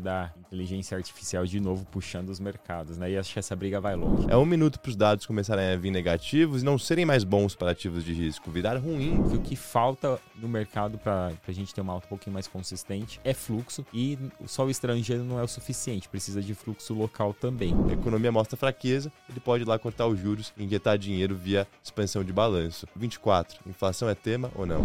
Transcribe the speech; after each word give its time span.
da 0.00 0.32
inteligência 0.38 0.96
artificial 0.96 1.44
de 1.44 1.60
novo 1.60 1.84
puxando 1.86 2.30
os 2.30 2.40
mercados, 2.40 2.98
né? 2.98 3.10
E 3.10 3.18
acho 3.18 3.32
que 3.32 3.38
essa 3.38 3.54
briga 3.54 3.80
vai 3.80 3.94
longe. 3.94 4.26
É 4.28 4.36
um 4.36 4.44
minuto 4.44 4.80
para 4.80 4.90
os 4.90 4.96
dados 4.96 5.26
começarem 5.26 5.72
a 5.72 5.76
vir 5.76 5.90
negativos 5.90 6.62
e 6.62 6.64
não 6.64 6.78
serem 6.78 7.04
mais 7.04 7.24
bons 7.24 7.54
para 7.54 7.70
ativos 7.70 8.04
de 8.04 8.12
risco, 8.12 8.50
virar 8.50 8.76
ruim. 8.78 9.18
O 9.32 9.40
que 9.40 9.54
falta 9.54 10.18
no 10.34 10.48
mercado 10.48 10.98
para 10.98 11.32
a 11.46 11.52
gente 11.52 11.74
ter 11.74 11.80
uma 11.80 11.92
alta 11.92 12.06
um 12.06 12.10
pouquinho 12.10 12.34
mais 12.34 12.48
consistente 12.48 13.20
é 13.22 13.34
fluxo 13.34 13.84
e 13.92 14.18
só 14.46 14.64
o 14.64 14.70
estrangeiro 14.70 15.22
não 15.24 15.38
é 15.38 15.42
o 15.42 15.48
suficiente, 15.48 16.08
precisa 16.08 16.40
de 16.40 16.54
fluxo 16.54 16.94
local 16.94 17.34
também. 17.34 17.74
A 17.88 17.92
economia 17.92 18.32
mostra 18.32 18.56
fraqueza, 18.56 19.12
ele 19.28 19.40
pode 19.40 19.64
ir 19.64 19.66
lá 19.66 19.78
cortar 19.78 20.06
os 20.06 20.18
juros 20.18 20.52
e 20.56 20.64
injetar 20.64 20.98
dinheiro 20.98 21.36
via 21.36 21.66
expansão 21.82 22.24
de 22.24 22.32
balanço. 22.32 22.86
24. 22.96 23.60
Inflação 23.66 24.08
é 24.08 24.14
tema 24.14 24.50
ou 24.54 24.66
não? 24.66 24.84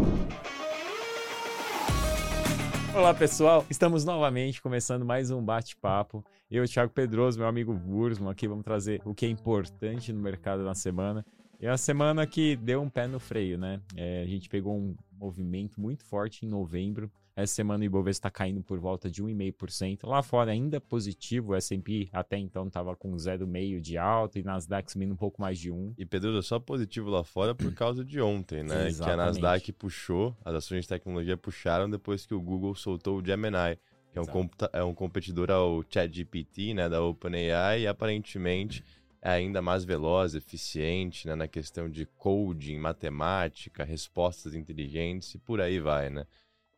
Olá 2.95 3.13
pessoal, 3.13 3.65
estamos 3.69 4.05
novamente 4.05 4.61
começando 4.61 5.03
mais 5.03 5.29
um 5.29 5.43
bate-papo. 5.43 6.23
Eu, 6.49 6.65
Thiago 6.65 6.93
Pedroso, 6.93 7.37
meu 7.37 7.45
amigo 7.45 7.73
Bursman, 7.73 8.31
aqui 8.31 8.47
vamos 8.47 8.63
trazer 8.63 9.01
o 9.03 9.13
que 9.13 9.25
é 9.25 9.29
importante 9.29 10.13
no 10.13 10.21
mercado 10.21 10.63
na 10.63 10.73
semana. 10.73 11.25
E 11.59 11.67
a 11.67 11.75
semana 11.75 12.25
que 12.25 12.55
deu 12.55 12.81
um 12.81 12.89
pé 12.89 13.05
no 13.05 13.19
freio, 13.19 13.57
né? 13.57 13.81
É, 13.97 14.21
a 14.21 14.25
gente 14.25 14.47
pegou 14.47 14.77
um 14.77 14.95
movimento 15.11 15.79
muito 15.79 16.05
forte 16.05 16.45
em 16.45 16.49
novembro, 16.49 17.11
essa 17.35 17.53
semana 17.53 17.81
o 17.81 17.85
Ibovespa 17.85 18.27
está 18.27 18.31
caindo 18.31 18.63
por 18.63 18.79
volta 18.79 19.11
de 19.11 19.21
1,5%. 19.21 20.07
Lá 20.07 20.23
fora 20.23 20.51
ainda 20.51 20.79
positivo, 20.79 21.51
o 21.51 21.55
S&P 21.55 22.07
até 22.13 22.37
então 22.37 22.67
estava 22.67 22.95
com 22.95 23.11
0,5% 23.11 23.81
de 23.81 23.97
alta 23.97 24.39
e 24.39 24.43
Nasdaq 24.43 24.89
subindo 24.89 25.13
um 25.13 25.17
pouco 25.17 25.41
mais 25.41 25.59
de 25.59 25.69
1%. 25.69 25.95
E 25.97 26.05
Pedro, 26.05 26.41
só 26.41 26.59
positivo 26.59 27.09
lá 27.09 27.23
fora 27.23 27.53
por 27.53 27.71
causa 27.75 28.05
de 28.05 28.21
ontem, 28.21 28.63
né? 28.63 28.87
Exatamente. 28.87 29.03
Que 29.03 29.09
a 29.09 29.17
Nasdaq 29.17 29.73
puxou, 29.73 30.35
as 30.45 30.55
ações 30.55 30.83
de 30.83 30.87
tecnologia 30.87 31.35
puxaram 31.35 31.89
depois 31.89 32.25
que 32.25 32.33
o 32.33 32.41
Google 32.41 32.73
soltou 32.73 33.17
o 33.17 33.25
Gemini, 33.25 33.77
que 34.13 34.17
é 34.17 34.21
um, 34.21 34.49
é 34.71 34.83
um 34.83 34.93
competidor 34.93 35.51
ao 35.51 35.83
ChatGPT, 35.89 36.73
né, 36.73 36.87
da 36.87 37.03
OpenAI, 37.03 37.81
e 37.81 37.87
aparentemente 37.87 38.81
é 39.21 39.31
ainda 39.31 39.61
mais 39.61 39.83
veloz, 39.83 40.35
eficiente 40.35 41.27
né, 41.27 41.35
na 41.35 41.49
questão 41.49 41.89
de 41.89 42.05
coding, 42.05 42.77
matemática, 42.77 43.83
respostas 43.83 44.53
inteligentes 44.53 45.35
e 45.35 45.37
por 45.37 45.59
aí 45.59 45.79
vai, 45.79 46.09
né? 46.09 46.25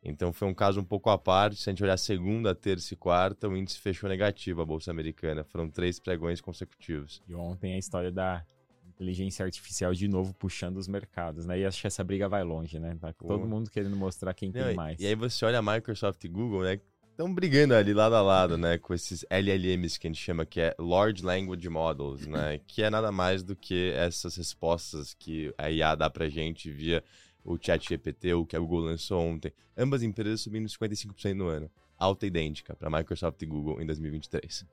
Então 0.02 0.32
foi 0.32 0.48
um 0.48 0.54
caso 0.54 0.80
um 0.80 0.84
pouco 0.84 1.10
à 1.10 1.18
parte. 1.18 1.56
Se 1.56 1.68
a 1.68 1.72
gente 1.72 1.82
olhar 1.82 1.96
segunda, 1.96 2.54
terça 2.54 2.94
e 2.94 2.96
quarta, 2.96 3.48
o 3.48 3.56
índice 3.56 3.78
fechou 3.78 4.08
negativo, 4.08 4.62
a 4.62 4.64
Bolsa 4.64 4.90
Americana. 4.90 5.44
Foram 5.44 5.68
três 5.68 5.98
pregões 5.98 6.40
consecutivos. 6.40 7.22
E 7.28 7.34
ontem 7.34 7.74
a 7.74 7.78
história 7.78 8.10
da 8.10 8.44
inteligência 8.86 9.44
artificial 9.44 9.92
de 9.94 10.08
novo 10.08 10.34
puxando 10.34 10.76
os 10.76 10.88
mercados, 10.88 11.46
né? 11.46 11.60
E 11.60 11.64
acho 11.64 11.80
que 11.80 11.86
essa 11.86 12.02
briga 12.02 12.28
vai 12.28 12.42
longe, 12.42 12.78
né? 12.78 12.96
Tá 13.00 13.12
todo 13.12 13.46
mundo 13.46 13.70
querendo 13.70 13.96
mostrar 13.96 14.34
quem 14.34 14.50
Não, 14.50 14.64
tem 14.64 14.74
mais. 14.74 15.00
E 15.00 15.06
aí 15.06 15.14
você 15.14 15.44
olha 15.44 15.58
a 15.58 15.62
Microsoft 15.62 16.22
e 16.24 16.28
Google, 16.28 16.62
né? 16.62 16.80
Estão 17.10 17.34
brigando 17.34 17.74
ali 17.74 17.92
lado 17.92 18.14
a 18.14 18.22
lado, 18.22 18.56
né? 18.56 18.78
Com 18.78 18.94
esses 18.94 19.26
LLMs 19.28 19.98
que 19.98 20.06
a 20.06 20.10
gente 20.10 20.22
chama 20.22 20.46
que 20.46 20.60
é 20.60 20.74
Large 20.78 21.24
Language 21.24 21.68
Models, 21.68 22.26
né? 22.26 22.60
Que 22.64 22.82
é 22.82 22.90
nada 22.90 23.10
mais 23.10 23.42
do 23.42 23.56
que 23.56 23.92
essas 23.96 24.36
respostas 24.36 25.14
que 25.14 25.52
a 25.58 25.68
IA 25.68 25.96
dá 25.96 26.08
pra 26.08 26.28
gente 26.28 26.70
via 26.70 27.02
o 27.44 27.56
ChatGPT, 27.60 28.34
o 28.34 28.44
que 28.44 28.56
a 28.56 28.60
Google 28.60 28.80
lançou 28.80 29.20
ontem, 29.20 29.52
ambas 29.76 30.02
empresas 30.02 30.40
subindo 30.40 30.68
55% 30.68 31.34
no 31.34 31.48
ano. 31.48 31.70
Alta 31.96 32.26
idêntica 32.26 32.76
para 32.76 32.90
Microsoft 32.90 33.40
e 33.42 33.46
Google 33.46 33.80
em 33.80 33.86
2023. 33.86 34.66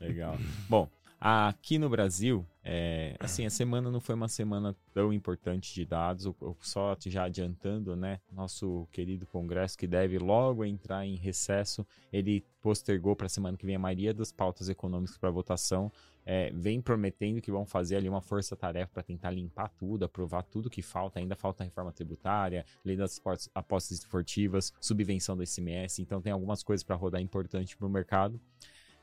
Legal. 0.00 0.36
Bom, 0.68 0.90
aqui 1.20 1.78
no 1.78 1.88
Brasil, 1.88 2.46
é, 2.62 3.16
assim, 3.20 3.46
a 3.46 3.50
semana 3.50 3.90
não 3.90 4.00
foi 4.00 4.14
uma 4.14 4.28
semana 4.28 4.74
tão 4.92 5.12
importante 5.12 5.74
de 5.74 5.84
dados, 5.84 6.32
só 6.60 6.96
já 7.06 7.24
adiantando, 7.24 7.96
né? 7.96 8.20
Nosso 8.30 8.88
querido 8.92 9.26
Congresso, 9.26 9.78
que 9.78 9.86
deve 9.86 10.18
logo 10.18 10.64
entrar 10.64 11.06
em 11.06 11.16
recesso, 11.16 11.86
ele 12.12 12.44
postergou 12.60 13.14
para 13.14 13.26
a 13.26 13.30
semana 13.30 13.56
que 13.56 13.66
vem 13.66 13.76
a 13.76 13.78
maioria 13.78 14.12
das 14.12 14.32
pautas 14.32 14.68
econômicas 14.68 15.16
para 15.18 15.30
votação 15.30 15.90
é, 16.26 16.50
vem 16.52 16.82
prometendo 16.82 17.40
que 17.40 17.52
vão 17.52 17.64
fazer 17.64 17.96
ali 17.96 18.08
uma 18.08 18.20
força-tarefa 18.20 18.90
para 18.92 19.02
tentar 19.04 19.30
limpar 19.30 19.68
tudo, 19.78 20.04
aprovar 20.04 20.42
tudo 20.42 20.68
que 20.68 20.82
falta. 20.82 21.20
Ainda 21.20 21.36
falta 21.36 21.62
a 21.62 21.64
reforma 21.64 21.92
tributária, 21.92 22.66
lei 22.84 22.96
das 22.96 23.22
apostas 23.54 23.98
esportivas, 24.00 24.72
subvenção 24.80 25.36
do 25.36 25.44
ICMS. 25.44 26.02
Então, 26.02 26.20
tem 26.20 26.32
algumas 26.32 26.64
coisas 26.64 26.82
para 26.82 26.96
rodar 26.96 27.22
importante 27.22 27.76
para 27.76 27.86
o 27.86 27.90
mercado. 27.90 28.40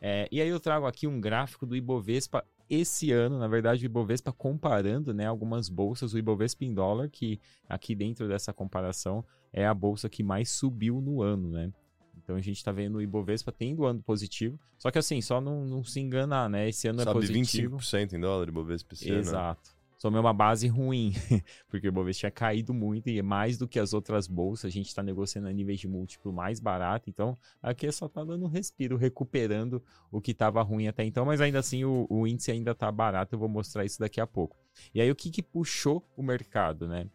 É, 0.06 0.28
e 0.30 0.42
aí 0.42 0.50
eu 0.50 0.60
trago 0.60 0.86
aqui 0.86 1.08
um 1.08 1.22
gráfico 1.22 1.66
do 1.66 1.78
Ibovespa 1.78 2.44
esse 2.70 3.14
ano, 3.14 3.40
na 3.40 3.48
verdade, 3.48 3.86
o 3.86 3.88
Ibovespa 3.88 4.34
comparando 4.34 5.14
né, 5.14 5.26
algumas 5.26 5.70
bolsas, 5.70 6.14
o 6.14 6.18
Ibovespa 6.18 6.66
em 6.66 6.74
dólar, 6.74 7.10
que 7.10 7.40
aqui 7.70 7.96
dentro 7.96 8.28
dessa 8.28 8.52
comparação 8.52 9.24
é 9.54 9.66
a 9.66 9.74
bolsa 9.74 10.10
que 10.10 10.22
mais 10.22 10.50
subiu 10.50 11.00
no 11.00 11.22
ano, 11.22 11.50
né? 11.52 11.72
Então 12.18 12.36
a 12.36 12.42
gente 12.42 12.58
está 12.58 12.72
vendo 12.72 12.96
o 12.96 13.02
Ibovespa 13.02 13.50
tendo 13.50 13.86
ano 13.86 14.04
positivo. 14.04 14.60
Só 14.78 14.92
que 14.92 15.00
assim, 15.00 15.22
só 15.22 15.40
não, 15.40 15.66
não 15.66 15.86
se 15.86 16.02
enganar, 16.02 16.50
né? 16.50 16.68
Esse 16.68 16.90
ano 16.90 17.00
Sobe 17.00 17.10
é 17.10 17.14
positivo. 17.14 17.78
25% 17.78 18.14
em 18.14 18.20
dólar 18.20 18.50
Ibovespa 18.50 18.94
esse 18.94 19.10
Exato. 19.10 19.70
Ano. 19.70 19.83
Só 20.04 20.10
uma 20.10 20.34
base 20.34 20.68
ruim, 20.68 21.14
porque 21.70 21.88
o 21.88 21.90
Ibovespa 21.90 22.20
tinha 22.20 22.32
caído 22.32 22.74
muito 22.74 23.10
e 23.10 23.22
mais 23.22 23.58
do 23.58 23.66
que 23.66 23.80
as 23.80 23.94
outras 23.94 24.28
bolsas, 24.28 24.66
a 24.66 24.70
gente 24.70 24.88
está 24.88 25.02
negociando 25.02 25.48
a 25.48 25.54
níveis 25.54 25.80
de 25.80 25.88
múltiplo 25.88 26.34
mais 26.34 26.60
barato, 26.60 27.10
então 27.10 27.38
aqui 27.62 27.90
só 27.90 28.08
está 28.08 28.22
dando 28.22 28.44
um 28.44 28.50
respiro, 28.50 28.98
recuperando 28.98 29.82
o 30.12 30.20
que 30.20 30.32
estava 30.32 30.62
ruim 30.62 30.90
até 30.90 31.06
então, 31.06 31.24
mas 31.24 31.40
ainda 31.40 31.60
assim 31.60 31.86
o, 31.86 32.06
o 32.10 32.28
índice 32.28 32.52
ainda 32.52 32.72
está 32.72 32.92
barato, 32.92 33.34
eu 33.34 33.40
vou 33.40 33.48
mostrar 33.48 33.86
isso 33.86 33.98
daqui 33.98 34.20
a 34.20 34.28
pouco. 34.28 34.58
E 34.94 35.00
aí 35.00 35.10
o 35.10 35.16
que, 35.16 35.32
que 35.32 35.42
puxou 35.42 36.06
o 36.18 36.22
mercado, 36.22 36.86
né? 36.86 37.10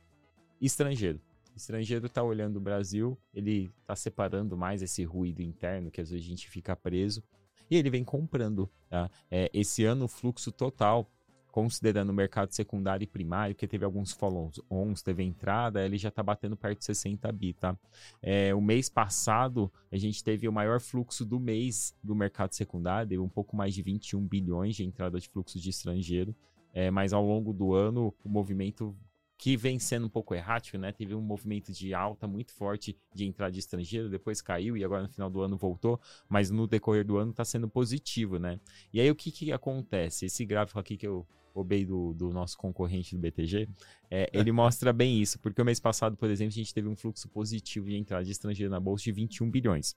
Estrangeiro 0.58 1.20
estrangeiro 1.54 2.06
está 2.06 2.22
olhando 2.22 2.56
o 2.56 2.60
Brasil, 2.60 3.18
ele 3.34 3.70
está 3.82 3.94
separando 3.94 4.56
mais 4.56 4.80
esse 4.80 5.04
ruído 5.04 5.42
interno 5.42 5.90
que 5.90 6.00
às 6.00 6.08
vezes 6.08 6.24
a 6.24 6.28
gente 6.28 6.48
fica 6.48 6.74
preso 6.74 7.22
e 7.70 7.76
ele 7.76 7.90
vem 7.90 8.04
comprando. 8.04 8.70
Tá? 8.88 9.10
É, 9.30 9.50
esse 9.52 9.84
ano 9.84 10.06
o 10.06 10.08
fluxo 10.08 10.50
total, 10.50 11.10
considerando 11.58 12.10
o 12.10 12.14
mercado 12.14 12.52
secundário 12.52 13.02
e 13.02 13.06
primário, 13.08 13.52
que 13.52 13.66
teve 13.66 13.84
alguns 13.84 14.12
follow-ons, 14.12 15.02
teve 15.02 15.24
entrada, 15.24 15.84
ele 15.84 15.98
já 15.98 16.08
está 16.08 16.22
batendo 16.22 16.56
perto 16.56 16.78
de 16.78 16.84
60 16.84 17.32
bi, 17.32 17.52
tá? 17.52 17.76
É, 18.22 18.54
o 18.54 18.60
mês 18.60 18.88
passado, 18.88 19.68
a 19.90 19.96
gente 19.96 20.22
teve 20.22 20.46
o 20.46 20.52
maior 20.52 20.78
fluxo 20.78 21.26
do 21.26 21.40
mês 21.40 21.92
do 22.00 22.14
mercado 22.14 22.54
secundário, 22.54 23.08
deu 23.08 23.24
um 23.24 23.28
pouco 23.28 23.56
mais 23.56 23.74
de 23.74 23.82
21 23.82 24.24
bilhões 24.24 24.76
de 24.76 24.84
entrada 24.84 25.18
de 25.18 25.28
fluxo 25.28 25.58
de 25.58 25.68
estrangeiro, 25.68 26.32
é, 26.72 26.92
mas 26.92 27.12
ao 27.12 27.26
longo 27.26 27.52
do 27.52 27.74
ano 27.74 28.14
o 28.24 28.28
movimento 28.28 28.96
que 29.38 29.56
vem 29.56 29.78
sendo 29.78 30.06
um 30.06 30.10
pouco 30.10 30.34
errático, 30.34 30.76
né? 30.76 30.90
Teve 30.90 31.14
um 31.14 31.20
movimento 31.20 31.72
de 31.72 31.94
alta 31.94 32.26
muito 32.26 32.52
forte 32.52 32.98
de 33.14 33.24
entrada 33.24 33.52
de 33.52 33.60
estrangeiro, 33.60 34.10
depois 34.10 34.42
caiu 34.42 34.76
e 34.76 34.84
agora 34.84 35.04
no 35.04 35.08
final 35.08 35.30
do 35.30 35.40
ano 35.40 35.56
voltou, 35.56 36.00
mas 36.28 36.50
no 36.50 36.66
decorrer 36.66 37.06
do 37.06 37.16
ano 37.16 37.30
está 37.30 37.44
sendo 37.44 37.68
positivo, 37.68 38.38
né? 38.40 38.58
E 38.92 39.00
aí 39.00 39.08
o 39.08 39.14
que, 39.14 39.30
que 39.30 39.52
acontece? 39.52 40.26
Esse 40.26 40.44
gráfico 40.44 40.80
aqui 40.80 40.96
que 40.96 41.06
eu 41.06 41.24
roubei 41.54 41.86
do, 41.86 42.12
do 42.14 42.30
nosso 42.30 42.58
concorrente 42.58 43.14
do 43.14 43.20
BTG, 43.20 43.68
é, 44.10 44.28
ele 44.32 44.50
mostra 44.52 44.92
bem 44.92 45.20
isso, 45.20 45.38
porque 45.38 45.62
o 45.62 45.64
mês 45.64 45.78
passado, 45.78 46.16
por 46.16 46.28
exemplo, 46.28 46.52
a 46.52 46.56
gente 46.56 46.74
teve 46.74 46.88
um 46.88 46.96
fluxo 46.96 47.28
positivo 47.28 47.86
de 47.86 47.96
entrada 47.96 48.24
de 48.24 48.32
estrangeiro 48.32 48.70
na 48.70 48.80
bolsa 48.80 49.04
de 49.04 49.12
21 49.12 49.48
bilhões. 49.48 49.96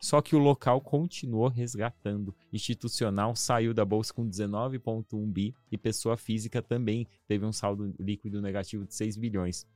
Só 0.00 0.22
que 0.22 0.36
o 0.36 0.38
local 0.38 0.80
continuou 0.80 1.48
resgatando. 1.48 2.34
Institucional 2.52 3.34
saiu 3.34 3.74
da 3.74 3.84
bolsa 3.84 4.12
com 4.14 4.28
19,1 4.28 5.26
bi 5.26 5.54
e 5.72 5.76
pessoa 5.76 6.16
física 6.16 6.62
também 6.62 7.06
teve 7.26 7.44
um 7.44 7.52
saldo 7.52 7.92
líquido 7.98 8.40
negativo 8.40 8.86
de 8.86 8.94
6 8.94 9.16
bilhões. 9.16 9.66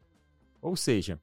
Ou 0.60 0.76
seja, 0.76 1.20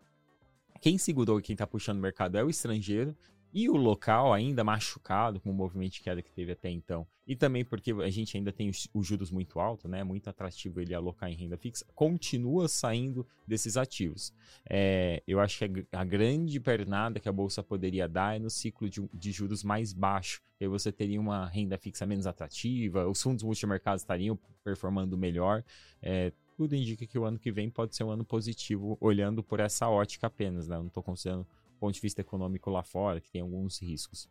quem 0.82 0.98
segurou 0.98 1.40
e 1.40 1.42
quem 1.42 1.54
está 1.54 1.66
puxando 1.66 1.98
o 1.98 2.02
mercado 2.02 2.38
é 2.38 2.44
o 2.44 2.50
estrangeiro 2.50 3.16
e 3.54 3.70
o 3.70 3.76
local 3.76 4.34
ainda 4.34 4.64
machucado 4.64 5.40
com 5.40 5.50
o 5.50 5.54
movimento 5.54 5.94
de 5.94 6.02
queda 6.02 6.22
que 6.22 6.32
teve 6.32 6.52
até 6.52 6.70
então, 6.70 7.08
e 7.30 7.36
também 7.36 7.64
porque 7.64 7.92
a 7.92 8.10
gente 8.10 8.36
ainda 8.36 8.52
tem 8.52 8.70
os, 8.70 8.90
juros 9.06 9.30
muito 9.30 9.60
alto, 9.60 9.88
né? 9.88 10.04
Muito 10.04 10.28
atrativo 10.28 10.82
ele 10.82 10.96
alocar 10.96 11.30
em 11.30 11.36
renda 11.36 11.58
fixa, 11.58 11.86
continua 11.94 12.68
saindo 12.68 13.24
desses 13.48 13.78
ativos. 13.78 14.34
É, 14.68 15.22
eu 15.28 15.40
acho 15.40 15.60
que 15.60 15.86
a, 15.92 16.04
grande 16.04 16.60
pernada 16.60 17.20
que 17.20 17.30
a 17.30 17.32
bolsa 17.32 17.62
poderia 17.62 18.08
dar 18.08 18.36
é 18.36 18.40
no 18.40 18.50
ciclo 18.50 18.90
de, 18.90 19.08
de 19.14 19.32
juros 19.32 19.64
mais 19.64 19.94
baixo. 19.94 20.42
Aí 20.60 20.68
você 20.68 20.92
teria 20.92 21.22
uma 21.22 21.48
renda 21.48 21.78
fixa 21.78 22.04
menos 22.04 22.26
atrativa, 22.26 23.08
os 23.08 23.22
fundos 23.22 23.44
multimercados 23.44 24.02
estariam 24.02 24.38
performando 24.64 25.16
melhor. 25.16 25.64
É, 26.02 26.34
tudo 26.58 26.76
indica 26.76 27.06
que 27.06 27.18
o 27.18 27.26
ano 27.26 27.40
que 27.40 27.52
vem 27.52 27.70
pode 27.70 27.96
ser 27.96 28.04
um 28.04 28.10
ano 28.10 28.26
positivo, 28.26 28.98
olhando 29.00 29.44
por 29.44 29.60
essa 29.60 29.88
ótica 29.88 30.28
apenas, 30.28 30.68
né? 30.68 30.78
Não 30.78 30.88
estou 30.88 31.04
considerando 31.04 31.48
ponto 31.80 31.94
de 31.94 32.02
vista 32.02 32.22
econômico 32.22 32.70
lá 32.70 32.84
fora, 32.84 33.22
que 33.22 33.32
tem 33.32 33.42
alguns 33.42 33.82
riscos. 33.82 34.30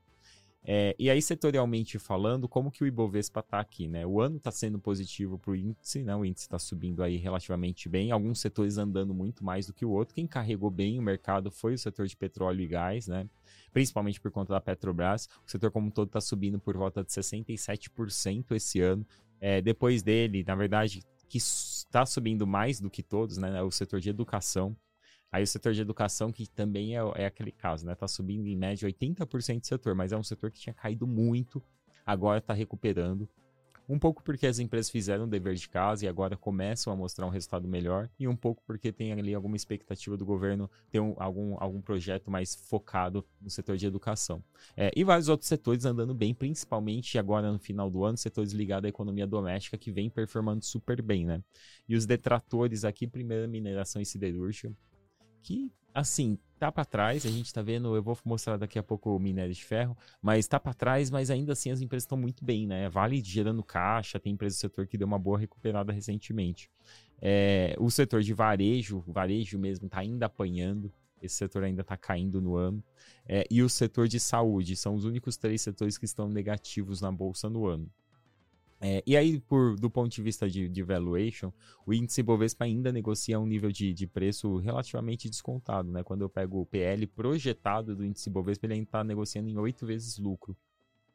É, 0.71 0.95
e 0.99 1.09
aí, 1.09 1.23
setorialmente 1.23 1.99
falando, 1.99 2.49
como 2.49 2.71
que 2.71 2.83
o 2.83 2.87
Ibovespa 2.87 3.41
está 3.41 3.59
aqui, 3.61 3.89
né? 3.89 4.06
O 4.06 4.21
ano 4.21 4.37
está 4.37 4.50
sendo 4.50 4.79
positivo 4.79 5.39
para 5.39 5.53
o 5.53 5.56
índice, 5.56 6.03
né? 6.03 6.15
O 6.15 6.25
índice 6.25 6.45
está 6.45 6.59
subindo 6.59 7.03
aí 7.03 7.17
relativamente 7.17 7.89
bem, 7.89 8.11
alguns 8.11 8.41
setores 8.41 8.77
andando 8.77 9.15
muito 9.15 9.43
mais 9.45 9.67
do 9.67 9.73
que 9.73 9.85
o 9.85 9.91
outro. 9.91 10.15
Quem 10.15 10.27
carregou 10.27 10.71
bem 10.71 10.99
o 10.99 11.03
mercado 11.03 11.50
foi 11.50 11.75
o 11.75 11.79
setor 11.79 12.06
de 12.06 12.17
petróleo 12.17 12.61
e 12.61 12.67
gás, 12.67 13.06
né? 13.06 13.27
Principalmente 13.73 14.21
por 14.21 14.31
conta 14.31 14.53
da 14.53 14.61
Petrobras. 14.61 15.27
O 15.47 15.50
setor 15.50 15.71
como 15.71 15.87
um 15.87 15.91
todo 15.91 16.09
está 16.09 16.21
subindo 16.21 16.59
por 16.59 16.77
volta 16.77 17.03
de 17.03 17.11
67% 17.11 18.53
esse 18.53 18.81
ano. 18.81 19.06
É, 19.41 19.62
depois 19.62 20.03
dele, 20.03 20.45
na 20.47 20.55
verdade, 20.55 21.03
que 21.29 21.39
está 21.39 22.05
subindo 22.05 22.47
mais 22.47 22.81
do 22.81 22.91
que 22.91 23.03
todos, 23.03 23.39
né? 23.39 23.62
O 23.62 23.71
setor 23.71 24.00
de 24.00 24.11
educação 24.11 24.77
Aí 25.30 25.42
o 25.42 25.46
setor 25.46 25.75
de 25.75 25.82
educação, 25.82 26.32
que 26.32 26.46
também 26.46 26.96
é, 26.96 27.00
é 27.16 27.26
aquele 27.26 27.52
caso, 27.52 27.86
né? 27.86 27.94
Tá 27.94 28.08
subindo 28.08 28.46
em 28.46 28.56
média 28.56 28.88
80% 28.88 29.60
do 29.60 29.66
setor, 29.66 29.94
mas 29.94 30.12
é 30.12 30.16
um 30.16 30.22
setor 30.22 30.50
que 30.50 30.58
tinha 30.58 30.75
caído 30.75 31.06
muito, 31.06 31.62
agora 32.06 32.38
está 32.38 32.54
recuperando. 32.54 33.28
Um 33.88 33.98
pouco 33.98 34.22
porque 34.22 34.46
as 34.46 34.58
empresas 34.58 34.90
fizeram 34.90 35.25
o 35.25 35.26
dever 35.26 35.54
de 35.54 35.66
casa 35.66 36.04
e 36.04 36.08
agora 36.08 36.36
começam 36.36 36.92
a 36.92 36.96
mostrar 36.96 37.26
um 37.26 37.30
resultado 37.30 37.66
melhor, 37.66 38.10
e 38.19 38.28
um 38.28 38.36
pouco 38.36 38.62
porque 38.66 38.92
tem 38.92 39.12
ali 39.12 39.34
alguma 39.34 39.56
expectativa 39.56 40.14
do 40.14 40.26
governo 40.26 40.70
ter 40.90 41.00
um, 41.00 41.14
algum, 41.16 41.56
algum 41.58 41.80
projeto 41.80 42.30
mais 42.30 42.54
focado 42.54 43.25
no 43.40 43.48
setor 43.48 43.78
de 43.78 43.86
educação. 43.86 44.44
É, 44.76 44.90
e 44.94 45.02
vários 45.02 45.30
outros 45.30 45.48
setores 45.48 45.86
andando 45.86 46.14
bem, 46.14 46.34
principalmente 46.34 47.19
agora 47.19 47.50
no 47.50 47.58
final 47.58 47.90
do 47.90 48.04
ano, 48.04 48.19
setores 48.19 48.52
ligados 48.52 48.84
à 48.84 48.88
economia 48.90 49.26
doméstica 49.26 49.78
que 49.78 49.90
vem 49.90 50.10
performando 50.10 50.62
super 50.62 51.00
bem, 51.00 51.25
né? 51.25 51.42
E 51.88 51.96
os 51.96 52.04
detratores 52.04 52.84
aqui, 52.84 53.06
primeiro 53.06 53.48
mineração 53.48 54.02
e 54.02 54.04
siderúrgica, 54.04 54.70
que 55.43 55.73
assim, 55.94 56.38
tá 56.58 56.70
para 56.70 56.85
trás, 56.85 57.26
a 57.26 57.29
gente 57.29 57.52
tá 57.52 57.62
vendo, 57.62 57.94
eu 57.94 58.02
vou 58.02 58.17
mostrar 58.25 58.56
daqui 58.56 58.79
a 58.79 58.82
pouco 58.82 59.14
o 59.14 59.19
minério 59.19 59.55
de 59.55 59.64
ferro, 59.64 59.96
mas 60.23 60.46
tá 60.46 60.58
para 60.58 60.75
trás, 60.75 61.11
mas 61.11 61.31
ainda 61.31 61.52
assim 61.52 61.70
as 61.70 61.81
empresas 61.81 62.05
estão 62.05 62.19
muito 62.19 62.44
bem, 62.44 62.67
né? 62.67 62.88
Vale 62.88 63.23
gerando 63.23 63.62
caixa, 63.62 64.19
tem 64.20 64.32
empresa 64.32 64.56
do 64.56 64.61
setor 64.61 64.87
que 64.87 64.96
deu 64.96 65.06
uma 65.06 65.19
boa 65.19 65.38
recuperada 65.38 65.93
recentemente. 65.93 66.70
É, 67.20 67.75
o 67.79 67.90
setor 67.90 68.23
de 68.23 68.32
varejo, 68.32 69.02
varejo 69.06 69.58
mesmo, 69.58 69.88
tá 69.88 70.00
ainda 70.00 70.26
apanhando, 70.26 70.93
esse 71.20 71.35
setor 71.35 71.64
ainda 71.64 71.82
está 71.82 71.96
caindo 71.96 72.40
no 72.40 72.56
ano. 72.56 72.82
É, 73.26 73.44
e 73.50 73.62
o 73.62 73.69
setor 73.69 74.08
de 74.08 74.20
saúde, 74.20 74.76
são 74.76 74.94
os 74.94 75.05
únicos 75.05 75.37
três 75.37 75.61
setores 75.62 75.99
que 75.99 76.05
estão 76.05 76.29
negativos 76.29 77.00
na 77.00 77.11
bolsa 77.11 77.50
no 77.50 77.67
ano. 77.67 77.90
É, 78.80 79.02
e 79.04 79.16
aí, 79.16 79.40
por, 79.40 79.76
do 79.76 79.90
ponto 79.90 80.12
de 80.12 80.22
vista 80.22 80.48
de, 80.48 80.69
de 80.69 80.82
valuation, 80.82 81.52
o 81.84 81.92
índice 81.92 82.22
Bovespa 82.22 82.64
ainda 82.64 82.92
negocia 82.92 83.38
um 83.38 83.46
nível 83.46 83.72
de, 83.72 83.92
de 83.92 84.06
preço 84.06 84.56
relativamente 84.58 85.28
descontado. 85.28 85.90
Né? 85.90 86.02
Quando 86.02 86.22
eu 86.22 86.28
pego 86.28 86.60
o 86.60 86.66
PL 86.66 87.06
projetado 87.08 87.96
do 87.96 88.04
índice 88.04 88.30
Bovespa, 88.30 88.66
ele 88.66 88.75
ainda 88.75 88.84
está 88.84 89.02
negociando 89.02 89.48
em 89.48 89.58
8 89.58 89.84
vezes 89.84 90.19
lucro. 90.19 90.56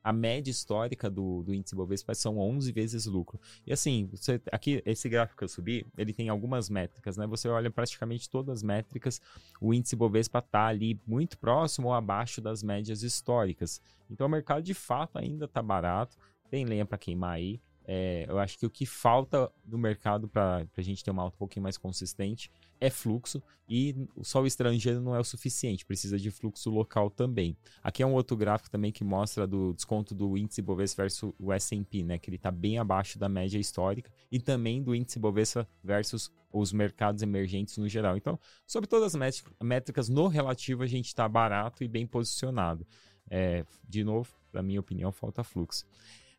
A 0.04 0.12
média 0.12 0.52
histórica 0.52 1.10
do, 1.10 1.44
do 1.44 1.54
índice 1.54 1.74
Bovespa 1.74 2.14
são 2.14 2.38
11 2.38 2.70
vezes 2.74 3.06
lucro. 3.06 3.40
E 3.66 3.72
assim, 3.72 4.10
você, 4.12 4.42
aqui, 4.52 4.84
esse 4.86 5.08
gráfico 5.08 5.38
que 5.38 5.46
eu 5.46 5.48
subi, 5.48 5.88
ele 5.98 6.12
tem 6.12 6.28
algumas 6.28 6.70
métricas, 6.70 7.16
né? 7.16 7.26
Você 7.28 7.48
olha 7.48 7.72
praticamente 7.72 8.30
todas 8.30 8.58
as 8.58 8.64
métricas, 8.64 9.22
o 9.62 9.74
índice 9.74 9.96
Bovespa 9.96 10.40
está 10.40 10.66
ali 10.66 11.00
muito 11.08 11.38
próximo 11.38 11.88
ou 11.88 11.94
abaixo 11.94 12.42
das 12.42 12.62
médias 12.62 13.02
históricas. 13.02 13.82
Então 14.10 14.28
o 14.28 14.30
mercado 14.30 14.62
de 14.62 14.74
fato 14.74 15.18
ainda 15.18 15.46
está 15.46 15.62
barato 15.62 16.18
tem 16.54 16.66
lenha 16.66 16.86
para 16.86 17.00
queimar 17.00 17.32
aí. 17.32 17.60
É, 17.84 18.28
eu 18.30 18.38
acho 18.38 18.60
que 18.60 18.66
o 18.66 18.70
que 18.70 18.86
falta 18.86 19.52
no 19.66 19.76
mercado 19.76 20.30
para 20.30 20.68
a 20.78 20.82
gente 20.82 21.04
ter 21.04 21.10
uma 21.10 21.24
alta 21.24 21.36
um 21.36 21.40
pouquinho 21.40 21.64
mais 21.64 21.80
consistente 21.80 22.50
é 22.80 22.92
fluxo 22.92 23.42
e 23.68 24.08
só 24.22 24.40
o 24.40 24.46
estrangeiro 24.46 25.02
não 25.02 25.16
é 25.16 25.20
o 25.20 25.24
suficiente, 25.24 25.84
precisa 25.84 26.18
de 26.20 26.30
fluxo 26.30 26.70
local 26.70 27.10
também. 27.10 27.58
Aqui 27.82 28.04
é 28.04 28.06
um 28.06 28.14
outro 28.14 28.38
gráfico 28.38 28.70
também 28.70 28.92
que 28.92 29.04
mostra 29.04 29.48
do 29.48 29.74
desconto 29.74 30.14
do 30.14 30.38
índice 30.38 30.62
Bovespa 30.62 31.02
versus 31.02 31.34
o 31.40 31.52
S&P, 31.52 32.04
né, 32.04 32.20
que 32.20 32.30
ele 32.30 32.38
está 32.38 32.52
bem 32.52 32.78
abaixo 32.78 33.18
da 33.18 33.28
média 33.28 33.58
histórica 33.58 34.12
e 34.32 34.40
também 34.40 34.82
do 34.82 34.94
índice 34.94 35.18
Bovespa 35.18 35.68
versus 35.84 36.32
os 36.52 36.72
mercados 36.72 37.24
emergentes 37.24 37.78
no 37.78 37.90
geral. 37.90 38.16
Então, 38.16 38.40
sobre 38.68 38.88
todas 38.88 39.16
as 39.16 39.44
métricas 39.60 40.08
no 40.08 40.28
relativo 40.28 40.84
a 40.84 40.88
gente 40.88 41.08
está 41.08 41.28
barato 41.28 41.84
e 41.84 41.88
bem 41.88 42.06
posicionado. 42.06 42.86
É, 43.28 43.66
de 43.90 44.04
novo, 44.04 44.30
na 44.54 44.62
minha 44.62 44.80
opinião, 44.80 45.12
falta 45.12 45.44
fluxo. 45.44 45.86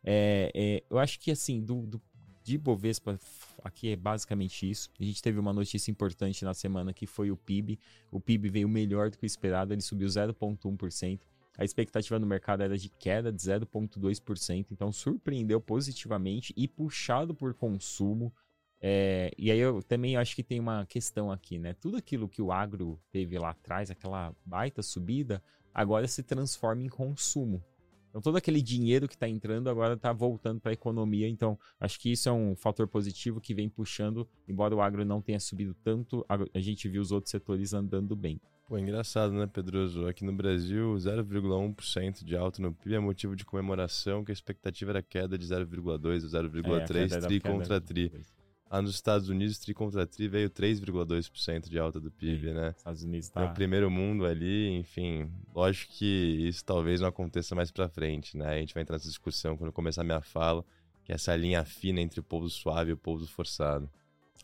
É, 0.07 0.51
é, 0.53 0.83
eu 0.87 0.99
acho 0.99 1.19
que 1.19 1.31
assim, 1.31 1.61
do, 1.61 1.87
do, 1.87 2.01
de 2.43 2.59
Bovespa, 2.59 3.19
aqui 3.63 3.89
é 3.89 3.95
basicamente 3.95 4.69
isso. 4.69 4.91
A 4.99 5.03
gente 5.03 5.19
teve 5.19 5.39
uma 5.39 5.51
notícia 5.51 5.89
importante 5.89 6.45
na 6.45 6.53
semana 6.53 6.93
que 6.93 7.07
foi 7.07 7.31
o 7.31 7.35
PIB. 7.35 7.79
O 8.11 8.19
PIB 8.19 8.49
veio 8.49 8.69
melhor 8.69 9.09
do 9.09 9.17
que 9.17 9.25
o 9.25 9.25
esperado, 9.25 9.73
ele 9.73 9.81
subiu 9.81 10.07
0,1%. 10.07 11.19
A 11.57 11.63
expectativa 11.63 12.19
no 12.19 12.27
mercado 12.27 12.61
era 12.61 12.77
de 12.77 12.89
queda 12.89 13.31
de 13.31 13.41
0,2%, 13.41 14.67
então 14.71 14.91
surpreendeu 14.91 15.59
positivamente 15.59 16.53
e 16.55 16.67
puxado 16.67 17.33
por 17.33 17.53
consumo. 17.55 18.31
É, 18.79 19.31
e 19.37 19.49
aí 19.49 19.57
eu 19.57 19.81
também 19.81 20.17
acho 20.17 20.35
que 20.35 20.43
tem 20.43 20.59
uma 20.59 20.85
questão 20.85 21.31
aqui, 21.31 21.57
né? 21.57 21.73
Tudo 21.73 21.97
aquilo 21.97 22.27
que 22.27 22.41
o 22.41 22.51
agro 22.51 22.99
teve 23.09 23.39
lá 23.39 23.51
atrás, 23.51 23.89
aquela 23.89 24.35
baita 24.45 24.83
subida, 24.83 25.41
agora 25.73 26.07
se 26.07 26.21
transforma 26.21 26.83
em 26.83 26.89
consumo. 26.89 27.63
Então, 28.15 28.21
todo 28.21 28.37
aquele 28.37 28.61
dinheiro 28.61 29.09
que 29.09 29.13
está 29.13 29.27
entrando 29.27 29.69
agora 29.69 29.95
está 29.95 30.13
voltando 30.13 30.61
para 30.61 30.71
a 30.71 30.73
economia. 30.73 31.27
Então, 31.27 31.59
acho 31.77 31.99
que 31.99 32.09
isso 32.09 32.29
é 32.29 32.31
um 32.31 32.55
fator 32.55 32.87
positivo 32.87 33.41
que 33.41 33.53
vem 33.53 33.67
puxando, 33.67 34.25
embora 34.47 34.73
o 34.73 34.79
agro 34.79 35.03
não 35.03 35.21
tenha 35.21 35.37
subido 35.37 35.75
tanto, 35.83 36.25
a 36.29 36.59
gente 36.61 36.87
viu 36.87 37.01
os 37.01 37.11
outros 37.11 37.29
setores 37.29 37.73
andando 37.73 38.15
bem. 38.15 38.39
Pô, 38.69 38.77
engraçado, 38.77 39.33
né, 39.33 39.45
Pedroso? 39.45 40.07
Aqui 40.07 40.23
no 40.23 40.31
Brasil, 40.31 40.95
0,1% 40.95 42.23
de 42.23 42.37
alta 42.37 42.61
no 42.61 42.73
PIB 42.73 42.95
é 42.95 42.99
motivo 42.99 43.35
de 43.35 43.43
comemoração, 43.43 44.23
que 44.23 44.31
a 44.31 44.33
expectativa 44.33 44.91
era 44.91 45.03
queda 45.03 45.37
de 45.37 45.45
0,2% 45.45 45.83
ou 45.83 45.99
0,3% 45.99 47.11
é, 47.11 47.19
tri 47.19 47.41
contra 47.41 47.81
tri. 47.81 48.13
Lá 48.75 48.81
nos 48.81 48.95
Estados 48.95 49.29
Unidos, 49.29 49.57
tri 49.57 49.73
contra 49.73 50.05
tri 50.05 50.27
veio 50.27 50.49
3,2% 50.49 51.69
de 51.69 51.79
alta 51.79 51.97
do 51.97 52.11
PIB, 52.11 52.49
Sim, 52.49 52.53
né? 52.53 52.73
Estados 52.75 53.03
Unidos 53.03 53.29
tá... 53.29 53.39
No 53.39 53.53
primeiro 53.53 53.89
mundo 53.89 54.25
ali, 54.25 54.69
enfim. 54.75 55.31
Lógico 55.55 55.93
que 55.93 56.05
isso 56.05 56.65
talvez 56.65 56.99
não 56.99 57.07
aconteça 57.07 57.55
mais 57.55 57.71
pra 57.71 57.87
frente, 57.87 58.35
né? 58.35 58.49
A 58.49 58.57
gente 58.57 58.73
vai 58.73 58.83
entrar 58.83 58.95
nessa 58.95 59.07
discussão 59.07 59.55
quando 59.55 59.71
começar 59.71 60.01
a 60.01 60.03
minha 60.03 60.19
fala, 60.19 60.61
que 61.05 61.13
é 61.13 61.15
essa 61.15 61.33
linha 61.37 61.63
fina 61.63 62.01
entre 62.01 62.19
o 62.19 62.23
povo 62.23 62.49
suave 62.49 62.89
e 62.89 62.93
o 62.93 62.97
povo 62.97 63.25
forçado. 63.25 63.89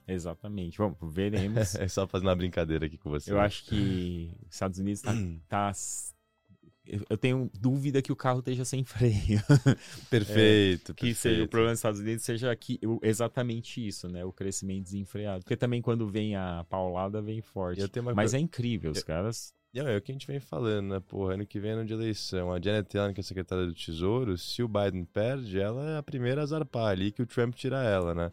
Exatamente. 0.07 0.77
Vamos, 0.77 0.97
veremos. 1.01 1.75
é 1.75 1.89
só 1.89 2.07
fazer 2.07 2.25
uma 2.25 2.35
brincadeira 2.35 2.85
aqui 2.85 2.97
com 2.97 3.09
você. 3.09 3.33
Eu 3.33 3.39
acho 3.41 3.65
que 3.65 4.31
os 4.47 4.53
Estados 4.53 4.79
Unidos 4.79 5.01
tá, 5.01 5.11
tá 5.49 5.73
eu 6.85 7.17
tenho 7.17 7.49
dúvida 7.59 8.01
que 8.01 8.11
o 8.11 8.15
carro 8.15 8.39
esteja 8.39 8.65
sem 8.65 8.83
freio. 8.83 9.39
Perfeito. 10.09 10.91
é, 10.91 10.95
que 10.95 11.05
perfeito. 11.05 11.17
seja 11.17 11.43
o 11.43 11.47
problema 11.47 11.73
dos 11.73 11.79
Estados 11.79 11.99
Unidos 11.99 12.23
seja 12.23 12.51
aqui, 12.51 12.79
exatamente 13.03 13.85
isso, 13.85 14.09
né? 14.09 14.25
O 14.25 14.33
crescimento 14.33 14.83
desenfreado. 14.83 15.43
Porque 15.43 15.55
também 15.55 15.81
quando 15.81 16.07
vem 16.07 16.35
a 16.35 16.65
paulada, 16.69 17.21
vem 17.21 17.41
forte. 17.41 17.81
Mas 18.15 18.33
é 18.33 18.39
incrível, 18.39 18.91
os 18.91 19.03
caras. 19.03 19.53
Não, 19.73 19.87
é 19.87 19.95
o 19.95 20.01
que 20.01 20.11
a 20.11 20.15
gente 20.15 20.27
vem 20.27 20.39
falando, 20.39 20.89
né? 20.89 20.99
Porra, 20.99 21.35
ano 21.35 21.45
que 21.45 21.59
vem 21.59 21.71
é 21.71 21.73
ano 21.75 21.85
de 21.85 21.93
eleição. 21.93 22.51
A 22.51 22.59
Janet 22.59 22.93
Yellen, 22.93 23.13
que 23.13 23.21
é 23.21 23.23
secretária 23.23 23.65
do 23.65 23.73
Tesouro, 23.73 24.37
se 24.37 24.61
o 24.61 24.67
Biden 24.67 25.05
perde, 25.05 25.59
ela 25.59 25.91
é 25.91 25.97
a 25.97 26.03
primeira 26.03 26.41
a 26.41 26.45
zarpar 26.45 26.87
ali 26.87 27.11
que 27.11 27.21
o 27.21 27.25
Trump 27.25 27.55
tira 27.55 27.81
ela, 27.81 28.13
né? 28.13 28.31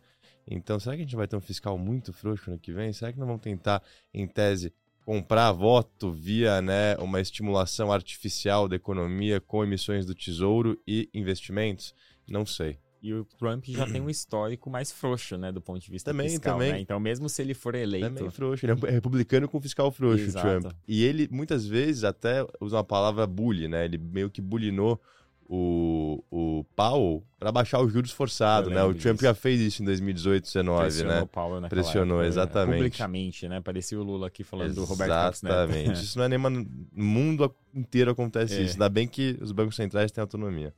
Então, 0.50 0.80
será 0.80 0.96
que 0.96 1.02
a 1.02 1.04
gente 1.04 1.14
vai 1.14 1.28
ter 1.28 1.36
um 1.36 1.40
fiscal 1.40 1.78
muito 1.78 2.12
frouxo 2.12 2.50
ano 2.50 2.58
que 2.58 2.72
vem? 2.72 2.92
Será 2.92 3.12
que 3.12 3.20
não 3.20 3.26
vão 3.26 3.38
tentar, 3.38 3.82
em 4.12 4.26
tese, 4.26 4.72
comprar 5.08 5.52
voto 5.52 6.12
via 6.12 6.60
né, 6.60 6.94
uma 6.98 7.18
estimulação 7.18 7.90
artificial 7.90 8.68
da 8.68 8.76
economia 8.76 9.40
com 9.40 9.64
emissões 9.64 10.04
do 10.04 10.14
tesouro 10.14 10.78
e 10.86 11.08
investimentos? 11.14 11.94
Não 12.28 12.44
sei. 12.44 12.78
E 13.02 13.14
o 13.14 13.24
Trump 13.24 13.64
já 13.64 13.86
tem 13.86 14.02
um 14.02 14.10
histórico 14.10 14.68
mais 14.68 14.92
frouxo, 14.92 15.38
né, 15.38 15.50
do 15.50 15.62
ponto 15.62 15.80
de 15.80 15.90
vista 15.90 16.10
também, 16.10 16.28
fiscal, 16.28 16.58
também. 16.58 16.72
Né? 16.72 16.80
Então, 16.80 17.00
mesmo 17.00 17.26
se 17.26 17.40
ele 17.40 17.54
for 17.54 17.74
eleito... 17.74 18.06
Também 18.06 18.30
frouxo, 18.30 18.66
ele 18.66 18.72
é 18.86 18.90
republicano 18.90 19.48
com 19.48 19.58
fiscal 19.62 19.90
frouxo, 19.90 20.24
Exato. 20.24 20.46
Trump. 20.46 20.74
E 20.86 21.02
ele, 21.02 21.26
muitas 21.30 21.66
vezes, 21.66 22.04
até 22.04 22.46
usa 22.60 22.76
uma 22.76 22.84
palavra 22.84 23.26
bully, 23.26 23.66
né? 23.66 23.86
Ele 23.86 23.96
meio 23.96 24.28
que 24.28 24.42
bulinou 24.42 25.00
o, 25.48 26.22
o 26.30 26.64
Powell 26.76 27.24
para 27.38 27.50
baixar 27.50 27.80
os 27.80 27.90
juros 27.90 28.10
forçados, 28.10 28.70
né? 28.70 28.82
O 28.84 28.92
Trump 28.94 29.14
disso. 29.14 29.24
já 29.24 29.34
fez 29.34 29.60
isso 29.60 29.82
em 29.82 29.86
2018, 29.86 30.42
2019, 30.42 30.82
Pressionou 30.82 31.14
né? 31.14 31.22
O 31.22 31.26
Powell 31.26 31.68
Pressionou, 31.68 32.16
época, 32.18 32.28
exatamente. 32.28 32.76
Publicamente, 32.76 33.48
né? 33.48 33.60
Parecia 33.60 33.98
o 33.98 34.02
Lula 34.02 34.26
aqui 34.26 34.44
falando 34.44 34.72
exatamente. 34.72 34.86
do 34.86 34.92
Roberto 34.92 35.10
Campos 35.10 35.42
Exatamente. 35.42 36.04
isso 36.04 36.18
não 36.18 36.24
é 36.26 36.28
nem 36.28 36.38
no 36.38 36.66
mundo 36.92 37.54
inteiro 37.74 38.10
acontece 38.10 38.56
é. 38.56 38.62
isso. 38.62 38.74
Ainda 38.74 38.88
bem 38.90 39.08
que 39.08 39.38
os 39.40 39.50
bancos 39.50 39.74
centrais 39.74 40.12
têm 40.12 40.20
autonomia. 40.20 40.74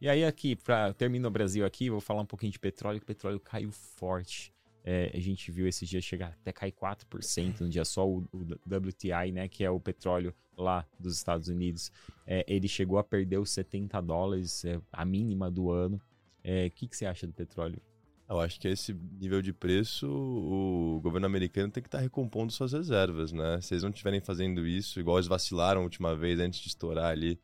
E 0.00 0.08
aí 0.08 0.24
aqui, 0.24 0.54
para 0.54 0.92
terminar 0.92 1.26
o 1.26 1.30
Brasil 1.30 1.64
aqui, 1.64 1.90
vou 1.90 2.00
falar 2.00 2.20
um 2.20 2.26
pouquinho 2.26 2.52
de 2.52 2.58
petróleo, 2.58 3.00
que 3.00 3.04
o 3.04 3.06
petróleo 3.06 3.40
caiu 3.40 3.72
forte. 3.72 4.52
É, 4.88 5.10
a 5.12 5.18
gente 5.18 5.50
viu 5.50 5.66
esses 5.66 5.88
dias 5.88 6.04
chegar 6.04 6.28
até 6.28 6.52
cair 6.52 6.70
4% 6.70 7.60
no 7.60 7.68
dia 7.68 7.84
só, 7.84 8.08
o, 8.08 8.18
o, 8.32 8.42
WTI, 8.64 9.32
né, 9.32 9.48
que 9.48 9.64
é 9.64 9.70
o 9.70 9.80
petróleo 9.80 10.32
lá 10.56 10.86
dos 10.96 11.16
Estados 11.16 11.48
Unidos, 11.48 11.90
é, 12.24 12.44
ele 12.46 12.68
chegou 12.68 12.96
a 12.96 13.02
perder 13.02 13.38
os 13.38 13.50
70 13.50 14.00
dólares, 14.00 14.64
é, 14.64 14.80
a 14.92 15.04
mínima 15.04 15.50
do 15.50 15.72
ano. 15.72 15.96
O 15.96 16.00
é, 16.44 16.70
que, 16.70 16.86
que 16.86 16.96
você 16.96 17.04
acha 17.04 17.26
do 17.26 17.32
petróleo? 17.32 17.82
Eu 18.28 18.40
acho 18.40 18.60
que 18.60 18.68
esse 18.68 18.92
nível 18.92 19.42
de 19.42 19.52
preço, 19.52 20.08
o 20.08 21.00
governo 21.02 21.26
americano 21.26 21.72
tem 21.72 21.82
que 21.82 21.88
estar 21.88 21.98
tá 21.98 22.02
recompondo 22.02 22.52
suas 22.52 22.72
reservas, 22.72 23.32
né? 23.32 23.60
Se 23.60 23.74
eles 23.74 23.82
não 23.82 23.90
estiverem 23.90 24.20
fazendo 24.20 24.66
isso, 24.66 25.00
igual 25.00 25.18
eles 25.18 25.28
vacilaram 25.28 25.80
a 25.80 25.84
última 25.84 26.14
vez 26.14 26.38
antes 26.38 26.60
de 26.60 26.68
estourar 26.68 27.10
ali, 27.10 27.40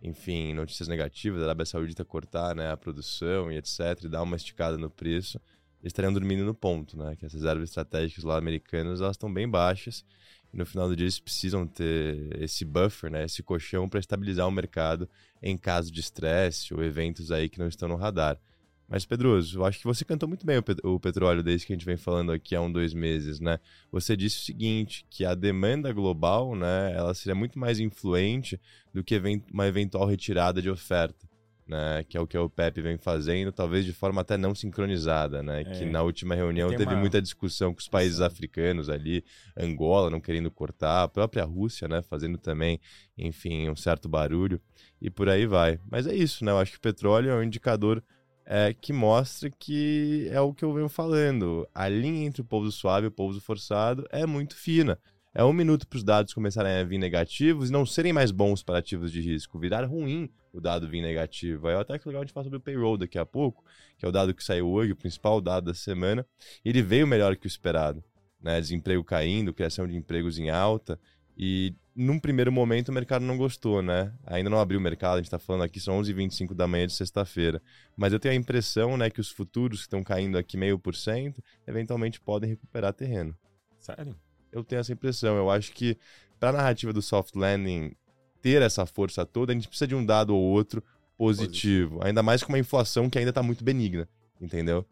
enfim, 0.00 0.54
notícias 0.54 0.88
negativas, 0.88 1.40
a 1.40 1.44
Arábia 1.44 1.66
Saudita 1.66 2.04
cortar 2.04 2.54
né, 2.54 2.70
a 2.70 2.76
produção 2.76 3.50
e 3.50 3.56
etc, 3.56 4.04
e 4.04 4.08
dar 4.08 4.22
uma 4.22 4.36
esticada 4.36 4.76
no 4.76 4.90
preço 4.90 5.40
estariam 5.88 6.12
dormindo 6.12 6.44
no 6.44 6.54
ponto, 6.54 6.96
né? 6.96 7.16
Que 7.16 7.26
as 7.26 7.32
reservas 7.32 7.68
estratégicas 7.68 8.24
lá 8.24 8.36
americanas, 8.36 9.00
elas 9.00 9.16
estão 9.16 9.32
bem 9.32 9.48
baixas. 9.48 10.04
E 10.52 10.56
no 10.56 10.64
final 10.64 10.88
do 10.88 10.96
dia 10.96 11.04
eles 11.04 11.18
precisam 11.18 11.66
ter 11.66 12.40
esse 12.40 12.64
buffer, 12.64 13.10
né? 13.10 13.24
Esse 13.24 13.42
colchão 13.42 13.88
para 13.88 14.00
estabilizar 14.00 14.46
o 14.46 14.50
mercado 14.50 15.08
em 15.42 15.56
caso 15.56 15.90
de 15.92 16.00
estresse 16.00 16.72
ou 16.72 16.82
eventos 16.82 17.30
aí 17.30 17.48
que 17.48 17.58
não 17.58 17.68
estão 17.68 17.88
no 17.88 17.96
radar. 17.96 18.38
Mas, 18.86 19.06
Pedroso, 19.06 19.58
eu 19.58 19.64
acho 19.64 19.78
que 19.78 19.84
você 19.86 20.04
cantou 20.04 20.28
muito 20.28 20.44
bem 20.44 20.58
o, 20.58 20.94
o, 20.94 21.00
petróleo 21.00 21.42
desde 21.42 21.66
que 21.66 21.72
a 21.72 21.76
gente 21.76 21.86
vem 21.86 21.96
falando 21.96 22.30
aqui 22.32 22.54
há 22.54 22.60
um, 22.60 22.70
dois 22.70 22.92
meses, 22.92 23.40
né? 23.40 23.58
Você 23.90 24.14
disse 24.14 24.36
o 24.36 24.44
seguinte, 24.44 25.06
que 25.08 25.24
a 25.24 25.34
demanda 25.34 25.90
global, 25.90 26.54
né, 26.54 26.92
ela 26.94 27.14
seria 27.14 27.34
muito 27.34 27.58
mais 27.58 27.80
influente 27.80 28.60
do 28.92 29.02
que 29.02 29.20
uma 29.52 29.66
eventual 29.66 30.06
retirada 30.06 30.60
de 30.60 30.68
oferta 30.68 31.26
né, 31.66 32.04
que 32.08 32.16
é 32.16 32.20
o 32.20 32.26
que 32.26 32.36
o 32.36 32.48
Pepe 32.48 32.82
vem 32.82 32.98
fazendo, 32.98 33.50
talvez 33.50 33.84
de 33.84 33.92
forma 33.92 34.20
até 34.20 34.36
não 34.36 34.54
sincronizada, 34.54 35.42
né, 35.42 35.62
é. 35.62 35.64
que 35.64 35.84
na 35.84 36.02
última 36.02 36.34
reunião 36.34 36.70
teve 36.70 36.92
uma... 36.92 36.96
muita 36.96 37.20
discussão 37.22 37.72
com 37.72 37.80
os 37.80 37.88
países 37.88 38.18
Sim. 38.18 38.24
africanos 38.24 38.90
ali, 38.90 39.24
Angola 39.56 40.10
não 40.10 40.20
querendo 40.20 40.50
cortar, 40.50 41.04
a 41.04 41.08
própria 41.08 41.44
Rússia, 41.44 41.88
né, 41.88 42.02
fazendo 42.02 42.36
também, 42.36 42.78
enfim, 43.16 43.68
um 43.70 43.76
certo 43.76 44.08
barulho 44.08 44.60
e 45.00 45.08
por 45.08 45.28
aí 45.28 45.46
vai. 45.46 45.78
Mas 45.90 46.06
é 46.06 46.14
isso, 46.14 46.44
né, 46.44 46.52
eu 46.52 46.58
acho 46.58 46.72
que 46.72 46.78
o 46.78 46.82
petróleo 46.82 47.30
é 47.30 47.34
um 47.34 47.42
indicador 47.42 48.02
é, 48.46 48.74
que 48.74 48.92
mostra 48.92 49.50
que 49.50 50.28
é 50.30 50.40
o 50.40 50.52
que 50.52 50.64
eu 50.64 50.72
venho 50.72 50.88
falando, 50.88 51.66
a 51.74 51.88
linha 51.88 52.26
entre 52.26 52.42
o 52.42 52.44
pouso 52.44 52.70
suave 52.70 53.06
e 53.06 53.08
o 53.08 53.12
pouso 53.12 53.40
forçado 53.40 54.06
é 54.10 54.26
muito 54.26 54.54
fina. 54.54 54.98
É 55.36 55.42
um 55.42 55.52
minuto 55.52 55.84
para 55.88 55.96
os 55.96 56.04
dados 56.04 56.32
começarem 56.32 56.72
a 56.74 56.84
vir 56.84 56.96
negativos 56.96 57.68
e 57.68 57.72
não 57.72 57.84
serem 57.84 58.12
mais 58.12 58.30
bons 58.30 58.62
para 58.62 58.78
ativos 58.78 59.10
de 59.10 59.20
risco, 59.20 59.58
virar 59.58 59.84
ruim 59.84 60.30
o 60.52 60.60
dado 60.60 60.88
vir 60.88 61.02
negativo. 61.02 61.66
Aí 61.66 61.74
até 61.74 61.98
que 61.98 62.06
legal 62.06 62.22
a 62.22 62.24
gente 62.24 62.32
falar 62.32 62.44
sobre 62.44 62.58
o 62.58 62.60
payroll 62.60 62.96
daqui 62.96 63.18
a 63.18 63.26
pouco, 63.26 63.64
que 63.98 64.06
é 64.06 64.08
o 64.08 64.12
dado 64.12 64.32
que 64.32 64.44
saiu 64.44 64.68
hoje, 64.68 64.92
o 64.92 64.96
principal 64.96 65.40
dado 65.40 65.64
da 65.64 65.74
semana. 65.74 66.24
Ele 66.64 66.80
veio 66.80 67.04
melhor 67.04 67.34
que 67.34 67.46
o 67.46 67.48
esperado. 67.48 68.02
Né? 68.40 68.60
Desemprego 68.60 69.02
caindo, 69.02 69.52
criação 69.52 69.88
de 69.88 69.96
empregos 69.96 70.38
em 70.38 70.50
alta. 70.50 71.00
E 71.36 71.74
num 71.96 72.20
primeiro 72.20 72.52
momento 72.52 72.90
o 72.90 72.92
mercado 72.92 73.24
não 73.24 73.36
gostou, 73.36 73.82
né? 73.82 74.12
Ainda 74.24 74.48
não 74.48 74.60
abriu 74.60 74.78
o 74.78 74.82
mercado, 74.82 75.14
a 75.14 75.16
gente 75.16 75.26
está 75.26 75.38
falando 75.40 75.62
aqui, 75.62 75.80
são 75.80 76.00
11h25 76.00 76.54
da 76.54 76.68
manhã 76.68 76.86
de 76.86 76.92
sexta-feira. 76.92 77.60
Mas 77.96 78.12
eu 78.12 78.20
tenho 78.20 78.34
a 78.34 78.36
impressão 78.36 78.96
né, 78.96 79.10
que 79.10 79.20
os 79.20 79.30
futuros 79.30 79.78
que 79.78 79.86
estão 79.86 80.04
caindo 80.04 80.38
aqui 80.38 80.56
meio 80.56 80.78
por 80.78 80.94
cento, 80.94 81.42
eventualmente 81.66 82.20
podem 82.20 82.50
recuperar 82.50 82.92
terreno. 82.92 83.36
Sério? 83.80 84.14
Eu 84.54 84.62
tenho 84.62 84.80
essa 84.80 84.92
impressão. 84.92 85.36
Eu 85.36 85.50
acho 85.50 85.72
que 85.72 85.98
para 86.38 86.50
a 86.50 86.52
narrativa 86.52 86.92
do 86.92 87.02
soft 87.02 87.34
landing 87.34 87.94
ter 88.40 88.62
essa 88.62 88.86
força 88.86 89.26
toda, 89.26 89.52
a 89.52 89.54
gente 89.54 89.68
precisa 89.68 89.88
de 89.88 89.94
um 89.94 90.04
dado 90.04 90.34
ou 90.34 90.42
outro 90.42 90.82
positivo. 91.16 91.90
positivo. 91.96 92.00
Ainda 92.04 92.22
mais 92.22 92.42
com 92.42 92.52
uma 92.52 92.58
inflação 92.58 93.10
que 93.10 93.18
ainda 93.18 93.30
está 93.30 93.42
muito 93.42 93.64
benigna, 93.64 94.08
entendeu? 94.40 94.86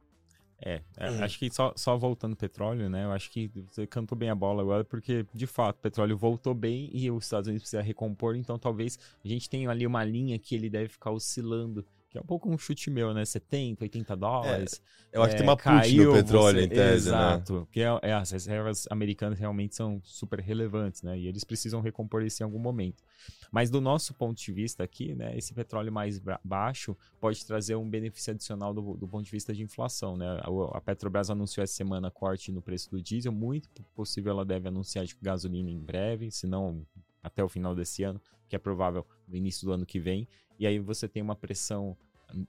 É, 0.65 0.81
é 0.97 1.11
hum. 1.11 1.25
acho 1.25 1.39
que 1.39 1.53
só, 1.53 1.73
só 1.77 1.97
voltando 1.97 2.37
petróleo, 2.37 2.89
né? 2.89 3.05
Eu 3.05 3.13
acho 3.13 3.31
que 3.31 3.51
você 3.69 3.85
cantou 3.85 4.17
bem 4.17 4.31
a 4.31 4.35
bola 4.35 4.63
agora, 4.63 4.85
porque 4.85 5.27
de 5.35 5.47
fato 5.47 5.77
o 5.77 5.81
petróleo 5.81 6.17
voltou 6.17 6.55
bem 6.55 6.89
e 6.93 7.11
os 7.11 7.25
Estados 7.25 7.49
Unidos 7.49 7.65
precisam 7.65 7.85
recompor, 7.85 8.37
então 8.37 8.57
talvez 8.59 8.97
a 9.25 9.29
gente 9.29 9.51
tenha 9.51 9.69
ali 9.69 9.87
uma 9.87 10.05
linha 10.05 10.39
que 10.39 10.55
ele 10.55 10.71
deve 10.71 10.89
ficar 10.89 11.11
oscilando 11.11 11.85
que 12.13 12.19
é 12.19 12.21
um 12.21 12.25
pouco 12.25 12.47
um 12.51 12.59
chute 12.59 12.91
meu, 12.91 13.15
né? 13.15 13.25
70, 13.25 13.85
80 13.85 14.15
dólares. 14.15 14.83
É, 15.11 15.17
eu 15.17 15.23
acho 15.23 15.31
é, 15.31 15.33
que 15.33 15.43
tem 15.43 15.49
uma 15.49 15.57
put 15.57 15.97
no 15.97 16.13
petróleo, 16.13 16.59
você... 16.59 16.65
em 16.67 16.69
tese, 16.69 17.09
Exato, 17.09 17.17
né? 17.17 17.33
Exato, 17.33 17.55
porque 17.65 17.81
é, 17.81 17.99
é, 18.03 18.13
as 18.13 18.31
reservas 18.31 18.87
americanas 18.91 19.39
realmente 19.39 19.75
são 19.75 19.99
super 20.05 20.39
relevantes, 20.39 21.01
né? 21.01 21.19
E 21.19 21.27
eles 21.27 21.43
precisam 21.43 21.81
recompor 21.81 22.23
isso 22.23 22.43
em 22.43 22.45
algum 22.45 22.59
momento. 22.59 23.03
Mas 23.51 23.71
do 23.71 23.81
nosso 23.81 24.13
ponto 24.13 24.39
de 24.39 24.53
vista 24.53 24.85
aqui, 24.85 25.15
né? 25.15 25.35
Esse 25.35 25.55
petróleo 25.55 25.91
mais 25.91 26.21
baixo 26.45 26.95
pode 27.19 27.47
trazer 27.47 27.77
um 27.77 27.89
benefício 27.89 28.35
adicional 28.35 28.75
do, 28.75 28.95
do 28.95 29.09
ponto 29.09 29.25
de 29.25 29.31
vista 29.31 29.55
de 29.55 29.63
inflação, 29.63 30.15
né? 30.15 30.39
A, 30.43 30.77
a 30.77 30.81
Petrobras 30.83 31.31
anunciou 31.31 31.65
essa 31.65 31.73
semana 31.73 32.11
corte 32.11 32.53
no 32.53 32.61
preço 32.61 32.91
do 32.91 33.01
diesel, 33.01 33.33
muito 33.33 33.71
possível 33.95 34.33
ela 34.33 34.45
deve 34.45 34.69
anunciar 34.69 35.07
de 35.07 35.17
gasolina 35.23 35.71
em 35.71 35.79
breve, 35.79 36.31
se 36.31 36.47
não 36.47 36.85
até 37.23 37.43
o 37.43 37.49
final 37.49 37.75
desse 37.75 38.03
ano, 38.03 38.21
que 38.49 38.57
é 38.57 38.59
provável 38.59 39.07
no 39.27 39.37
início 39.37 39.67
do 39.67 39.73
ano 39.73 39.87
que 39.87 39.99
vem. 39.99 40.29
E 40.59 40.67
aí 40.67 40.79
você 40.79 41.09
tem 41.09 41.23
uma 41.23 41.37
pressão 41.37 41.97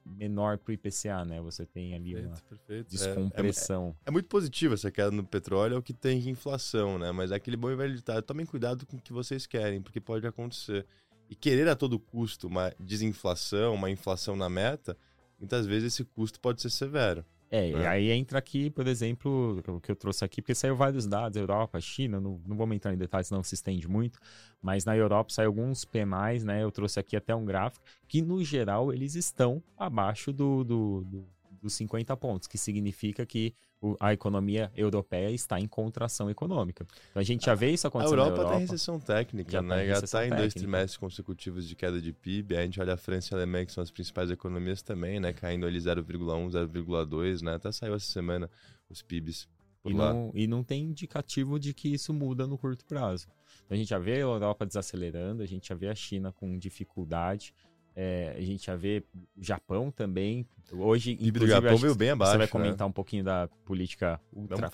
menor 0.05 0.57
para 0.57 0.71
o 0.71 0.73
IPCA, 0.73 1.25
né? 1.25 1.41
Você 1.41 1.65
tem 1.65 1.93
ali 1.93 2.13
perfeito, 2.13 2.29
uma 2.29 2.41
perfeito. 2.49 2.89
descompressão. 2.89 3.95
É, 3.99 4.07
é, 4.07 4.09
é, 4.09 4.11
muito 4.11 4.27
positivo 4.27 4.73
essa 4.73 4.91
queda 4.91 5.11
no 5.11 5.23
petróleo, 5.23 5.75
é 5.75 5.77
o 5.77 5.83
que 5.83 5.93
tem 5.93 6.29
inflação, 6.29 6.97
né? 6.97 7.11
Mas 7.11 7.31
é 7.31 7.35
aquele 7.35 7.57
bom 7.57 7.69
e 7.69 7.75
velho 7.75 7.95
ditado, 7.95 8.23
tomem 8.23 8.45
cuidado 8.45 8.85
com 8.85 8.97
o 8.97 9.01
que 9.01 9.13
vocês 9.13 9.45
querem, 9.45 9.81
porque 9.81 9.99
pode 9.99 10.25
acontecer. 10.25 10.85
E 11.29 11.35
querer 11.35 11.67
a 11.67 11.75
todo 11.75 11.99
custo 11.99 12.47
uma 12.47 12.73
desinflação, 12.79 13.73
uma 13.73 13.89
inflação 13.89 14.35
na 14.35 14.49
meta, 14.49 14.97
muitas 15.39 15.65
vezes 15.65 15.93
esse 15.93 16.05
custo 16.05 16.39
pode 16.39 16.61
ser 16.61 16.69
severo. 16.69 17.25
É, 17.55 17.69
é, 17.69 17.87
aí 17.87 18.09
entra 18.09 18.39
aqui, 18.39 18.71
por 18.71 18.87
exemplo, 18.87 19.61
o 19.67 19.79
que 19.79 19.91
eu 19.91 19.95
trouxe 19.95 20.25
aqui, 20.25 20.41
porque 20.41 20.55
saiu 20.55 20.75
vários 20.75 21.05
dados, 21.05 21.37
Europa, 21.37 21.79
China, 21.79 22.19
não, 22.19 22.41
não 22.47 22.57
vou 22.57 22.73
entrar 22.73 22.91
em 22.91 22.97
detalhes, 22.97 23.29
não 23.29 23.43
se 23.43 23.53
estende 23.53 23.87
muito, 23.87 24.19
mas 24.59 24.85
na 24.85 24.97
Europa 24.97 25.31
saiu 25.31 25.49
alguns 25.49 25.85
PMIs, 25.85 26.43
né? 26.43 26.63
Eu 26.63 26.71
trouxe 26.71 26.99
aqui 26.99 27.15
até 27.15 27.35
um 27.35 27.45
gráfico, 27.45 27.85
que 28.07 28.23
no 28.23 28.43
geral 28.43 28.91
eles 28.91 29.13
estão 29.13 29.61
abaixo 29.77 30.33
do, 30.33 30.63
do, 30.63 31.03
do 31.03 31.27
dos 31.61 31.73
50 31.75 32.17
pontos, 32.17 32.47
que 32.47 32.57
significa 32.57 33.25
que 33.25 33.53
a 33.99 34.13
economia 34.13 34.71
europeia 34.75 35.29
está 35.31 35.59
em 35.59 35.67
contração 35.67 36.29
econômica. 36.29 36.85
Então 37.09 37.19
a 37.19 37.23
gente 37.23 37.45
já 37.45 37.55
vê 37.55 37.71
isso 37.71 37.87
acontecendo 37.87 38.19
a 38.19 38.23
Europa. 38.23 38.41
Europa 38.41 38.57
tem 38.57 38.61
recessão 38.61 38.99
técnica, 38.99 39.51
já 39.51 39.61
né? 39.61 39.87
Já 39.87 39.99
está 39.99 40.25
em 40.25 40.29
dois 40.29 40.53
trimestres 40.53 40.97
consecutivos 40.97 41.67
de 41.67 41.75
queda 41.75 41.99
de 42.01 42.13
PIB. 42.13 42.55
A 42.55 42.61
gente 42.63 42.79
olha 42.79 42.93
a 42.93 42.97
França 42.97 43.29
e 43.31 43.35
a 43.35 43.37
Alemanha, 43.37 43.65
que 43.65 43.71
são 43.71 43.83
as 43.83 43.91
principais 43.91 44.31
economias 44.31 44.81
também, 44.81 45.19
né? 45.19 45.33
Caindo 45.33 45.65
ali 45.65 45.79
0,1, 45.79 46.49
0,2, 46.49 47.41
né? 47.41 47.55
Até 47.55 47.71
saiu 47.71 47.95
essa 47.95 48.07
semana 48.07 48.49
os 48.89 49.01
PIBs. 49.01 49.47
E 49.85 49.93
não, 49.93 50.31
e 50.33 50.47
não 50.47 50.63
tem 50.63 50.83
indicativo 50.83 51.59
de 51.59 51.73
que 51.73 51.93
isso 51.93 52.13
muda 52.13 52.47
no 52.47 52.57
curto 52.57 52.85
prazo. 52.85 53.27
Então 53.65 53.75
a 53.75 53.77
gente 53.77 53.89
já 53.89 53.99
vê 53.99 54.13
a 54.13 54.19
Europa 54.19 54.65
desacelerando, 54.65 55.43
a 55.43 55.45
gente 55.45 55.67
já 55.67 55.75
vê 55.75 55.89
a 55.89 55.95
China 55.95 56.31
com 56.31 56.57
dificuldade. 56.57 57.53
É, 57.95 58.35
a 58.37 58.41
gente 58.41 58.65
já 58.65 58.75
vê 58.75 59.03
o 59.37 59.43
Japão 59.43 59.91
também. 59.91 60.45
Hoje, 60.71 61.17
o 61.21 61.31
do 61.31 61.47
Japão 61.47 61.77
veio 61.77 61.95
bem 61.95 62.09
abaixo. 62.09 62.33
Você 62.33 62.37
vai 62.39 62.47
comentar 62.47 62.85
né? 62.85 62.89
um 62.89 62.91
pouquinho 62.91 63.23
da 63.23 63.47
política 63.65 64.19
ultra 64.31 64.69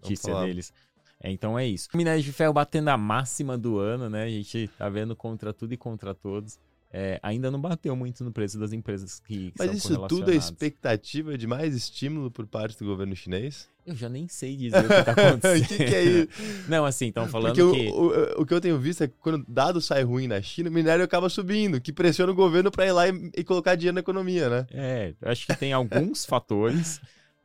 notícia 0.00 0.40
deles. 0.40 0.72
É, 1.22 1.30
então 1.30 1.58
é 1.58 1.66
isso. 1.66 1.88
Minério 1.94 2.22
de 2.22 2.32
ferro 2.32 2.52
batendo 2.52 2.88
a 2.88 2.96
máxima 2.96 3.56
do 3.56 3.78
ano, 3.78 4.10
né? 4.10 4.24
A 4.24 4.28
gente 4.28 4.68
tá 4.76 4.88
vendo 4.88 5.14
contra 5.14 5.52
tudo 5.52 5.72
e 5.72 5.76
contra 5.76 6.14
todos. 6.14 6.58
É, 6.94 7.18
ainda 7.22 7.50
não 7.50 7.58
bateu 7.58 7.96
muito 7.96 8.22
no 8.22 8.30
preço 8.30 8.58
das 8.58 8.70
empresas 8.70 9.18
que, 9.20 9.50
que 9.52 9.54
Mas 9.58 9.72
isso 9.72 10.06
tudo 10.08 10.30
é 10.30 10.34
expectativa 10.34 11.38
de 11.38 11.46
mais 11.46 11.74
estímulo 11.74 12.30
por 12.30 12.46
parte 12.46 12.78
do 12.78 12.84
governo 12.84 13.16
chinês? 13.16 13.66
Eu 13.86 13.96
já 13.96 14.10
nem 14.10 14.28
sei 14.28 14.54
dizer 14.56 14.84
o 14.84 14.88
que 14.88 14.94
está 14.94 15.12
acontecendo. 15.12 15.64
O 15.64 15.68
que, 15.68 15.76
que, 15.78 15.94
é 15.94 16.04
isso? 16.04 16.28
Não, 16.68 16.84
assim, 16.84 17.06
estão 17.06 17.26
falando 17.26 17.56
Porque 17.56 17.84
que... 17.84 17.88
O, 17.88 18.38
o, 18.38 18.42
o, 18.42 18.46
que 18.46 18.52
eu 18.52 18.60
tenho 18.60 18.78
visto 18.78 19.04
é 19.04 19.08
que 19.08 19.14
quando 19.18 19.42
dado 19.48 19.80
sai 19.80 20.02
ruim 20.02 20.28
na 20.28 20.42
China, 20.42 20.68
o 20.68 20.72
minério 20.72 21.02
acaba 21.02 21.30
subindo, 21.30 21.80
que 21.80 21.94
pressiona 21.94 22.30
o 22.30 22.34
governo 22.34 22.70
para 22.70 22.86
ir 22.86 22.92
lá 22.92 23.08
e, 23.08 23.30
e, 23.38 23.42
colocar 23.42 23.74
dinheiro 23.74 23.94
na 23.94 24.00
economia, 24.00 24.50
né? 24.50 24.66
É, 24.70 25.14
eu 25.18 25.30
acho 25.30 25.46
que 25.46 25.56
tem 25.56 25.72
alguns 25.72 26.26
fatores, 26.26 27.00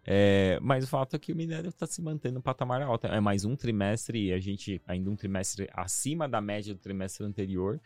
é, 0.06 0.60
mas 0.62 0.84
o 0.84 0.88
fato 0.88 1.16
é 1.16 1.20
que 1.20 1.32
o 1.32 1.36
minério 1.36 1.70
está 1.70 1.88
se 1.88 2.02
mantendo 2.02 2.36
no 2.36 2.42
patamar 2.42 2.82
alto. 2.82 3.08
É 3.08 3.22
mais 3.22 3.46
um 3.46 3.56
trimestre 3.56 4.28
e 4.28 4.34
a 4.34 4.40
gente 4.40 4.82
ainda 4.86 5.10
um 5.10 5.16
trimestre 5.16 5.70
acima 5.74 6.28
da 6.28 6.42
média 6.42 6.74
do 6.74 6.80
trimestre 6.82 7.26
anterior 7.26 7.80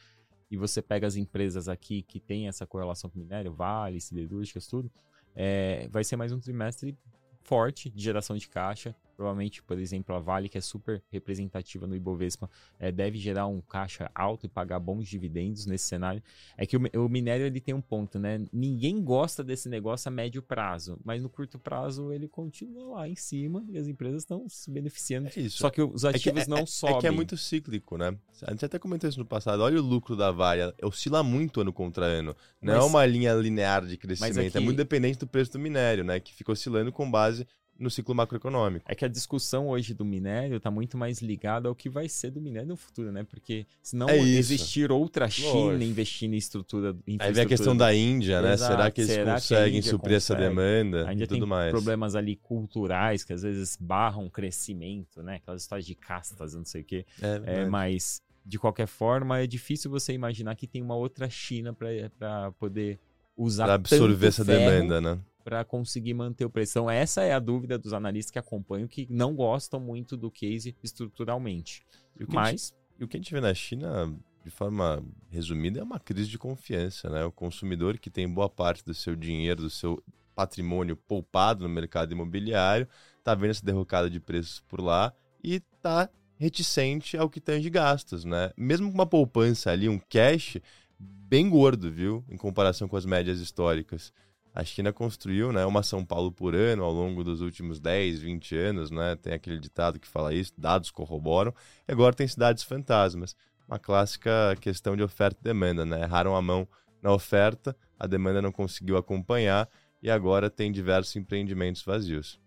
e 0.52 0.58
você 0.58 0.82
pega 0.82 1.08
as 1.08 1.16
empresas 1.16 1.70
aqui 1.70 2.04
que 2.04 2.20
tem 2.20 2.50
essa 2.50 2.68
correlação 2.68 3.10
com 3.10 3.18
minério, 3.18 3.54
Vale, 3.54 4.02
siderúrgicas, 4.02 4.68
tudo, 4.68 4.92
é, 5.34 5.88
vai 5.90 6.04
ser 6.04 6.18
mais 6.18 6.34
um 6.34 6.40
trimestre 6.40 6.98
forte 7.42 7.90
de 7.90 8.04
geração 8.04 8.36
de 8.36 8.50
caixa. 8.50 8.94
Provavelmente, 9.22 9.62
por 9.62 9.78
exemplo, 9.78 10.16
a 10.16 10.20
Vale, 10.20 10.50
que 10.50 10.58
é 10.58 10.62
super 10.62 11.00
representativa 11.12 11.86
no 11.86 11.96
Ibovespa, 11.96 12.50
é, 12.80 12.92
deve 12.92 13.20
gerar 13.20 13.46
um 13.46 13.62
caixa 13.62 14.10
alto 14.16 14.48
e 14.48 14.50
pagar 14.50 14.80
bons 14.80 15.08
dividendos 15.08 15.68
nesse 15.68 15.86
cenário. 15.86 16.24
É 16.58 16.66
que 16.66 16.76
o, 16.76 16.82
o, 16.96 17.08
minério 17.08 17.46
ele 17.46 17.62
tem 17.62 17.76
um 17.76 17.82
ponto, 17.82 18.18
né? 18.18 18.44
Ninguém 18.52 19.00
gosta 19.00 19.44
desse 19.44 19.70
negócio 19.70 20.10
a 20.10 20.12
médio 20.12 20.42
prazo, 20.42 21.00
mas 21.06 21.22
no 21.22 21.30
curto 21.30 21.60
prazo 21.60 22.12
ele 22.12 22.28
continua 22.28 22.96
lá 22.96 23.08
em 23.08 23.16
cima 23.16 23.64
e 23.70 23.78
as 23.78 23.88
empresas 23.88 24.24
estão 24.24 24.50
se 24.50 24.72
beneficiando. 24.72 25.28
É 25.28 25.40
isso. 25.40 25.60
Só 25.60 25.70
que 25.70 25.84
os 25.84 26.04
ativos 26.04 26.42
é 26.42 26.44
que, 26.46 26.50
não 26.50 26.58
é, 26.58 26.66
sobem. 26.66 26.96
É 26.96 27.00
que 27.02 27.06
é 27.06 27.12
muito 27.12 27.38
cíclico, 27.38 28.00
né? 28.00 28.18
A 28.42 28.50
gente 28.50 28.66
até 28.66 28.80
comentou 28.80 29.08
isso 29.08 29.20
no 29.20 29.26
passado. 29.26 29.62
Olha 29.62 29.80
o 29.80 29.84
lucro 29.84 30.16
da 30.16 30.32
Vale, 30.32 30.74
oscila 30.82 31.22
muito 31.22 31.62
ano 31.62 31.72
contra 31.72 32.08
ano. 32.08 32.36
Não 32.60 32.74
mas, 32.74 32.84
é 32.84 32.88
uma 32.88 33.06
linha 33.06 33.36
linear 33.36 33.86
de 33.86 33.98
crescimento, 33.98 34.58
é, 34.58 34.58
é 34.58 34.60
muito 34.60 34.78
dependente 34.78 35.20
do 35.20 35.28
preço 35.28 35.52
do 35.52 35.60
minério, 35.60 36.04
né? 36.04 36.20
Que 36.20 36.34
fica 36.34 36.52
oscilando 36.52 36.92
com 36.92 37.10
base 37.10 37.46
no 37.80 37.90
ciclo 37.90 38.14
macroeconômico. 38.14 38.86
É 38.88 38.94
que 38.94 39.04
a 39.04 39.08
discussão 39.08 39.68
hoje 39.70 39.94
do 39.94 40.06
minério 40.06 40.58
está 40.58 40.70
muito 40.70 40.98
mais 40.98 41.20
ligada 41.20 41.68
ao 41.68 41.76
que 41.76 41.90
vai 41.90 42.08
ser 42.08 42.30
do 42.30 42.40
minério 42.40 42.68
no 42.70 42.76
futuro, 42.76 43.12
né? 43.12 43.24
Porque 43.24 43.66
se 43.82 43.96
não 43.96 44.08
é 44.08 44.18
existir 44.18 44.92
outra 44.92 45.28
China 45.30 45.54
Lógico. 45.54 45.84
investindo 45.84 46.34
em 46.34 46.38
estrutura. 46.38 46.96
Aí 47.20 47.32
vem 47.32 47.44
a 47.44 47.48
questão 47.48 47.76
da 47.76 47.94
Índia, 47.94 48.42
né? 48.42 48.54
Exato. 48.54 48.72
Será 48.72 48.92
que 48.92 49.02
eles 49.02 49.12
Será 49.12 49.34
conseguem 49.34 49.82
suprir 49.82 50.00
consegue? 50.00 50.16
essa 50.16 50.36
demanda 50.36 51.10
Ainda 51.10 51.24
e 51.24 51.28
tudo 51.28 51.40
tem 51.40 51.50
mais? 51.50 51.72
problemas 51.72 52.16
ali 52.16 52.36
culturais 52.36 53.24
que 53.24 53.34
às 53.34 53.42
vezes 53.42 53.78
barram 53.80 54.30
crescimento, 54.30 55.24
né? 55.24 55.36
Aquelas 55.36 55.64
histórias 55.64 55.86
de 55.86 55.96
castas, 55.96 56.54
não 56.54 56.66
sei 56.66 56.82
o 56.82 56.86
quê. 56.86 57.06
É, 57.22 57.62
é 57.62 57.66
mas 57.66 58.22
de 58.46 58.60
qualquer 58.60 58.88
forma 58.88 59.40
é 59.40 59.48
difícil 59.48 59.90
você 59.90 60.14
imaginar 60.14 60.56
que 60.56 60.68
tem 60.68 60.82
uma 60.82 60.96
outra 60.96 61.30
China 61.30 61.74
para 61.74 62.52
poder 62.60 63.00
usar 63.36 63.66
pra 63.66 63.74
absorver 63.76 64.28
essa 64.28 64.44
demanda, 64.46 65.02
né? 65.02 65.20
Para 65.44 65.64
conseguir 65.64 66.14
manter 66.14 66.46
o 66.46 66.50
preço. 66.50 66.72
Então, 66.72 66.90
essa 66.90 67.22
é 67.24 67.34
a 67.34 67.40
dúvida 67.40 67.78
dos 67.78 67.94
analistas 67.94 68.32
que 68.32 68.40
acompanham, 68.40 68.88
que 68.88 69.08
não 69.10 69.36
gostam 69.36 69.80
muito 69.80 70.16
do 70.16 70.32
case 70.32 70.76
estruturalmente. 70.84 71.86
E 72.20 72.26
Mas. 72.28 72.74
Gente, 72.98 73.04
o 73.04 73.08
que 73.08 73.18
a 73.18 73.20
gente 73.20 73.34
vê 73.34 73.42
na 73.42 73.54
China, 73.54 74.16
de 74.44 74.52
forma 74.52 75.04
resumida, 75.30 75.80
é 75.80 75.84
uma 75.84 76.00
crise 76.00 76.30
de 76.30 76.38
confiança. 76.38 77.10
Né? 77.10 77.26
O 77.26 77.32
consumidor 77.32 77.98
que 77.98 78.10
tem 78.10 78.28
boa 78.28 78.50
parte 78.50 78.84
do 78.84 78.94
seu 78.94 79.16
dinheiro, 79.16 79.64
do 79.64 79.70
seu 79.70 80.04
patrimônio 80.36 80.96
poupado 80.96 81.68
no 81.68 81.74
mercado 81.74 82.12
imobiliário, 82.12 82.88
está 83.18 83.36
vendo 83.36 83.52
essa 83.52 83.66
derrocada 83.66 84.10
de 84.10 84.20
preços 84.20 84.62
por 84.68 84.82
lá 84.82 85.14
e 85.44 85.56
está 85.56 86.10
reticente 86.38 87.16
ao 87.16 87.30
que 87.30 87.40
de 87.40 87.70
gastos, 87.70 88.26
né? 88.26 88.52
Mesmo 88.58 88.88
com 88.88 88.96
uma 88.96 89.06
poupança 89.06 89.70
ali, 89.70 89.88
um 89.88 90.00
cash 90.00 90.58
bem 91.00 91.48
gordo, 91.50 91.92
viu? 91.92 92.26
Em 92.30 92.38
comparação 92.38 92.88
com 92.88 92.98
as 92.98 93.06
médias 93.06 93.40
históricas. 93.40 94.12
A 94.54 94.64
China 94.66 94.92
construiu 94.92 95.54
né, 95.54 95.66
uma 95.66 95.82
São 95.82 96.04
Paulo 96.04 96.32
por 96.32 96.54
ano 96.54 96.84
ao 96.84 96.92
longo 96.92 97.24
dos 97.24 97.42
últimos 97.42 97.80
10, 97.80 98.20
20 98.20 98.56
anos, 98.58 98.92
né? 98.92 99.16
Tem 99.16 99.34
aquele 99.34 99.60
ditado 99.60 100.00
que 100.00 100.08
fala 100.08 100.34
isso, 100.34 100.52
dados 100.58 100.92
corroboram. 100.92 101.54
E 101.88 101.92
agora 101.92 102.14
tem 102.14 102.28
cidades 102.28 102.64
fantasmas. 102.64 103.36
Uma 103.68 103.80
clássica 103.80 104.56
questão 104.60 104.98
de 104.98 105.04
oferta 105.04 105.40
e 105.40 105.44
demanda, 105.44 105.86
né? 105.86 106.02
Erraram 106.02 106.36
a 106.36 106.42
mão 106.42 106.68
na 107.02 107.14
oferta, 107.14 107.76
a 107.98 108.06
demanda 108.06 108.42
não 108.42 108.52
conseguiu 108.52 108.98
acompanhar 108.98 109.70
e 110.04 110.12
agora 110.12 110.50
tem 110.50 110.72
diversos 110.72 111.16
empreendimentos 111.16 111.84
vazios. 111.84 112.40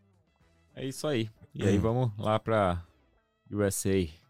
É 0.75 0.85
isso 0.85 1.07
aí. 1.07 1.31
E 1.55 1.67
aí 1.67 1.79
vamos 1.79 2.11
lá 2.19 2.39
para 2.39 2.85
USA. 3.51 4.24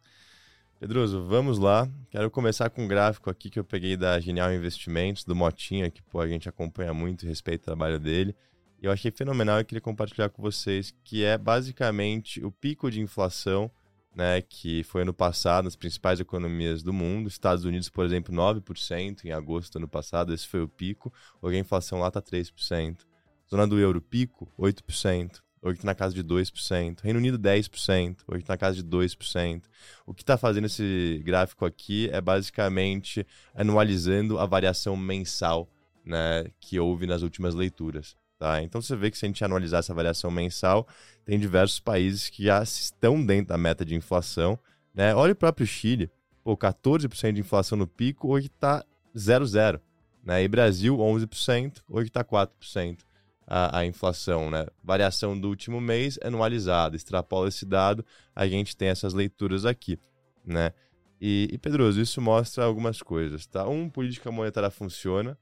Pedroso, 0.79 1.25
vamos 1.25 1.59
lá. 1.59 1.89
Quero 2.11 2.31
começar 2.31 2.69
com 2.69 2.85
um 2.85 2.89
gráfico 2.89 3.31
aqui 3.31 3.49
que 3.49 3.59
eu 3.59 3.65
peguei 3.65 3.97
da 3.97 4.19
Genial 4.19 4.53
Investimentos, 4.53 5.25
do 5.25 5.35
Motinha, 5.35 5.91
que 5.91 6.03
pô, 6.03 6.21
a 6.21 6.29
gente 6.29 6.49
acompanha 6.49 6.93
muito 6.93 7.25
e 7.25 7.29
respeita 7.29 7.63
o 7.63 7.65
trabalho 7.67 7.99
dele. 7.99 8.35
Eu 8.83 8.91
achei 8.91 9.11
fenomenal 9.11 9.61
e 9.61 9.65
queria 9.65 9.81
compartilhar 9.81 10.29
com 10.29 10.43
vocês, 10.43 10.93
que 11.05 11.25
é 11.25 11.39
basicamente 11.39 12.45
o 12.45 12.51
pico 12.51 12.91
de 12.91 13.01
inflação, 13.01 13.71
né, 14.15 14.43
que 14.43 14.83
foi 14.85 15.03
ano 15.03 15.15
passado 15.15 15.65
nas 15.65 15.77
principais 15.77 16.21
economias 16.21 16.83
do 16.83 16.93
mundo. 16.93 17.29
Estados 17.29 17.65
Unidos, 17.65 17.89
por 17.89 18.05
exemplo, 18.05 18.35
9% 18.35 19.25
em 19.25 19.33
agosto 19.33 19.73
do 19.73 19.79
ano 19.79 19.89
passado, 19.89 20.35
esse 20.35 20.47
foi 20.47 20.61
o 20.61 20.69
pico. 20.69 21.13
Hoje 21.41 21.57
a 21.57 21.61
inflação 21.61 22.01
lá 22.01 22.09
está 22.09 22.21
3%. 22.21 23.07
Zona 23.49 23.67
do 23.67 23.79
euro, 23.79 24.03
pico, 24.03 24.53
8% 24.59 25.44
hoje 25.65 25.79
está 25.79 25.87
na 25.87 25.95
casa 25.95 26.15
de 26.15 26.23
2%. 26.23 27.01
Reino 27.03 27.19
Unido, 27.19 27.39
10%, 27.39 28.19
hoje 28.29 28.41
está 28.43 28.53
na 28.53 28.59
casa 28.59 28.77
de 28.77 28.85
2%. 28.85 29.63
O 30.07 30.13
que 30.13 30.23
está 30.23 30.37
fazendo 30.37 30.67
esse 30.67 31.23
gráfico 31.25 31.65
aqui 31.65 32.11
é 32.13 32.21
basicamente 32.21 33.27
anualizando 33.55 34.39
a 34.39 34.45
variação 34.45 34.97
mensal 34.97 35.69
né, 36.05 36.45
que 36.61 36.79
houve 36.79 37.07
nas 37.07 37.23
últimas 37.23 37.55
leituras. 37.55 38.15
Tá? 38.39 38.63
Então 38.63 38.83
você 38.83 38.95
vê 38.95 39.11
que 39.11 39.17
se 39.17 39.25
a 39.25 39.29
gente 39.29 39.43
anualizar 39.43 39.79
essa 39.79 39.95
variação 39.95 40.31
mensal, 40.31 40.87
tem 41.25 41.39
diversos 41.39 41.81
países 41.81 42.29
que 42.29 42.45
já 42.45 42.63
estão 42.63 43.25
dentro 43.25 43.49
da 43.49 43.59
meta 43.59 43.85
de 43.85 43.95
inflação. 43.95 44.59
Né? 44.95 45.15
Olha 45.15 45.33
o 45.33 45.37
próprio 45.37 45.67
Chile, 45.67 46.11
pô, 46.43 46.57
14% 46.57 47.33
de 47.33 47.41
inflação 47.41 47.79
no 47.79 47.87
pico, 47.87 48.29
hoje 48.29 48.49
está 48.49 48.85
0,0%. 49.17 49.81
Né? 50.23 50.43
E 50.43 50.49
Brasil, 50.49 50.97
11%, 50.99 51.83
hoje 51.89 52.09
está 52.09 52.23
4% 52.23 52.99
a, 53.47 53.79
a, 53.79 53.87
inflação, 53.87 54.51
né? 54.51 54.67
Variação 54.83 55.39
do 55.39 55.49
último 55.49 55.81
mês 55.81 56.19
anualizada. 56.23 56.97
Extrapola 56.97 57.49
esse 57.49 57.67
dado, 57.67 58.05
a 58.35 58.47
gente 58.47 58.77
tem 58.77 58.89
essas 58.89 59.15
leituras 59.15 59.65
aqui, 59.65 59.99
né? 60.45 60.73
E, 61.21 61.49
e 61.53 61.59
Pedroso, 61.59 62.01
isso 62.01 62.21
mostra 62.21 62.65
algumas 62.65 63.01
coisas, 63.03 63.47
tá? 63.47 63.67
Um, 63.67 63.89
política 63.89 64.31
monetária 64.31 64.71
funciona, 64.71 65.39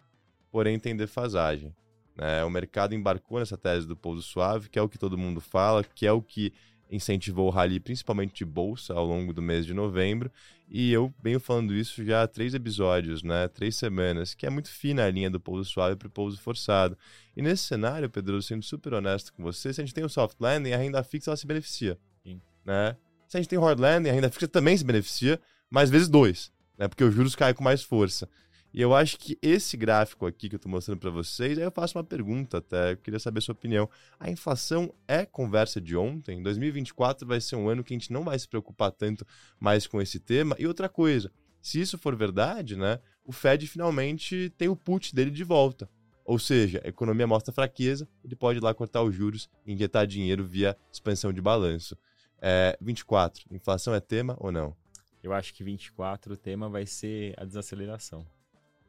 porém 0.50 0.78
tem 0.78 0.97
defasagem. 0.97 1.75
Né? 2.16 2.44
O 2.44 2.50
mercado 2.50 2.94
embarcou 2.94 3.38
nessa 3.38 3.56
tese 3.56 3.87
do 3.87 3.97
pouso 3.97 4.23
suave, 4.23 4.68
que 4.68 4.78
é 4.78 4.82
o 4.82 4.88
que 4.88 4.99
todo 4.99 5.18
mundo 5.18 5.40
fala, 5.40 5.82
que 5.82 6.06
é 6.06 6.12
o 6.12 6.23
que 6.23 6.52
incentivou 6.92 7.46
o 7.46 7.50
rally, 7.50 7.80
principalmente 7.80 8.34
de 8.34 8.44
bolsa, 8.44 8.92
ao 8.92 9.06
longo 9.06 9.32
do 9.32 9.40
mês 9.40 9.64
de 9.64 9.72
novembro. 9.72 10.30
E 10.68 10.92
eu 10.92 11.12
venho 11.22 11.40
falando 11.40 11.75
isso 11.75 12.04
já 12.04 12.22
há 12.22 12.28
três 12.28 12.52
episódios, 12.52 13.22
né? 13.22 13.49
Três 13.49 13.75
semanas, 13.76 14.34
que 14.34 14.46
é 14.46 14.50
muito 14.50 14.68
fina 14.68 15.04
a 15.04 15.11
linha 15.11 15.30
do 15.30 15.40
pouso 15.40 15.68
suave 15.68 15.96
para 15.96 16.08
o 16.08 16.11
pouso 16.11 16.38
forçado. 16.38 16.96
E 17.34 17.40
nesse 17.40 17.64
cenário, 17.64 18.11
Pedro, 18.11 18.40
sendo 18.42 18.62
super 18.62 18.92
honesto 18.92 19.32
com 19.32 19.42
você, 19.42 19.72
se 19.72 19.80
a 19.80 19.84
gente 19.84 19.94
tem 19.94 20.04
o 20.04 20.08
soft 20.08 20.37
landing, 20.38 20.72
a 20.72 20.76
renda 20.76 21.02
fixa 21.02 21.30
ela 21.30 21.37
se 21.37 21.46
beneficia. 21.46 21.99
Sim. 22.22 22.40
Né? 22.64 22.94
Se 23.26 23.38
a 23.38 23.40
gente 23.40 23.49
tem 23.49 23.58
o 23.58 23.62
hard 23.62 23.80
landing, 23.80 24.11
a 24.11 24.12
renda 24.12 24.30
fixa 24.30 24.46
também 24.46 24.76
se 24.76 24.85
beneficia, 24.85 25.40
mais 25.70 25.88
vezes 25.88 26.09
dois, 26.09 26.52
né? 26.76 26.87
Porque 26.88 27.02
os 27.02 27.14
juros 27.14 27.35
caem 27.35 27.55
com 27.55 27.64
mais 27.64 27.83
força. 27.83 28.28
E 28.74 28.80
eu 28.80 28.94
acho 28.94 29.18
que 29.18 29.38
esse 29.42 29.76
gráfico 29.76 30.24
aqui 30.24 30.48
que 30.48 30.54
eu 30.54 30.56
estou 30.56 30.70
mostrando 30.70 30.98
para 30.98 31.11
vocês, 31.11 31.58
aí 31.58 31.64
eu 31.64 31.70
faço 31.70 31.98
uma 31.98 32.04
pergunta 32.04 32.56
até, 32.56 32.92
eu 32.92 32.96
queria 32.96 33.20
saber 33.20 33.38
a 33.38 33.42
sua 33.42 33.52
opinião. 33.52 33.88
A 34.18 34.30
inflação 34.30 34.94
é 35.06 35.26
conversa 35.26 35.78
de 35.78 35.94
ontem? 35.94 36.42
2024 36.42 37.28
vai 37.28 37.38
ser 37.38 37.56
um 37.56 37.68
ano 37.68 37.85
que 37.85 37.92
a 37.92 37.98
gente 37.98 38.11
não 38.11 38.24
vai 38.24 38.38
se 38.38 38.48
preocupar 38.48 38.90
tanto 38.90 39.26
mais 39.61 39.87
com 39.87 40.00
esse 40.00 40.18
tema. 40.18 40.56
E 40.58 40.66
outra 40.66 40.88
coisa, 40.88 41.30
se 41.61 41.82
isso 41.82 41.98
for 41.98 42.16
verdade, 42.16 42.74
né, 42.74 42.98
o 43.26 43.30
Fed 43.30 43.66
finalmente 43.66 44.50
tem 44.56 44.68
o 44.68 44.76
put 44.76 45.14
dele 45.14 45.30
de 45.30 45.44
volta. 45.44 45.88
Ou 46.24 46.38
seja, 46.38 46.80
a 46.82 46.88
economia 46.88 47.26
mostra 47.26 47.52
fraqueza, 47.52 48.08
ele 48.24 48.35
pode 48.35 48.58
ir 48.58 48.62
lá 48.62 48.72
cortar 48.72 49.02
os 49.02 49.14
juros 49.14 49.50
e 49.66 49.72
injetar 49.74 50.06
dinheiro 50.06 50.46
via 50.46 50.74
expansão 50.90 51.30
de 51.30 51.42
balanço. 51.42 51.94
É, 52.40 52.78
24, 52.80 53.44
inflação 53.50 53.94
é 53.94 54.00
tema 54.00 54.35
ou 54.40 54.50
não? 54.50 54.74
Eu 55.22 55.35
acho 55.35 55.52
que 55.52 55.62
24 55.62 56.32
o 56.32 56.37
tema 56.38 56.70
vai 56.70 56.87
ser 56.87 57.35
a 57.37 57.44
desaceleração 57.44 58.26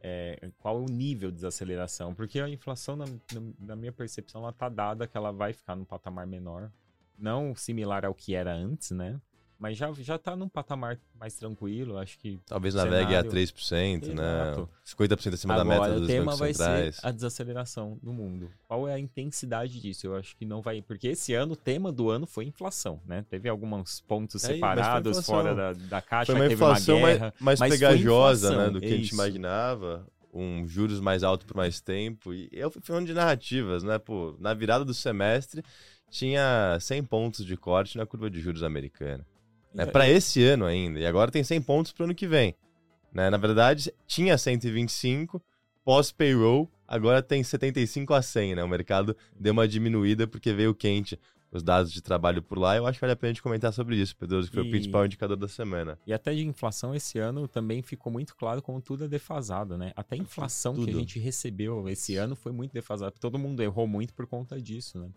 é, 0.03 0.51
qual 0.59 0.77
é 0.77 0.81
o 0.81 0.85
nível 0.85 1.31
de 1.31 1.35
desaceleração, 1.35 2.13
porque 2.13 2.39
a 2.39 2.49
inflação, 2.49 2.97
na, 2.97 3.05
na 3.57 3.75
minha 3.75 3.91
percepção, 3.91 4.41
ela 4.41 4.51
está 4.51 4.67
dada 4.67 5.07
que 5.07 5.15
ela 5.15 5.31
vai 5.31 5.53
ficar 5.53 5.77
num 5.77 5.85
patamar 5.85 6.27
menor, 6.27 6.69
não 7.17 7.55
similar 7.55 8.05
ao 8.05 8.13
que 8.13 8.35
era 8.35 8.53
antes, 8.53 8.91
né? 8.91 9.19
Mas 9.63 9.77
já, 9.77 9.89
já 9.93 10.17
tá 10.17 10.35
num 10.35 10.49
patamar 10.49 10.99
mais 11.17 11.35
tranquilo, 11.35 11.97
acho 11.97 12.19
que... 12.19 12.37
Talvez 12.45 12.75
navegue 12.75 13.11
cenário... 13.11 13.29
a 13.29 13.33
3%, 13.33 14.03
Exato. 14.03 14.13
né? 14.13 14.67
50% 14.85 15.33
acima 15.35 15.53
Agora, 15.53 15.69
da 15.69 15.85
meta 15.85 15.99
dos 16.01 16.03
o 16.03 16.07
tema 16.07 16.35
vai 16.35 16.53
centrais. 16.53 16.97
ser 16.97 17.07
a 17.07 17.11
desaceleração 17.11 17.97
no 18.03 18.11
mundo. 18.11 18.51
Qual 18.67 18.89
é 18.89 18.93
a 18.93 18.99
intensidade 18.99 19.79
disso? 19.79 20.05
Eu 20.05 20.17
acho 20.17 20.35
que 20.35 20.43
não 20.43 20.61
vai... 20.61 20.81
Porque 20.81 21.07
esse 21.07 21.33
ano, 21.33 21.53
o 21.53 21.55
tema 21.55 21.93
do 21.93 22.09
ano 22.09 22.27
foi 22.27 22.43
inflação, 22.43 22.99
né? 23.05 23.25
Teve 23.29 23.47
alguns 23.47 24.01
pontos 24.01 24.43
é, 24.43 24.47
separados 24.47 25.25
fora 25.25 25.55
da, 25.55 25.71
da 25.71 26.01
caixa, 26.01 26.33
foi 26.33 26.41
uma 26.41 26.51
inflação 26.51 26.97
uma 26.97 27.07
guerra, 27.07 27.33
mais, 27.39 27.57
mais 27.61 27.71
pegajosa, 27.71 28.57
né? 28.57 28.69
Do 28.69 28.81
que 28.81 28.87
a 28.87 28.97
gente 28.97 29.13
imaginava 29.13 30.05
um 30.33 30.67
juros 30.67 30.99
mais 30.99 31.23
alto 31.23 31.45
por 31.45 31.55
mais 31.55 31.79
tempo. 31.79 32.33
E 32.33 32.49
eu 32.51 32.69
fui 32.69 32.81
falando 32.81 33.05
de 33.05 33.13
narrativas, 33.13 33.81
né? 33.81 33.97
Pô, 33.97 34.35
na 34.41 34.53
virada 34.53 34.83
do 34.83 34.93
semestre 34.93 35.63
tinha 36.09 36.77
100 36.81 37.05
pontos 37.05 37.45
de 37.45 37.55
corte 37.55 37.97
na 37.97 38.05
curva 38.05 38.29
de 38.29 38.41
juros 38.41 38.61
americana. 38.61 39.25
Né, 39.73 39.85
para 39.85 40.07
esse 40.09 40.43
ano 40.43 40.65
ainda. 40.65 40.99
E 40.99 41.05
agora 41.05 41.31
tem 41.31 41.43
100 41.43 41.61
pontos 41.61 41.91
para 41.91 42.03
o 42.03 42.05
ano 42.05 42.15
que 42.15 42.27
vem. 42.27 42.55
Né? 43.11 43.29
Na 43.29 43.37
verdade, 43.37 43.93
tinha 44.07 44.37
125, 44.37 45.41
pós-payroll, 45.83 46.69
agora 46.87 47.21
tem 47.21 47.43
75 47.43 48.13
a 48.13 48.21
100. 48.21 48.55
Né? 48.55 48.63
O 48.63 48.67
mercado 48.67 49.15
deu 49.39 49.53
uma 49.53 49.67
diminuída 49.67 50.27
porque 50.27 50.53
veio 50.53 50.73
quente 50.75 51.19
os 51.53 51.61
dados 51.61 51.91
de 51.91 52.01
trabalho 52.01 52.41
por 52.41 52.57
lá. 52.57 52.75
Eu 52.75 52.85
acho 52.87 52.97
que 52.97 53.01
vale 53.01 53.13
a 53.13 53.15
pena 53.15 53.29
a 53.29 53.33
gente 53.33 53.43
comentar 53.43 53.71
sobre 53.71 53.95
isso, 53.95 54.15
Pedro, 54.17 54.41
que 54.43 54.51
foi 54.51 54.63
e... 54.63 54.67
o 54.67 54.71
principal 54.71 55.05
indicador 55.05 55.37
da 55.37 55.47
semana. 55.47 55.99
E 56.05 56.11
até 56.11 56.33
de 56.33 56.45
inflação 56.45 56.95
esse 56.95 57.19
ano 57.19 57.47
também 57.47 57.81
ficou 57.81 58.11
muito 58.11 58.35
claro 58.35 58.61
como 58.61 58.81
tudo 58.81 59.05
é 59.05 59.07
defasado, 59.07 59.77
né? 59.77 59.93
Até 59.95 60.15
a 60.15 60.17
inflação 60.17 60.73
tudo. 60.73 60.85
que 60.85 60.91
a 60.91 60.95
gente 60.95 61.19
recebeu 61.19 61.87
esse 61.87 62.15
ano 62.15 62.35
foi 62.35 62.51
muito 62.51 62.71
defasada. 62.71 63.11
Todo 63.19 63.37
mundo 63.37 63.61
errou 63.61 63.87
muito 63.87 64.13
por 64.13 64.25
conta 64.25 64.59
disso, 64.59 64.97
né? 64.97 65.09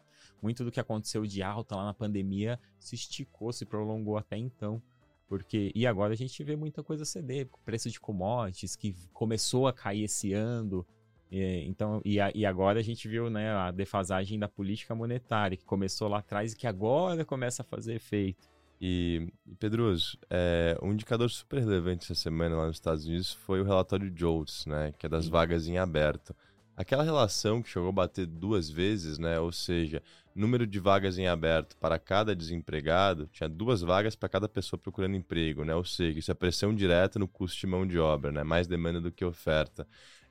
Muito 0.42 0.64
do 0.64 0.70
que 0.70 0.80
aconteceu 0.80 1.26
de 1.26 1.42
alta 1.42 1.76
lá 1.76 1.84
na 1.84 1.94
pandemia 1.94 2.58
se 2.78 2.94
esticou, 2.94 3.52
se 3.52 3.64
prolongou 3.64 4.16
até 4.16 4.36
então. 4.36 4.82
Porque, 5.28 5.72
e 5.74 5.86
agora 5.86 6.12
a 6.12 6.16
gente 6.16 6.42
vê 6.44 6.54
muita 6.54 6.82
coisa 6.82 7.04
ceder, 7.04 7.48
preço 7.64 7.90
de 7.90 7.98
commodities 7.98 8.76
que 8.76 8.94
começou 9.12 9.66
a 9.66 9.72
cair 9.72 10.04
esse 10.04 10.32
ano. 10.32 10.86
E, 11.30 11.64
então, 11.66 12.00
e, 12.04 12.20
a, 12.20 12.30
e, 12.32 12.46
agora 12.46 12.78
a 12.78 12.82
gente 12.82 13.08
viu 13.08 13.28
né, 13.28 13.50
a 13.50 13.72
defasagem 13.72 14.38
da 14.38 14.48
política 14.48 14.94
monetária, 14.94 15.56
que 15.56 15.64
começou 15.64 16.06
lá 16.06 16.18
atrás 16.18 16.52
e 16.52 16.56
que 16.56 16.66
agora 16.66 17.24
começa 17.24 17.62
a 17.62 17.64
fazer 17.64 17.94
efeito. 17.94 18.48
E, 18.80 19.32
Pedroso, 19.58 20.16
é, 20.30 20.78
um 20.80 20.92
indicador 20.92 21.28
super 21.28 21.58
relevante 21.58 22.04
essa 22.04 22.14
semana 22.14 22.56
lá 22.56 22.66
nos 22.66 22.76
Estados 22.76 23.06
Unidos 23.06 23.32
foi 23.32 23.60
o 23.60 23.64
relatório 23.64 24.12
JOLTS, 24.14 24.66
né, 24.66 24.94
que 24.96 25.06
é 25.06 25.08
das 25.08 25.26
vagas 25.26 25.66
em 25.66 25.78
aberto. 25.78 26.36
Aquela 26.76 27.02
relação 27.02 27.62
que 27.62 27.70
chegou 27.70 27.88
a 27.88 27.92
bater 27.92 28.26
duas 28.26 28.68
vezes, 28.68 29.16
né? 29.16 29.40
Ou 29.40 29.50
seja, 29.50 30.02
número 30.36 30.66
de 30.66 30.78
vagas 30.78 31.18
em 31.18 31.26
aberto 31.26 31.76
para 31.78 31.98
cada 31.98 32.36
desempregado, 32.36 33.26
tinha 33.32 33.48
duas 33.48 33.80
vagas 33.80 34.14
para 34.14 34.28
cada 34.28 34.48
pessoa 34.48 34.78
procurando 34.78 35.16
emprego, 35.16 35.64
né? 35.64 35.74
Ou 35.74 35.84
seja, 35.84 36.18
isso 36.18 36.30
é 36.30 36.34
pressão 36.34 36.74
direta 36.74 37.18
no 37.18 37.26
custo 37.26 37.58
de 37.58 37.66
mão 37.66 37.86
de 37.86 37.98
obra, 37.98 38.30
né? 38.30 38.42
Mais 38.42 38.66
demanda 38.66 39.00
do 39.00 39.10
que 39.10 39.24
oferta. 39.24 39.86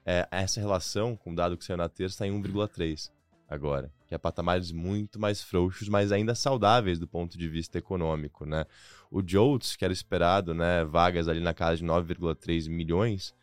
É, 0.05 0.27
essa 0.31 0.59
relação, 0.59 1.15
com 1.15 1.31
o 1.31 1.35
dado 1.35 1.57
que 1.57 1.65
saiu 1.65 1.77
na 1.77 1.89
terça, 1.89 2.13
está 2.15 2.27
em 2.27 2.31
1,3 2.31 3.11
agora, 3.47 3.91
que 4.07 4.15
é 4.15 4.17
patamares 4.17 4.71
muito 4.71 5.19
mais 5.19 5.41
frouxos, 5.41 5.89
mas 5.89 6.11
ainda 6.11 6.33
saudáveis 6.33 6.99
do 6.99 7.07
ponto 7.07 7.37
de 7.37 7.47
vista 7.47 7.77
econômico, 7.77 8.45
né? 8.45 8.65
O 9.09 9.21
JOLTS, 9.21 9.75
que 9.75 9.85
era 9.85 9.93
esperado, 9.93 10.53
né, 10.53 10.83
vagas 10.83 11.27
ali 11.27 11.39
na 11.39 11.53
casa 11.53 11.77
de 11.77 11.83
9,3 11.83 12.67
milhões, 12.69 13.33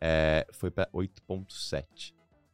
é, 0.00 0.46
foi 0.52 0.70
para 0.70 0.88
8,7 0.92 2.12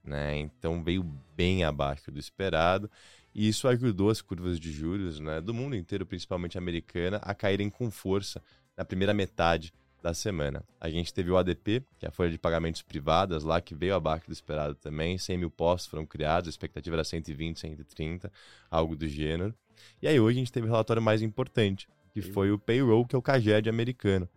né? 0.09 0.37
Então 0.39 0.83
veio 0.83 1.03
bem 1.37 1.63
abaixo 1.63 2.11
do 2.11 2.19
esperado 2.19 2.91
e 3.39 3.47
isso 3.47 3.69
ajudou 3.69 4.11
as 4.11 4.21
curvas 4.21 4.59
de 4.59 4.73
juros, 4.73 5.21
né, 5.21 5.41
do 5.41 5.55
mundo 5.55 5.77
inteiro, 5.77 6.05
principalmente 6.05 6.59
americana, 6.59 7.19
a 7.19 7.33
caírem 7.33 7.71
com 7.71 7.89
força 7.89 8.43
na 8.77 8.85
primeira 8.85 9.15
metade 9.15 9.73
da 10.03 10.13
semana. 10.13 10.65
A 10.81 10.91
gente 10.91 11.15
teve 11.15 11.31
o 11.31 11.37
ADP, 11.37 11.85
que 12.01 12.05
é 12.05 12.09
a 12.09 12.11
folha 12.11 12.33
de 12.33 12.39
pagamentos 12.39 12.83
privadas 12.83 13.45
lá, 13.45 13.61
que 13.61 13.77
veio 13.77 13.95
abaixo 13.95 14.27
do 14.27 14.33
esperado 14.33 14.75
também. 14.75 15.17
100 15.17 15.39
mil 15.39 15.51
postos 15.53 15.89
foram 15.89 16.05
criados, 16.05 16.49
a 16.49 16.51
expectativa 16.51 16.97
era 16.97 17.05
120, 17.05 17.61
130, 17.61 18.33
algo 18.69 18.97
do 18.97 19.07
gênero. 19.07 19.55
E 20.03 20.09
aí 20.09 20.19
hoje 20.19 20.39
a 20.39 20.41
gente 20.41 20.53
teve 20.53 20.67
o 20.67 20.71
relatório 20.71 21.01
mais 21.01 21.23
importante, 21.23 21.89
que 22.13 22.21
foi 22.21 22.51
o 22.51 22.59
payroll, 22.59 23.07
que 23.07 23.15
é 23.15 23.19
o 23.21 23.23
CAGED 23.23 23.69
americano. 23.69 24.29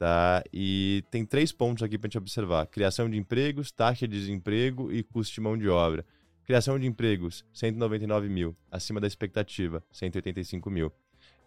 Tá? 0.00 0.42
E 0.52 1.04
tem 1.12 1.24
três 1.24 1.52
pontos 1.52 1.84
aqui 1.84 1.96
para 1.96 2.08
a 2.08 2.10
gente 2.10 2.18
observar: 2.18 2.66
criação 2.66 3.08
de 3.08 3.16
empregos, 3.16 3.70
taxa 3.70 4.08
de 4.08 4.18
desemprego 4.18 4.92
e 4.92 5.04
custo 5.04 5.32
de 5.32 5.40
mão 5.40 5.56
de 5.56 5.68
obra. 5.68 6.04
Criação 6.48 6.78
de 6.78 6.86
empregos, 6.86 7.44
199 7.52 8.26
mil, 8.30 8.56
acima 8.70 8.98
da 8.98 9.06
expectativa, 9.06 9.84
185 9.92 10.70
mil. 10.70 10.90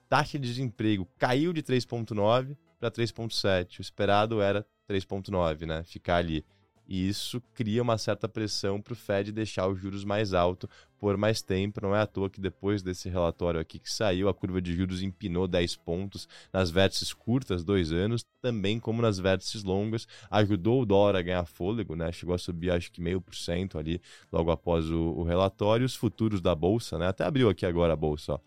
Taxa 0.07 0.37
de 0.37 0.47
desemprego 0.47 1.07
caiu 1.17 1.51
de 1.51 1.63
3,9 1.63 2.55
para 2.79 2.91
3,7. 2.91 3.79
O 3.79 3.81
esperado 3.81 4.43
era 4.43 4.63
3,9, 4.87 5.65
né? 5.65 5.83
Ficar 5.85 6.17
ali. 6.17 6.45
E 6.93 7.07
isso 7.07 7.41
cria 7.53 7.81
uma 7.81 7.97
certa 7.97 8.27
pressão 8.27 8.81
para 8.81 8.91
o 8.91 8.97
Fed 8.97 9.31
deixar 9.31 9.65
os 9.69 9.79
juros 9.79 10.03
mais 10.03 10.33
alto 10.33 10.69
por 10.99 11.15
mais 11.15 11.41
tempo. 11.41 11.79
Não 11.81 11.95
é 11.95 12.01
à 12.01 12.05
toa 12.05 12.29
que 12.29 12.41
depois 12.41 12.83
desse 12.83 13.07
relatório 13.07 13.61
aqui 13.61 13.79
que 13.79 13.89
saiu, 13.89 14.27
a 14.27 14.33
curva 14.33 14.61
de 14.61 14.75
juros 14.75 15.01
empinou 15.01 15.47
10 15.47 15.77
pontos 15.77 16.27
nas 16.51 16.69
vértices 16.69 17.13
curtas, 17.13 17.63
dois 17.63 17.93
anos, 17.93 18.25
também 18.41 18.77
como 18.77 19.01
nas 19.01 19.17
vértices 19.17 19.63
longas. 19.63 20.05
Ajudou 20.29 20.81
o 20.81 20.85
dólar 20.85 21.15
a 21.15 21.21
ganhar 21.21 21.45
fôlego, 21.45 21.95
né? 21.95 22.11
Chegou 22.11 22.35
a 22.35 22.37
subir 22.37 22.71
acho 22.71 22.91
que 22.91 22.99
meio 22.99 23.21
por 23.21 23.35
cento 23.35 23.77
ali 23.77 24.01
logo 24.29 24.51
após 24.51 24.91
o, 24.91 24.99
o 24.99 25.23
relatório. 25.23 25.85
Os 25.85 25.95
futuros 25.95 26.41
da 26.41 26.53
Bolsa, 26.53 26.97
né? 26.97 27.07
Até 27.07 27.23
abriu 27.23 27.47
aqui 27.47 27.65
agora 27.65 27.93
a 27.93 27.95
Bolsa, 27.95 28.33
ó. 28.33 28.39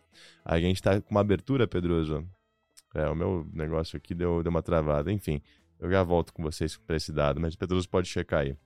A 0.44 0.60
gente 0.60 0.76
está 0.76 1.00
com 1.00 1.12
uma 1.12 1.22
abertura, 1.22 1.66
Pedroso. 1.66 2.28
É, 2.94 3.08
o 3.08 3.14
meu 3.14 3.48
negócio 3.54 3.96
aqui 3.96 4.14
deu, 4.14 4.42
deu 4.42 4.50
uma 4.50 4.62
travada. 4.62 5.10
Enfim, 5.10 5.40
eu 5.78 5.90
já 5.90 6.02
volto 6.02 6.32
com 6.32 6.42
vocês 6.42 6.76
para 6.76 6.96
esse 6.96 7.12
dado, 7.12 7.40
mas 7.40 7.54
o 7.54 7.58
Pedroso 7.58 7.88
pode 7.88 8.08
checar 8.08 8.40
aí. 8.40 8.56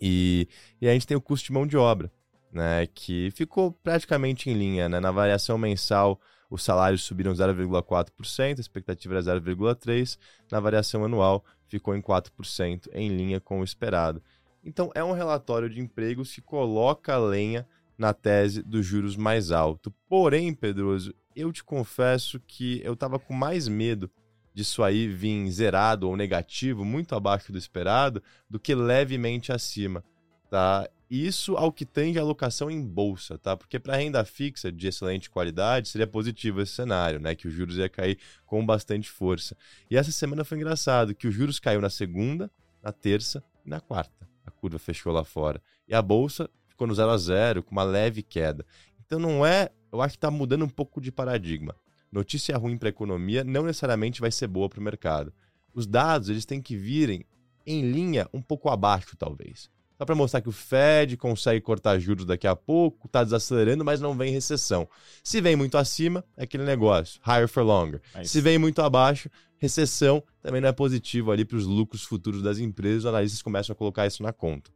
E, 0.00 0.48
e 0.80 0.88
a 0.88 0.92
gente 0.92 1.06
tem 1.06 1.16
o 1.16 1.20
custo 1.20 1.46
de 1.46 1.52
mão 1.52 1.66
de 1.66 1.76
obra, 1.76 2.12
né, 2.52 2.86
que 2.86 3.30
ficou 3.32 3.72
praticamente 3.72 4.50
em 4.50 4.54
linha. 4.54 4.88
Né? 4.88 5.00
Na 5.00 5.10
variação 5.10 5.56
mensal, 5.56 6.20
os 6.50 6.62
salários 6.62 7.02
subiram 7.02 7.32
0,4%, 7.32 8.58
a 8.58 8.60
expectativa 8.60 9.14
era 9.14 9.40
0,3%. 9.40 10.18
Na 10.50 10.60
variação 10.60 11.04
anual, 11.04 11.44
ficou 11.66 11.96
em 11.96 12.02
4%, 12.02 12.88
em 12.92 13.08
linha 13.08 13.40
com 13.40 13.60
o 13.60 13.64
esperado. 13.64 14.22
Então, 14.64 14.90
é 14.94 15.02
um 15.02 15.12
relatório 15.12 15.70
de 15.70 15.80
empregos 15.80 16.32
que 16.34 16.40
coloca 16.40 17.16
lenha 17.16 17.66
na 17.96 18.12
tese 18.12 18.62
dos 18.62 18.84
juros 18.84 19.16
mais 19.16 19.50
alto. 19.50 19.92
Porém, 20.08 20.52
Pedroso, 20.52 21.14
eu 21.34 21.52
te 21.52 21.62
confesso 21.62 22.40
que 22.40 22.80
eu 22.84 22.94
estava 22.94 23.18
com 23.18 23.32
mais 23.32 23.68
medo 23.68 24.10
disso 24.56 24.82
aí 24.82 25.06
vir 25.06 25.50
zerado 25.50 26.08
ou 26.08 26.16
negativo, 26.16 26.82
muito 26.82 27.14
abaixo 27.14 27.52
do 27.52 27.58
esperado, 27.58 28.22
do 28.48 28.58
que 28.58 28.74
levemente 28.74 29.52
acima, 29.52 30.02
tá? 30.48 30.88
Isso 31.10 31.58
ao 31.58 31.70
que 31.70 31.84
tende 31.84 32.18
a 32.18 32.22
alocação 32.22 32.70
em 32.70 32.82
bolsa, 32.82 33.36
tá? 33.36 33.54
Porque 33.54 33.78
para 33.78 33.96
renda 33.96 34.24
fixa 34.24 34.72
de 34.72 34.88
excelente 34.88 35.28
qualidade 35.28 35.90
seria 35.90 36.06
positivo 36.06 36.62
esse 36.62 36.72
cenário, 36.72 37.20
né? 37.20 37.34
Que 37.34 37.46
os 37.46 37.52
juros 37.52 37.76
ia 37.76 37.86
cair 37.86 38.18
com 38.46 38.64
bastante 38.64 39.10
força. 39.10 39.54
E 39.90 39.96
essa 39.96 40.10
semana 40.10 40.42
foi 40.42 40.56
engraçado, 40.56 41.14
que 41.14 41.28
os 41.28 41.34
juros 41.34 41.60
caiu 41.60 41.82
na 41.82 41.90
segunda, 41.90 42.50
na 42.82 42.92
terça 42.92 43.44
e 43.64 43.68
na 43.68 43.78
quarta. 43.78 44.26
A 44.46 44.50
curva 44.50 44.78
fechou 44.78 45.12
lá 45.12 45.22
fora. 45.22 45.60
E 45.86 45.94
a 45.94 46.00
bolsa 46.00 46.48
ficou 46.66 46.86
no 46.86 46.94
zero 46.94 47.10
a 47.10 47.18
zero, 47.18 47.62
com 47.62 47.72
uma 47.72 47.84
leve 47.84 48.22
queda. 48.22 48.64
Então 49.04 49.18
não 49.18 49.44
é, 49.44 49.68
eu 49.92 50.00
acho 50.00 50.14
que 50.14 50.16
está 50.16 50.30
mudando 50.30 50.64
um 50.64 50.68
pouco 50.68 50.98
de 50.98 51.12
paradigma 51.12 51.76
notícia 52.16 52.56
ruim 52.56 52.78
para 52.78 52.88
a 52.88 52.90
economia 52.90 53.44
não 53.44 53.64
necessariamente 53.64 54.20
vai 54.20 54.32
ser 54.32 54.46
boa 54.46 54.68
para 54.68 54.80
o 54.80 54.82
mercado. 54.82 55.32
Os 55.74 55.86
dados 55.86 56.28
eles 56.28 56.46
têm 56.46 56.62
que 56.62 56.76
virem 56.76 57.24
em 57.66 57.90
linha 57.90 58.28
um 58.32 58.40
pouco 58.40 58.70
abaixo, 58.70 59.16
talvez. 59.16 59.68
Só 59.98 60.04
para 60.04 60.14
mostrar 60.14 60.40
que 60.40 60.48
o 60.48 60.52
Fed 60.52 61.16
consegue 61.16 61.60
cortar 61.60 61.98
juros 61.98 62.24
daqui 62.24 62.46
a 62.46 62.54
pouco, 62.54 63.06
está 63.06 63.24
desacelerando, 63.24 63.84
mas 63.84 64.00
não 64.00 64.16
vem 64.16 64.32
recessão. 64.32 64.88
Se 65.22 65.40
vem 65.40 65.56
muito 65.56 65.76
acima, 65.78 66.24
é 66.36 66.44
aquele 66.44 66.64
negócio, 66.64 67.20
higher 67.26 67.48
for 67.48 67.62
longer. 67.62 68.00
É 68.14 68.24
Se 68.24 68.40
vem 68.40 68.58
muito 68.58 68.82
abaixo, 68.82 69.30
recessão 69.58 70.22
também 70.42 70.60
não 70.60 70.68
é 70.68 70.72
positivo 70.72 71.30
ali 71.30 71.44
para 71.44 71.56
os 71.56 71.64
lucros 71.64 72.02
futuros 72.02 72.42
das 72.42 72.58
empresas. 72.58 73.00
Os 73.00 73.06
analistas 73.06 73.42
começam 73.42 73.72
a 73.72 73.76
colocar 73.76 74.06
isso 74.06 74.22
na 74.22 74.32
conta. 74.32 74.70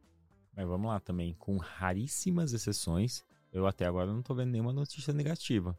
Mas 0.56 0.66
vamos 0.66 0.88
lá 0.88 1.00
também, 1.00 1.34
com 1.38 1.56
raríssimas 1.58 2.52
exceções, 2.52 3.22
eu 3.52 3.66
até 3.66 3.86
agora 3.86 4.10
não 4.12 4.20
estou 4.20 4.34
vendo 4.34 4.50
nenhuma 4.50 4.72
notícia 4.72 5.12
negativa 5.12 5.76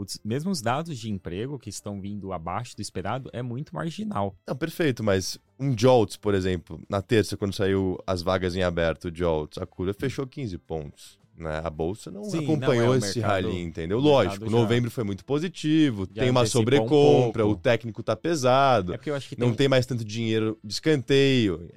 os 0.00 0.18
mesmos 0.24 0.62
dados 0.62 0.98
de 0.98 1.10
emprego 1.10 1.58
que 1.58 1.68
estão 1.68 2.00
vindo 2.00 2.32
abaixo 2.32 2.74
do 2.74 2.80
esperado 2.80 3.28
é 3.32 3.42
muito 3.42 3.74
marginal. 3.74 4.34
Não, 4.46 4.56
perfeito, 4.56 5.04
mas 5.04 5.38
um 5.58 5.76
JOLTS, 5.76 6.16
por 6.16 6.34
exemplo, 6.34 6.80
na 6.88 7.02
terça, 7.02 7.36
quando 7.36 7.54
saiu 7.54 7.98
as 8.06 8.22
vagas 8.22 8.56
em 8.56 8.62
aberto, 8.62 9.06
o 9.06 9.14
JOLTS, 9.14 9.58
a 9.58 9.66
curva 9.66 9.92
fechou 9.92 10.26
15 10.26 10.56
pontos. 10.58 11.20
Né? 11.36 11.60
A 11.64 11.70
bolsa 11.70 12.10
não 12.10 12.24
Sim, 12.24 12.44
acompanhou 12.44 12.88
não, 12.88 12.94
é 12.94 12.98
esse 12.98 13.18
mercado, 13.18 13.48
rally, 13.48 13.60
entendeu? 13.62 13.98
Lógico, 13.98 14.50
novembro 14.50 14.90
foi 14.90 15.04
muito 15.04 15.24
positivo, 15.24 16.06
tem 16.06 16.28
uma 16.28 16.44
sobrecompra, 16.44 17.46
um 17.46 17.50
o 17.50 17.56
técnico 17.56 18.02
tá 18.02 18.14
pesado, 18.14 18.94
é 18.94 18.98
não 19.38 19.48
tem... 19.48 19.56
tem 19.56 19.68
mais 19.68 19.86
tanto 19.86 20.04
dinheiro 20.04 20.58
de 20.62 20.72
escanteio. 20.72 21.68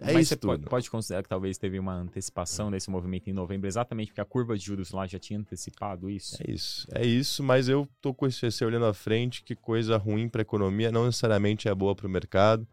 É 0.00 0.12
Mas 0.12 0.22
isso 0.22 0.28
você 0.30 0.36
pode, 0.36 0.64
pode, 0.64 0.90
considerar 0.90 1.22
que 1.22 1.28
talvez 1.28 1.58
teve 1.58 1.78
uma 1.78 1.94
antecipação 1.94 2.70
desse 2.70 2.90
movimento 2.90 3.28
em 3.28 3.32
novembro, 3.32 3.66
exatamente 3.66 4.08
porque 4.08 4.20
a 4.20 4.24
curva 4.24 4.56
de 4.56 4.64
juros 4.64 4.90
lá 4.90 5.06
já 5.06 5.18
tinha 5.18 5.38
antecipado 5.38 6.08
isso? 6.08 6.36
É 6.46 6.50
isso, 6.50 6.86
é 6.92 7.06
isso, 7.06 7.42
mas 7.42 7.68
eu 7.68 7.88
tô 8.00 8.14
com 8.14 8.26
esse 8.26 8.64
olhando 8.64 8.86
à 8.86 8.94
frente, 8.94 9.42
que 9.42 9.54
coisa 9.54 9.96
ruim 9.96 10.28
para 10.28 10.40
a 10.40 10.42
economia 10.42 10.90
não 10.90 11.06
necessariamente 11.06 11.68
é 11.68 11.74
boa 11.74 11.94
para 11.94 12.06
o 12.06 12.10
mercado. 12.10 12.66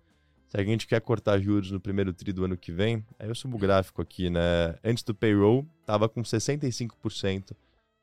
Se 0.48 0.60
a 0.60 0.64
gente 0.64 0.88
quer 0.88 1.00
cortar 1.00 1.40
juros 1.40 1.70
no 1.70 1.80
primeiro 1.80 2.12
tri 2.12 2.34
do 2.34 2.44
ano 2.44 2.58
que 2.58 2.72
vem, 2.72 3.06
aí 3.20 3.28
eu 3.28 3.36
subo 3.36 3.56
o 3.56 3.60
gráfico 3.60 4.02
aqui, 4.02 4.32
né? 4.32 4.76
Antes 4.84 5.04
do 5.04 5.14
payroll, 5.14 5.64
tava 5.86 6.10
com 6.10 6.24
65% 6.24 7.56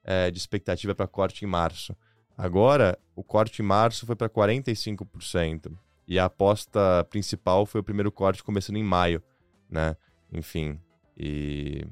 é, 0.05 0.31
de 0.31 0.39
expectativa 0.39 0.95
para 0.95 1.09
corte 1.09 1.45
em 1.45 1.49
março. 1.49 1.97
Agora, 2.39 2.97
o 3.17 3.25
corte 3.25 3.63
em 3.63 3.65
março 3.65 4.07
foi 4.07 4.15
para 4.15 4.29
45%. 4.29 5.73
E 6.07 6.19
a 6.19 6.27
aposta 6.27 7.05
principal 7.11 7.67
foi 7.67 7.81
o 7.81 7.85
primeiro 7.85 8.13
corte 8.13 8.43
começando 8.43 8.77
em 8.77 8.85
maio, 8.85 9.23
né? 9.69 9.97
Enfim, 10.33 10.81
e 11.17 11.85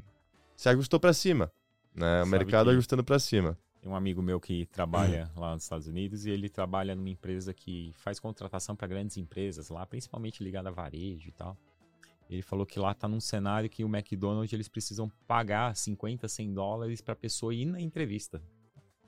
se 0.55 0.69
ajustou 0.69 1.01
para 1.01 1.13
cima, 1.13 1.51
né? 1.95 2.23
O 2.23 2.27
mercado 2.27 2.71
ajustando 2.71 3.03
para 3.03 3.19
cima. 3.19 3.59
Tem 3.81 3.91
um 3.91 3.97
amigo 3.97 4.23
meu 4.23 4.41
que 4.41 4.65
trabalha 4.67 5.31
lá 5.37 5.53
nos 5.53 5.65
Estados 5.65 5.87
Unidos 5.87 6.25
e 6.25 6.31
ele 6.31 6.49
trabalha 6.49 6.95
numa 6.95 7.11
empresa 7.11 7.53
que 7.53 7.93
faz 7.97 8.19
contratação 8.19 8.75
para 8.75 8.89
grandes 8.89 9.17
empresas 9.19 9.69
lá, 9.69 9.85
principalmente 9.85 10.43
ligada 10.43 10.71
a 10.71 10.73
varejo 10.73 11.29
e 11.29 11.33
tal. 11.33 11.57
Ele 12.31 12.41
falou 12.41 12.65
que 12.65 12.79
lá 12.79 12.95
tá 12.95 13.07
num 13.07 13.21
cenário 13.21 13.69
que 13.69 13.85
o 13.85 13.89
McDonald's 13.89 14.53
eles 14.53 14.69
precisam 14.69 15.11
pagar 15.27 15.77
50, 15.77 16.27
100 16.27 16.55
dólares 16.55 17.03
para 17.03 17.15
pessoa 17.15 17.55
ir 17.55 17.67
na 17.67 17.81
entrevista. 17.81 18.43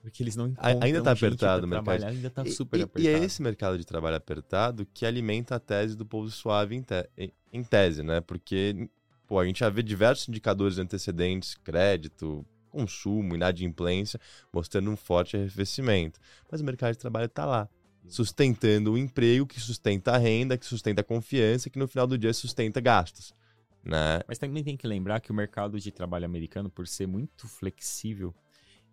Porque 0.07 0.23
eles 0.23 0.37
não 0.37 0.53
Ainda 0.57 0.99
está 0.99 1.11
apertado 1.11 1.65
o 1.65 1.67
mercado. 1.67 2.05
Ainda 2.05 2.27
está 2.29 2.45
super 2.45 2.79
e, 2.79 2.83
apertado. 2.83 3.03
E 3.03 3.21
é 3.21 3.25
esse 3.25 3.41
mercado 3.41 3.77
de 3.77 3.85
trabalho 3.85 4.15
apertado 4.15 4.87
que 4.93 5.05
alimenta 5.05 5.55
a 5.55 5.59
tese 5.59 5.97
do 5.97 6.05
povo 6.05 6.31
suave 6.31 6.75
em, 6.75 6.81
te, 6.81 7.09
em 7.51 7.61
tese, 7.61 8.01
né? 8.03 8.21
Porque 8.21 8.89
pô, 9.27 9.37
a 9.37 9.45
gente 9.45 9.59
já 9.59 9.69
vê 9.69 9.83
diversos 9.83 10.29
indicadores 10.29 10.77
antecedentes, 10.77 11.55
crédito, 11.55 12.45
consumo, 12.69 13.35
inadimplência, 13.35 14.17
mostrando 14.53 14.89
um 14.89 14.95
forte 14.95 15.35
arrefecimento. 15.35 16.21
Mas 16.49 16.61
o 16.61 16.63
mercado 16.63 16.93
de 16.93 16.99
trabalho 16.99 17.25
está 17.25 17.45
lá, 17.45 17.67
sustentando 18.07 18.93
o 18.93 18.97
emprego, 18.97 19.45
que 19.45 19.59
sustenta 19.59 20.13
a 20.13 20.17
renda, 20.17 20.57
que 20.57 20.65
sustenta 20.65 21.01
a 21.01 21.03
confiança, 21.03 21.69
que 21.69 21.77
no 21.77 21.85
final 21.85 22.07
do 22.07 22.17
dia 22.17 22.33
sustenta 22.33 22.79
gastos. 22.79 23.35
Né? 23.83 24.21
Mas 24.25 24.37
também 24.37 24.63
tem 24.63 24.77
que 24.77 24.87
lembrar 24.87 25.19
que 25.19 25.31
o 25.31 25.35
mercado 25.35 25.77
de 25.77 25.91
trabalho 25.91 26.23
americano, 26.23 26.69
por 26.69 26.87
ser 26.87 27.07
muito 27.07 27.45
flexível, 27.45 28.33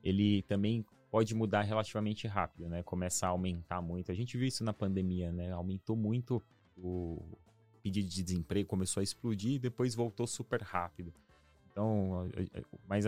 ele 0.05 0.42
também 0.42 0.85
pode 1.14 1.33
mudar 1.33 1.62
relativamente 1.62 2.27
rápido, 2.27 2.68
né? 2.68 2.83
Começa 2.83 3.24
a 3.24 3.29
aumentar 3.29 3.81
muito. 3.81 4.11
A 4.11 4.14
gente 4.16 4.37
viu 4.37 4.48
isso 4.48 4.64
na 4.64 4.72
pandemia, 4.72 5.31
né? 5.31 5.53
Aumentou 5.53 5.94
muito 5.94 6.42
o 6.77 7.38
pedido 7.81 8.09
de 8.09 8.20
desemprego, 8.20 8.68
começou 8.68 9.00
a 9.00 9.05
explodir 9.05 9.53
e 9.53 9.59
depois 9.61 9.94
voltou 9.94 10.27
super 10.27 10.61
rápido. 10.61 11.14
Então, 11.70 12.29
mas 12.88 13.05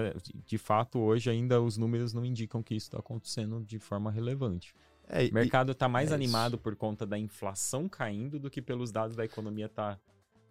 de 0.46 0.56
fato 0.56 1.00
hoje 1.00 1.30
ainda 1.30 1.60
os 1.60 1.76
números 1.76 2.12
não 2.12 2.24
indicam 2.24 2.62
que 2.62 2.76
isso 2.76 2.86
está 2.86 3.00
acontecendo 3.00 3.64
de 3.64 3.80
forma 3.80 4.08
relevante. 4.08 4.72
É, 5.08 5.26
o 5.26 5.34
mercado 5.34 5.72
está 5.72 5.88
mais 5.88 6.12
é 6.12 6.14
animado 6.14 6.56
por 6.56 6.76
conta 6.76 7.04
da 7.04 7.18
inflação 7.18 7.88
caindo 7.88 8.38
do 8.38 8.48
que 8.48 8.62
pelos 8.62 8.92
dados 8.92 9.16
da 9.16 9.24
economia 9.24 9.68
tá 9.68 9.98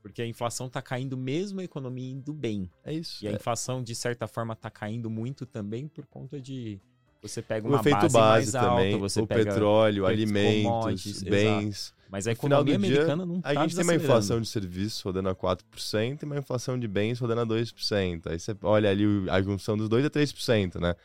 porque 0.01 0.21
a 0.21 0.27
inflação 0.27 0.67
está 0.67 0.83
caindo 0.83 1.17
mesmo 1.17 1.61
a 1.61 1.63
economia 1.63 2.11
indo 2.11 2.31
bem. 2.31 2.69
É 2.83 2.93
isso. 2.93 3.25
E 3.25 3.27
a 3.27 3.31
é. 3.31 3.35
inflação, 3.35 3.81
de 3.81 3.95
certa 3.95 4.27
forma, 4.27 4.53
está 4.53 4.69
caindo 4.69 5.09
muito 5.09 5.47
também 5.47 5.87
por 5.87 6.05
conta 6.05 6.39
de. 6.39 6.79
Você 7.27 7.41
pega 7.41 7.67
uma 7.67 7.77
o 7.77 7.79
efeito 7.79 7.97
base, 7.97 8.13
base 8.13 8.51
também, 8.51 8.93
alta, 8.93 8.97
você 8.97 9.21
o 9.21 9.27
petróleo, 9.27 10.05
alimentos, 10.05 11.23
bens. 11.23 11.67
Exato. 11.67 11.95
Mas 12.09 12.27
a 12.27 12.31
economia 12.31 12.75
americana 12.75 13.23
dia, 13.23 13.25
não 13.25 13.37
está 13.37 13.49
A 13.49 13.53
gente 13.55 13.75
tem 13.75 13.83
uma 13.83 13.95
inflação 13.95 14.39
de 14.39 14.47
serviços 14.47 15.01
rodando 15.01 15.29
a 15.29 15.35
4% 15.35 16.21
e 16.21 16.25
uma 16.25 16.37
inflação 16.37 16.79
de 16.79 16.87
bens 16.87 17.19
rodando 17.19 17.41
a 17.41 17.45
2%. 17.45 18.27
Aí 18.27 18.39
você 18.39 18.55
olha 18.61 18.89
ali 18.89 19.05
a 19.29 19.41
junção 19.41 19.75
dos 19.75 19.89
dois 19.89 20.05
é 20.05 20.09
3%, 20.09 20.79
né? 20.79 20.95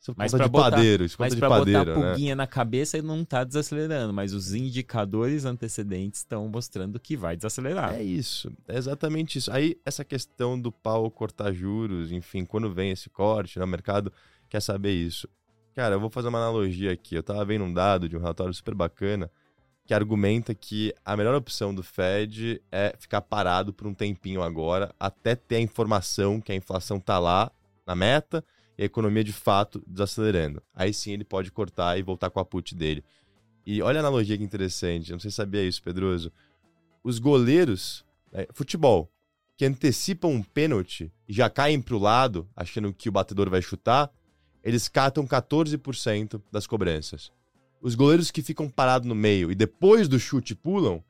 Isso 0.00 0.14
mas 0.16 0.30
conta 0.30 0.44
de 0.44 0.50
botar, 0.50 0.70
padeiro, 0.70 1.04
isso 1.04 1.16
mas 1.18 1.34
para 1.34 1.48
botar 1.48 1.80
a 1.80 1.84
né? 1.84 1.94
pulguinha 1.94 2.36
na 2.36 2.46
cabeça 2.46 3.02
não 3.02 3.22
está 3.22 3.42
desacelerando, 3.42 4.12
mas 4.12 4.32
os 4.32 4.54
indicadores 4.54 5.44
antecedentes 5.44 6.20
estão 6.20 6.48
mostrando 6.48 7.00
que 7.00 7.16
vai 7.16 7.36
desacelerar. 7.36 7.94
É 7.94 8.02
isso, 8.02 8.52
é 8.68 8.78
exatamente 8.78 9.38
isso. 9.38 9.50
Aí 9.50 9.76
essa 9.84 10.04
questão 10.04 10.60
do 10.60 10.70
pau 10.70 11.10
cortar 11.10 11.52
juros, 11.52 12.12
enfim, 12.12 12.44
quando 12.44 12.72
vem 12.72 12.92
esse 12.92 13.10
corte 13.10 13.58
no 13.58 13.66
mercado, 13.66 14.12
quer 14.48 14.60
saber 14.60 14.92
isso. 14.92 15.28
Cara, 15.78 15.94
eu 15.94 16.00
vou 16.00 16.10
fazer 16.10 16.26
uma 16.26 16.38
analogia 16.38 16.90
aqui. 16.90 17.14
Eu 17.14 17.20
estava 17.20 17.44
vendo 17.44 17.62
um 17.62 17.72
dado 17.72 18.08
de 18.08 18.16
um 18.16 18.18
relatório 18.18 18.52
super 18.52 18.74
bacana 18.74 19.30
que 19.86 19.94
argumenta 19.94 20.52
que 20.52 20.92
a 21.04 21.16
melhor 21.16 21.36
opção 21.36 21.72
do 21.72 21.84
Fed 21.84 22.60
é 22.72 22.96
ficar 22.98 23.20
parado 23.20 23.72
por 23.72 23.86
um 23.86 23.94
tempinho 23.94 24.42
agora, 24.42 24.92
até 24.98 25.36
ter 25.36 25.54
a 25.54 25.60
informação 25.60 26.40
que 26.40 26.50
a 26.50 26.54
inflação 26.56 26.96
está 26.96 27.20
lá 27.20 27.52
na 27.86 27.94
meta 27.94 28.44
e 28.76 28.82
a 28.82 28.86
economia 28.86 29.22
de 29.22 29.32
fato 29.32 29.80
desacelerando. 29.86 30.60
Aí 30.74 30.92
sim 30.92 31.12
ele 31.12 31.22
pode 31.22 31.52
cortar 31.52 31.96
e 31.96 32.02
voltar 32.02 32.28
com 32.28 32.40
a 32.40 32.44
put 32.44 32.74
dele. 32.74 33.04
E 33.64 33.80
olha 33.80 33.98
a 33.98 34.02
analogia 34.02 34.36
que 34.36 34.42
interessante, 34.42 35.12
não 35.12 35.20
sei 35.20 35.30
se 35.30 35.36
sabia 35.36 35.62
isso, 35.62 35.80
Pedroso. 35.80 36.32
Os 37.04 37.20
goleiros, 37.20 38.04
é, 38.32 38.48
futebol, 38.52 39.08
que 39.56 39.64
antecipam 39.64 40.26
um 40.26 40.42
pênalti 40.42 41.12
e 41.28 41.32
já 41.32 41.48
caem 41.48 41.80
para 41.80 41.94
o 41.94 42.00
lado, 42.00 42.48
achando 42.56 42.92
que 42.92 43.08
o 43.08 43.12
batedor 43.12 43.48
vai 43.48 43.62
chutar, 43.62 44.10
eles 44.68 44.86
catam 44.86 45.26
14% 45.26 46.42
das 46.52 46.66
cobranças. 46.66 47.32
Os 47.80 47.94
goleiros 47.94 48.30
que 48.30 48.42
ficam 48.42 48.68
parados 48.68 49.08
no 49.08 49.14
meio 49.14 49.50
e 49.50 49.54
depois 49.54 50.06
do 50.08 50.20
chute 50.20 50.54
pulam, 50.54 51.02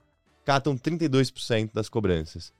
catam 0.44 0.78
32% 0.78 1.70
das 1.74 1.88
cobranças. 1.88 2.52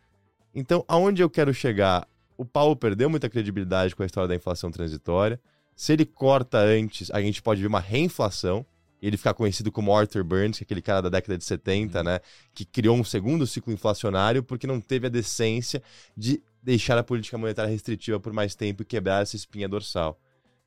Então, 0.53 0.85
aonde 0.89 1.23
eu 1.23 1.31
quero 1.31 1.55
chegar? 1.55 2.05
O 2.37 2.45
Paulo 2.45 2.75
perdeu 2.75 3.09
muita 3.09 3.31
credibilidade 3.31 3.95
com 3.95 4.03
a 4.03 4.07
história 4.07 4.27
da 4.27 4.35
inflação 4.35 4.73
transitória. 4.73 5.41
Se 5.77 5.93
ele 5.93 6.05
corta 6.05 6.59
antes, 6.59 7.13
a 7.13 7.21
gente 7.21 7.41
pode 7.41 7.61
ver 7.61 7.69
uma 7.69 7.79
reinflação. 7.79 8.67
E 9.01 9.07
ele 9.07 9.17
ficar 9.17 9.35
conhecido 9.35 9.71
como 9.71 9.95
Arthur 9.95 10.25
Burns, 10.25 10.59
que 10.59 10.65
é 10.65 10.67
aquele 10.67 10.83
cara 10.83 11.03
da 11.03 11.09
década 11.09 11.39
de 11.39 11.45
70, 11.45 11.99
uhum. 11.99 12.05
né? 12.05 12.19
Que 12.53 12.65
criou 12.65 12.97
um 12.97 13.05
segundo 13.05 13.47
ciclo 13.47 13.73
inflacionário 13.73 14.43
porque 14.43 14.67
não 14.67 14.81
teve 14.81 15.07
a 15.07 15.11
decência 15.11 15.81
de 16.17 16.43
deixar 16.61 16.99
a 16.99 17.05
política 17.05 17.39
monetária 17.39 17.71
restritiva 17.71 18.19
por 18.19 18.33
mais 18.33 18.57
tempo 18.57 18.83
e 18.83 18.85
quebrar 18.85 19.23
essa 19.23 19.37
espinha 19.37 19.69
dorsal. 19.69 20.19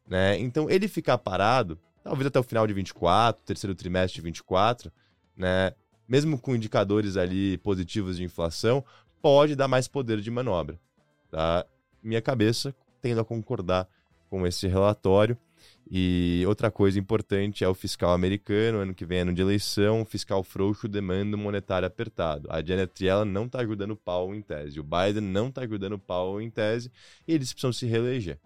Né? 0.07 0.37
Então, 0.39 0.69
ele 0.69 0.87
ficar 0.87 1.17
parado 1.17 1.79
talvez 2.03 2.27
até 2.27 2.39
o 2.39 2.43
final 2.43 2.65
de 2.67 2.73
24, 2.73 3.43
terceiro 3.45 3.75
trimestre 3.75 4.15
de 4.15 4.21
24, 4.21 4.91
né? 5.35 5.73
Mesmo 6.07 6.37
com 6.37 6.55
indicadores 6.55 7.15
ali 7.15 7.57
positivos 7.59 8.17
de 8.17 8.23
inflação, 8.23 8.83
pode 9.21 9.55
dar 9.55 9.67
mais 9.67 9.87
poder 9.87 10.19
de 10.19 10.29
manobra. 10.29 10.77
Tá? 11.29 11.65
Minha 12.03 12.21
cabeça 12.21 12.75
tendo 13.01 13.21
a 13.21 13.25
concordar 13.25 13.87
com 14.29 14.45
esse 14.45 14.67
relatório. 14.67 15.37
E 15.89 16.43
outra 16.47 16.69
coisa 16.69 16.99
importante 16.99 17.63
é 17.63 17.67
o 17.67 17.73
fiscal 17.73 18.11
americano, 18.13 18.79
ano 18.79 18.93
que 18.93 19.05
vem 19.05 19.19
ano 19.19 19.33
de 19.33 19.41
eleição, 19.41 20.03
fiscal 20.03 20.43
frouxo 20.43 20.87
demanda 20.87 21.37
monetário 21.37 21.87
apertado. 21.87 22.47
A 22.51 22.63
Janet 22.63 23.05
Yellen 23.05 23.31
não 23.31 23.45
está 23.45 23.59
ajudando 23.59 23.97
o 24.05 24.35
em 24.35 24.41
tese, 24.41 24.79
o 24.79 24.83
Biden 24.83 25.21
não 25.21 25.47
está 25.47 25.61
ajudando 25.61 26.01
o 26.07 26.41
em 26.41 26.49
tese, 26.49 26.91
e 27.27 27.33
eles 27.33 27.53
precisam 27.53 27.73
se 27.73 27.85
reeleger. 27.85 28.39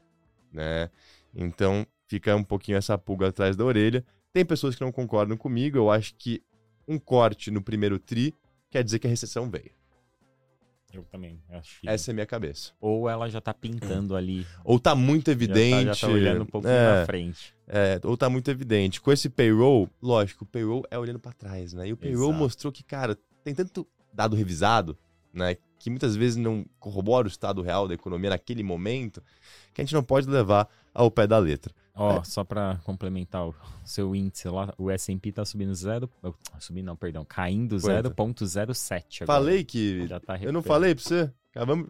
Né? 0.52 0.90
Então, 1.36 1.86
fica 2.08 2.36
um 2.36 2.44
pouquinho 2.44 2.78
essa 2.78 2.98
pulga 2.98 3.28
atrás 3.28 3.56
da 3.56 3.66
orelha. 3.66 4.06
Tem 4.32 4.46
pessoas 4.46 4.76
que 4.76 4.82
não 4.82 4.92
concordam 4.92 5.38
comigo, 5.38 5.78
eu 5.78 5.92
acho 5.92 6.16
que 6.16 6.42
um 6.88 6.98
corte 6.98 7.52
no 7.52 7.62
primeiro 7.62 8.00
tri 8.00 8.34
quer 8.70 8.84
dizer 8.84 9.00
que 9.00 9.08
a 9.08 9.10
recessão 9.10 9.50
veio. 9.50 9.72
Eu 10.94 11.04
também 11.04 11.42
acho. 11.50 11.82
Que... 11.82 11.90
Essa 11.90 12.12
é 12.12 12.14
a 12.14 12.16
minha 12.16 12.26
cabeça. 12.26 12.72
Ou 12.80 13.10
ela 13.10 13.30
já 13.30 13.42
tá 13.42 13.54
pintando 13.54 14.16
ali. 14.18 14.46
Ou 14.64 14.80
tá 14.80 14.96
muito 14.96 15.30
evidente. 15.30 15.86
Já 15.86 15.86
tá, 15.88 15.94
já 15.94 16.08
tá 16.08 16.14
olhando 16.14 16.44
um 16.44 16.46
pouco 16.46 16.68
é, 16.68 17.00
na 17.00 17.06
frente. 17.06 17.54
É, 17.68 18.00
ou 18.04 18.16
tá 18.16 18.30
muito 18.30 18.50
evidente. 18.50 19.02
Com 19.02 19.12
esse 19.12 19.30
payroll, 19.30 19.90
lógico, 20.02 20.46
o 20.46 20.48
payroll 20.48 20.84
é 20.90 20.98
olhando 20.98 21.20
para 21.20 21.34
trás, 21.34 21.74
né? 21.74 21.88
E 21.88 21.94
o 21.94 21.98
payroll 21.98 22.30
Exato. 22.30 22.44
mostrou 22.44 22.72
que, 22.72 22.84
cara, 22.84 23.18
tem 23.44 23.54
tanto 23.54 23.86
dado 24.14 24.36
revisado, 24.36 24.98
né? 25.34 25.58
Que 25.86 25.90
muitas 25.92 26.16
vezes 26.16 26.36
não 26.36 26.66
corrobora 26.80 27.28
o 27.28 27.30
estado 27.30 27.62
real 27.62 27.88
da 27.88 27.94
economia 27.94 28.32
naquele 28.32 28.64
momento, 28.64 29.22
que 29.72 29.82
a 29.82 29.86
gente 29.86 29.94
não 29.94 30.02
pode 30.02 30.28
levar 30.28 30.68
ao 30.92 31.12
pé 31.12 31.28
da 31.28 31.38
letra. 31.38 31.72
Ó, 31.94 32.16
oh, 32.16 32.22
é. 32.22 32.24
só 32.24 32.44
para 32.44 32.80
complementar 32.84 33.48
o 33.48 33.54
seu 33.84 34.16
índice 34.16 34.50
lá, 34.50 34.74
o 34.80 34.90
S&P 34.90 35.32
tá 35.32 35.46
subindo 35.46 35.76
zero, 35.76 36.10
subindo 36.58 36.88
não, 36.88 36.96
perdão, 36.96 37.24
caindo 37.24 37.76
0.07 37.76 39.28
Falei 39.28 39.64
que 39.64 40.08
tá 40.26 40.40
eu 40.42 40.52
não 40.52 40.64
falei 40.64 40.96
para 40.96 41.04
você? 41.04 41.32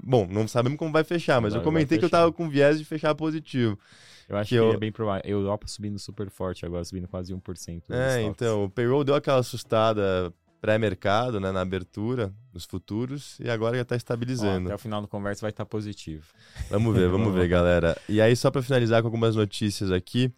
Bom, 0.03 0.27
não 0.29 0.45
sabemos 0.45 0.77
como 0.77 0.91
vai 0.91 1.05
fechar, 1.05 1.39
mas 1.39 1.55
eu 1.55 1.62
comentei 1.62 1.97
que 1.97 2.03
eu 2.03 2.10
tava 2.10 2.34
com 2.34 2.49
viés 2.49 2.77
de 2.77 2.84
fechar 2.84 3.15
positivo. 3.15 3.79
Eu 4.27 4.36
acho 4.36 4.49
que, 4.49 4.55
que 4.55 4.60
eu... 4.60 4.73
é 4.73 4.77
bem 4.77 4.91
provável. 4.91 5.21
Europa 5.23 5.67
subindo 5.67 5.97
super 5.99 6.29
forte 6.29 6.65
agora, 6.65 6.84
subindo 6.84 7.08
quase 7.08 7.34
1%. 7.34 7.84
É, 7.91 8.23
então, 8.23 8.65
o 8.65 8.69
payroll 8.69 9.05
deu 9.05 9.15
aquela 9.15 9.39
assustada 9.39 10.34
pré-mercado, 10.65 11.39
né, 11.39 11.51
na 11.51 11.62
abertura, 11.62 12.34
nos 12.51 12.65
futuros, 12.65 13.38
e 13.39 13.47
agora 13.51 13.75
já 13.75 13.84
está 13.84 13.95
estabilizando. 13.95 14.65
Ó, 14.65 14.69
até 14.69 14.75
o 14.75 14.80
final 14.80 14.99
da 14.99 15.08
conversa 15.08 15.41
vai 15.41 15.51
estar 15.51 15.63
tá 15.63 15.69
positivo. 15.69 16.25
Vamos 16.71 16.95
ver, 16.95 17.08
vamos 17.08 17.32
ver, 17.36 17.47
galera. 17.47 17.95
E 18.10 18.19
aí, 18.19 18.36
só 18.36 18.49
para 18.49 18.63
finalizar 18.63 19.04
com 19.04 19.08
algumas 19.08 19.36
notícias 19.36 19.91
aqui, 19.91 20.34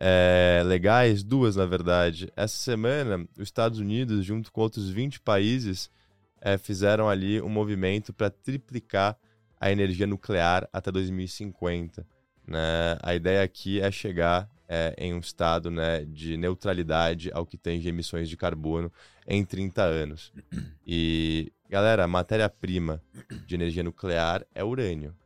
é, 0.00 0.62
legais, 0.64 1.22
duas 1.22 1.56
na 1.56 1.66
verdade. 1.66 2.32
Essa 2.34 2.56
semana, 2.56 3.28
os 3.36 3.42
Estados 3.42 3.78
Unidos, 3.78 4.24
junto 4.24 4.50
com 4.50 4.62
outros 4.62 4.88
20 4.88 5.20
países, 5.20 5.90
é, 6.40 6.56
fizeram 6.56 7.06
ali 7.06 7.42
um 7.42 7.50
movimento 7.50 8.14
para 8.14 8.30
triplicar 8.30 9.14
a 9.60 9.70
energia 9.70 10.06
nuclear 10.06 10.66
até 10.72 10.90
2050. 10.90 12.06
Né? 12.46 12.96
A 13.02 13.14
ideia 13.14 13.42
aqui 13.42 13.78
é 13.78 13.90
chegar 13.90 14.48
é, 14.68 14.94
em 14.98 15.14
um 15.14 15.18
estado 15.18 15.70
né, 15.70 16.04
de 16.04 16.36
neutralidade 16.36 17.30
ao 17.32 17.46
que 17.46 17.56
tem 17.56 17.80
de 17.80 17.88
emissões 17.88 18.28
de 18.28 18.36
carbono 18.36 18.92
em 19.26 19.44
30 19.44 19.82
anos. 19.82 20.32
E, 20.88 21.52
galera, 21.68 22.04
a 22.04 22.06
matéria-prima 22.06 23.02
de 23.44 23.56
energia 23.56 23.82
nuclear 23.82 24.46
é 24.54 24.62
urânio. 24.62 25.16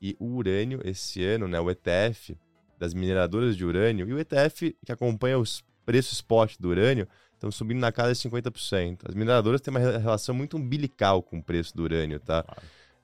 E 0.00 0.14
o 0.20 0.36
urânio, 0.36 0.80
esse 0.84 1.24
ano, 1.24 1.48
né, 1.48 1.58
o 1.58 1.68
ETF 1.68 2.38
das 2.78 2.94
mineradoras 2.94 3.56
de 3.56 3.64
urânio, 3.64 4.08
e 4.08 4.12
o 4.12 4.20
ETF 4.20 4.76
que 4.86 4.92
acompanha 4.92 5.36
os 5.36 5.64
preços 5.84 6.12
spot 6.12 6.54
do 6.60 6.68
urânio, 6.68 7.08
estão 7.32 7.50
subindo 7.50 7.80
na 7.80 7.90
casa 7.90 8.12
de 8.12 8.20
50%. 8.20 9.00
As 9.08 9.16
mineradoras 9.16 9.60
têm 9.60 9.72
uma 9.72 9.80
relação 9.80 10.32
muito 10.32 10.56
umbilical 10.56 11.20
com 11.20 11.38
o 11.38 11.42
preço 11.42 11.76
do 11.76 11.82
urânio, 11.82 12.20
tá? 12.20 12.44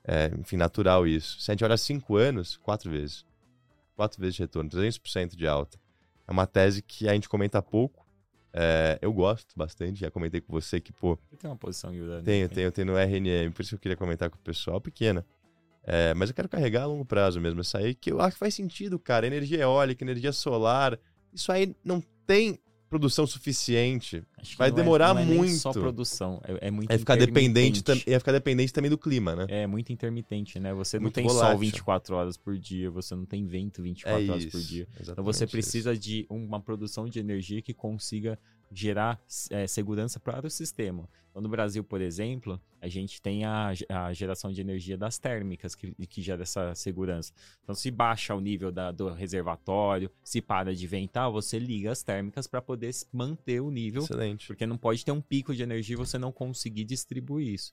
É, 0.04 0.30
enfim, 0.38 0.56
natural 0.56 1.08
isso. 1.08 1.40
Se 1.40 1.50
a 1.50 1.54
gente 1.54 1.64
olha 1.64 1.76
cinco 1.76 2.14
anos, 2.14 2.56
quatro 2.56 2.88
vezes 2.88 3.24
quatro 4.00 4.18
vezes 4.18 4.36
de 4.36 4.42
retorno, 4.42 4.70
300% 4.70 5.36
de 5.36 5.46
alta. 5.46 5.78
É 6.26 6.32
uma 6.32 6.46
tese 6.46 6.80
que 6.80 7.06
a 7.06 7.12
gente 7.12 7.28
comenta 7.28 7.60
pouco. 7.60 8.06
É, 8.50 8.98
eu 9.02 9.12
gosto 9.12 9.52
bastante, 9.54 10.00
já 10.00 10.10
comentei 10.10 10.40
com 10.40 10.50
você 10.50 10.80
que, 10.80 10.90
pô. 10.90 11.18
Tem 11.38 11.50
uma 11.50 11.56
posição 11.56 11.90
Urânio? 11.90 12.24
Tenho, 12.24 12.48
tenho, 12.48 12.72
tenho 12.72 12.86
no 12.86 12.96
RNM, 12.96 13.52
por 13.52 13.60
isso 13.60 13.72
que 13.72 13.74
eu 13.74 13.78
queria 13.78 13.96
comentar 13.98 14.30
com 14.30 14.36
o 14.36 14.40
pessoal, 14.40 14.80
pequena. 14.80 15.22
É, 15.84 16.14
mas 16.14 16.30
eu 16.30 16.34
quero 16.34 16.48
carregar 16.48 16.84
a 16.84 16.86
longo 16.86 17.04
prazo 17.04 17.38
mesmo, 17.42 17.60
essa 17.60 17.76
aí 17.76 17.94
que 17.94 18.10
eu 18.10 18.22
acho 18.22 18.36
que 18.36 18.38
faz 18.38 18.54
sentido, 18.54 18.98
cara. 18.98 19.26
Energia 19.26 19.60
eólica, 19.60 20.02
energia 20.02 20.32
solar, 20.32 20.98
isso 21.30 21.52
aí 21.52 21.76
não 21.84 22.02
tem 22.26 22.58
produção 22.90 23.24
suficiente. 23.24 24.22
Vai 24.58 24.72
demorar 24.72 25.16
é, 25.16 25.22
é 25.22 25.24
muito. 25.24 25.54
só 25.54 25.72
produção, 25.72 26.42
é, 26.44 26.66
é 26.66 26.70
muito 26.72 26.90
é 26.90 26.98
ficar 26.98 27.16
dependente 27.16 27.82
É 28.04 28.18
ficar 28.18 28.32
dependente 28.32 28.72
também 28.72 28.90
do 28.90 28.98
clima, 28.98 29.36
né? 29.36 29.46
É 29.48 29.66
muito 29.66 29.92
intermitente, 29.92 30.58
né? 30.58 30.74
Você 30.74 30.98
não 30.98 31.04
muito 31.04 31.14
tem 31.14 31.24
volátil. 31.24 31.50
sol 31.50 31.58
24 31.58 32.16
horas 32.16 32.36
por 32.36 32.58
dia, 32.58 32.90
você 32.90 33.14
não 33.14 33.24
tem 33.24 33.46
vento 33.46 33.80
24 33.80 34.20
é 34.20 34.30
horas 34.30 34.44
por 34.46 34.60
dia. 34.60 34.88
Então 35.00 35.22
você 35.22 35.46
precisa 35.46 35.92
isso. 35.92 36.02
de 36.02 36.26
uma 36.28 36.60
produção 36.60 37.08
de 37.08 37.20
energia 37.20 37.62
que 37.62 37.72
consiga 37.72 38.36
gerar 38.72 39.20
é, 39.50 39.66
segurança 39.66 40.20
para 40.20 40.46
o 40.46 40.50
sistema. 40.50 41.08
Então, 41.30 41.40
no 41.40 41.48
Brasil, 41.48 41.84
por 41.84 42.00
exemplo, 42.00 42.60
a 42.80 42.88
gente 42.88 43.22
tem 43.22 43.44
a, 43.44 43.72
a 43.88 44.12
geração 44.12 44.52
de 44.52 44.60
energia 44.60 44.96
das 44.96 45.16
térmicas, 45.18 45.74
que, 45.74 45.92
que 46.06 46.20
gera 46.20 46.42
essa 46.42 46.74
segurança. 46.74 47.32
Então, 47.62 47.74
se 47.74 47.90
baixa 47.90 48.34
o 48.34 48.40
nível 48.40 48.72
da, 48.72 48.90
do 48.90 49.12
reservatório, 49.12 50.10
se 50.24 50.42
para 50.42 50.74
de 50.74 50.86
ventar, 50.86 51.30
você 51.30 51.58
liga 51.58 51.92
as 51.92 52.02
térmicas 52.02 52.46
para 52.46 52.60
poder 52.60 52.90
manter 53.12 53.60
o 53.60 53.70
nível. 53.70 54.02
Excelente. 54.02 54.48
Porque 54.48 54.66
não 54.66 54.76
pode 54.76 55.04
ter 55.04 55.12
um 55.12 55.20
pico 55.20 55.54
de 55.54 55.62
energia 55.62 55.94
e 55.94 55.96
você 55.96 56.18
não 56.18 56.32
conseguir 56.32 56.84
distribuir 56.84 57.54
isso. 57.54 57.72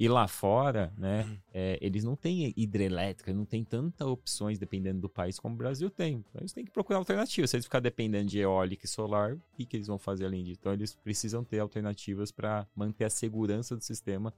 E 0.00 0.08
lá 0.08 0.26
fora, 0.26 0.90
né, 0.96 1.24
uhum. 1.24 1.38
é, 1.52 1.78
eles 1.78 2.02
não 2.04 2.16
têm 2.16 2.54
hidrelétrica, 2.56 3.34
não 3.34 3.44
tem 3.44 3.62
tantas 3.62 4.08
opções 4.08 4.58
dependendo 4.58 4.98
do 4.98 5.10
país 5.10 5.38
como 5.38 5.54
o 5.54 5.58
Brasil 5.58 5.90
tem. 5.90 6.24
Então, 6.26 6.40
eles 6.40 6.54
têm 6.54 6.64
que 6.64 6.70
procurar 6.70 6.98
alternativas. 6.98 7.50
Se 7.50 7.56
eles 7.56 7.66
ficarem 7.66 7.82
dependendo 7.82 8.30
de 8.30 8.38
eólica 8.38 8.86
e 8.86 8.88
solar, 8.88 9.34
o 9.34 9.40
que, 9.52 9.66
que 9.66 9.76
eles 9.76 9.88
vão 9.88 9.98
fazer 9.98 10.24
além 10.24 10.42
disso? 10.42 10.56
Então, 10.58 10.72
eles 10.72 10.94
precisam 10.94 11.44
ter 11.44 11.58
alternativas 11.58 12.32
para 12.32 12.66
manter 12.74 13.04
a 13.04 13.10
segurança 13.10 13.76
do 13.76 13.84
sistema. 13.84 14.32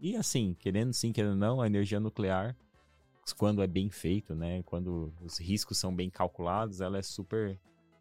E 0.00 0.14
assim, 0.14 0.54
querendo 0.56 0.92
sim, 0.92 1.12
querendo 1.12 1.34
não, 1.34 1.60
a 1.60 1.66
energia 1.66 1.98
nuclear, 1.98 2.56
quando 3.36 3.60
é 3.60 3.66
bem 3.66 3.90
feito, 3.90 4.36
né, 4.36 4.62
quando 4.62 5.12
os 5.20 5.36
riscos 5.36 5.78
são 5.78 5.92
bem 5.92 6.10
calculados, 6.10 6.80
ela 6.80 6.98
é 6.98 7.02
super 7.02 7.58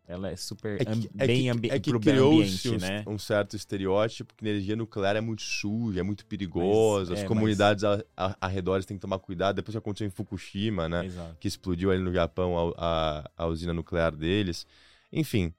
ela 0.08 0.30
é 0.30 0.36
super 0.36 0.82
é 0.82 0.86
que, 0.86 1.10
é 1.18 1.28
bem 1.28 1.50
ambi 1.50 1.70
é 1.70 1.80
que, 1.80 1.90
é 1.90 1.94
que 1.94 2.00
criou-se 2.00 2.70
um, 2.70 2.78
né? 2.78 3.04
um, 3.08 3.18
certo 3.18 3.56
estereótipo 3.56 4.34
que 4.36 4.44
energia 4.44 4.76
nuclear 4.76 5.16
é 5.16 5.22
muito 5.22 5.42
suja, 5.42 6.00
é 6.00 6.04
muito 6.04 6.26
perigosa, 6.26 7.12
mas, 7.12 7.20
as 7.20 7.26
é, 7.26 7.28
comunidades 7.28 7.84
mas... 7.84 8.36
arredores 8.42 8.86
têm 8.86 8.98
que 8.98 9.02
tomar 9.02 9.20
cuidado. 9.20 9.56
Depois 9.56 9.74
que 9.74 9.78
aconteceu 9.78 10.08
em 10.08 10.12
Fukushima, 10.12 10.90
né? 10.90 11.06
Exato. 11.06 11.38
Que 11.40 11.48
explodiu 11.48 11.92
ali 11.92 12.04
no 12.04 12.12
Japão 12.12 12.74
a, 12.76 13.24
a, 13.38 13.44
a 13.44 13.48
usina 13.48 13.74
nuclear 13.74 14.14
deles. 14.14 14.66
Enfim, 15.14 15.54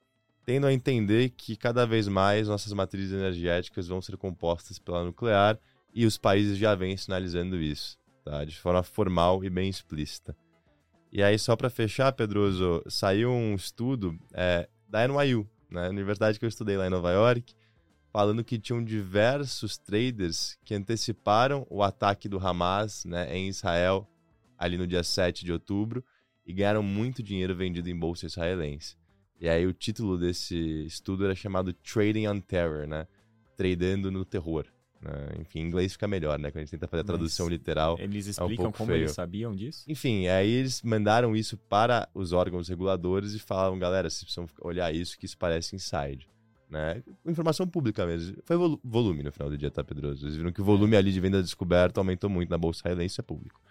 tendo 0.45 0.67
a 0.67 0.73
entender 0.73 1.29
que 1.29 1.55
cada 1.55 1.85
vez 1.85 2.07
mais 2.07 2.47
nossas 2.47 2.73
matrizes 2.73 3.13
energéticas 3.13 3.87
vão 3.87 4.01
ser 4.01 4.17
compostas 4.17 4.77
pela 4.77 5.03
nuclear 5.03 5.57
e 5.93 6.05
os 6.05 6.17
países 6.17 6.57
já 6.57 6.75
vêm 6.75 6.97
sinalizando 6.97 7.61
isso, 7.61 7.97
tá? 8.23 8.43
De 8.43 8.55
forma 8.57 8.83
formal 8.83 9.43
e 9.43 9.49
bem 9.49 9.69
explícita. 9.69 10.35
E 11.15 11.21
aí, 11.21 11.37
só 11.37 11.55
para 11.55 11.69
fechar, 11.69 12.11
Pedroso, 12.11 12.83
saiu 12.87 13.29
um 13.29 13.53
estudo 13.53 14.17
é, 14.33 14.67
da 14.89 15.07
NYU, 15.07 15.47
né, 15.69 15.87
universidade 15.87 16.39
que 16.39 16.45
eu 16.45 16.49
estudei 16.49 16.75
lá 16.75 16.87
em 16.87 16.89
Nova 16.89 17.11
York, 17.11 17.53
falando 18.11 18.43
que 18.43 18.57
tinham 18.57 18.83
diversos 18.83 19.77
traders 19.77 20.57
que 20.65 20.73
anteciparam 20.73 21.67
o 21.69 21.83
ataque 21.83 22.27
do 22.27 22.39
Hamas 22.39 23.05
né, 23.05 23.31
em 23.37 23.47
Israel 23.47 24.09
ali 24.57 24.75
no 24.75 24.87
dia 24.87 25.03
7 25.03 25.45
de 25.45 25.51
outubro 25.51 26.03
e 26.47 26.51
ganharam 26.51 26.81
muito 26.81 27.21
dinheiro 27.21 27.55
vendido 27.55 27.87
em 27.91 27.95
bolsa 27.95 28.25
israelense. 28.25 28.97
E 29.39 29.47
aí 29.47 29.67
o 29.67 29.73
título 29.73 30.17
desse 30.17 30.57
estudo 30.87 31.25
era 31.25 31.35
chamado 31.35 31.73
Trading 31.73 32.25
on 32.27 32.39
Terror, 32.39 32.87
né? 32.87 33.05
Tradando 33.55 34.09
no 34.09 34.25
terror. 34.25 34.65
Né? 35.03 35.41
Enfim, 35.41 35.59
em 35.59 35.67
inglês 35.67 35.93
fica 35.93 36.07
melhor, 36.07 36.39
né? 36.39 36.49
Quando 36.49 36.57
a 36.57 36.61
gente 36.61 36.71
tenta 36.71 36.87
fazer 36.87 37.01
a 37.01 37.05
tradução 37.05 37.47
Mas 37.47 37.53
literal. 37.53 37.97
Eles 37.99 38.25
explicam 38.27 38.65
é 38.65 38.69
um 38.69 38.71
como 38.71 38.91
feio. 38.91 39.03
eles 39.03 39.11
sabiam 39.11 39.53
disso? 39.53 39.83
Enfim, 39.87 40.27
aí 40.27 40.49
eles 40.49 40.81
mandaram 40.81 41.35
isso 41.35 41.57
para 41.57 42.07
os 42.13 42.31
órgãos 42.31 42.69
reguladores 42.69 43.33
e 43.33 43.39
falaram, 43.39 43.77
galera, 43.77 44.09
vocês 44.09 44.23
precisam 44.23 44.47
olhar 44.61 44.93
isso, 44.93 45.17
que 45.17 45.25
isso 45.25 45.37
parece 45.37 45.75
inside. 45.75 46.27
Né? 46.69 47.03
Informação 47.25 47.67
pública 47.67 48.05
mesmo. 48.05 48.37
Foi 48.45 48.57
volume 48.83 49.21
no 49.21 49.31
final 49.31 49.49
do 49.49 49.57
dia, 49.57 49.69
tá, 49.69 49.83
Pedroso? 49.83 50.25
Eles 50.25 50.37
viram 50.37 50.51
que 50.51 50.61
o 50.61 50.65
volume 50.65 50.95
é. 50.95 50.99
ali 50.99 51.11
de 51.11 51.19
venda 51.19 51.41
descoberta 51.41 51.99
aumentou 51.99 52.29
muito 52.29 52.49
na 52.49 52.57
Bolsa 52.57 52.79
Israelense, 52.79 53.19
é 53.19 53.23
público. 53.23 53.61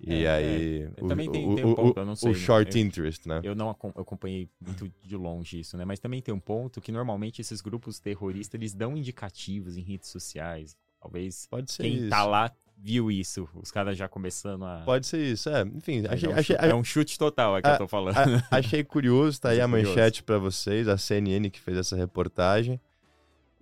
E 0.00 0.24
é, 0.24 0.30
aí. 0.30 0.82
É. 0.82 1.04
O, 1.04 1.08
também 1.08 1.30
tem, 1.30 1.48
o, 1.48 1.54
tem 1.54 1.64
um 1.64 1.74
ponto, 1.74 1.98
eu 1.98 2.06
não 2.06 2.16
sei. 2.16 2.30
O 2.30 2.34
short 2.34 2.76
eu, 2.76 2.84
interest, 2.84 3.28
né? 3.28 3.40
Eu 3.42 3.54
não 3.54 3.70
acompanhei 3.70 4.48
muito 4.60 4.90
de 5.02 5.16
longe 5.16 5.60
isso, 5.60 5.76
né? 5.76 5.84
Mas 5.84 5.98
também 5.98 6.22
tem 6.22 6.32
um 6.32 6.40
ponto 6.40 6.80
que 6.80 6.92
normalmente 6.92 7.40
esses 7.40 7.60
grupos 7.60 7.98
terroristas 7.98 8.58
eles 8.58 8.74
dão 8.74 8.96
indicativos 8.96 9.76
em 9.76 9.82
redes 9.82 10.08
sociais. 10.08 10.76
Talvez 11.00 11.46
Pode 11.50 11.70
ser 11.70 11.82
quem 11.82 11.96
isso. 11.96 12.08
tá 12.08 12.24
lá 12.24 12.52
viu 12.80 13.10
isso, 13.10 13.48
os 13.54 13.70
caras 13.70 13.96
já 13.96 14.08
começando 14.08 14.64
a. 14.64 14.82
Pode 14.84 15.06
ser 15.06 15.20
isso, 15.20 15.48
é. 15.50 15.62
Enfim, 15.62 16.04
achei, 16.08 16.28
é, 16.28 16.32
um 16.32 16.36
achei, 16.36 16.56
chute, 16.56 16.68
é 16.70 16.74
um 16.74 16.84
chute 16.84 17.18
total 17.18 17.56
é 17.56 17.62
que 17.62 17.68
a, 17.68 17.72
eu 17.72 17.78
tô 17.78 17.88
falando. 17.88 18.16
A, 18.16 18.56
achei 18.58 18.84
curioso, 18.84 19.40
tá 19.40 19.50
aí 19.50 19.60
a 19.60 19.66
manchete 19.66 20.22
para 20.22 20.38
vocês, 20.38 20.86
a 20.86 20.96
CNN 20.96 21.50
que 21.50 21.60
fez 21.60 21.76
essa 21.76 21.96
reportagem. 21.96 22.80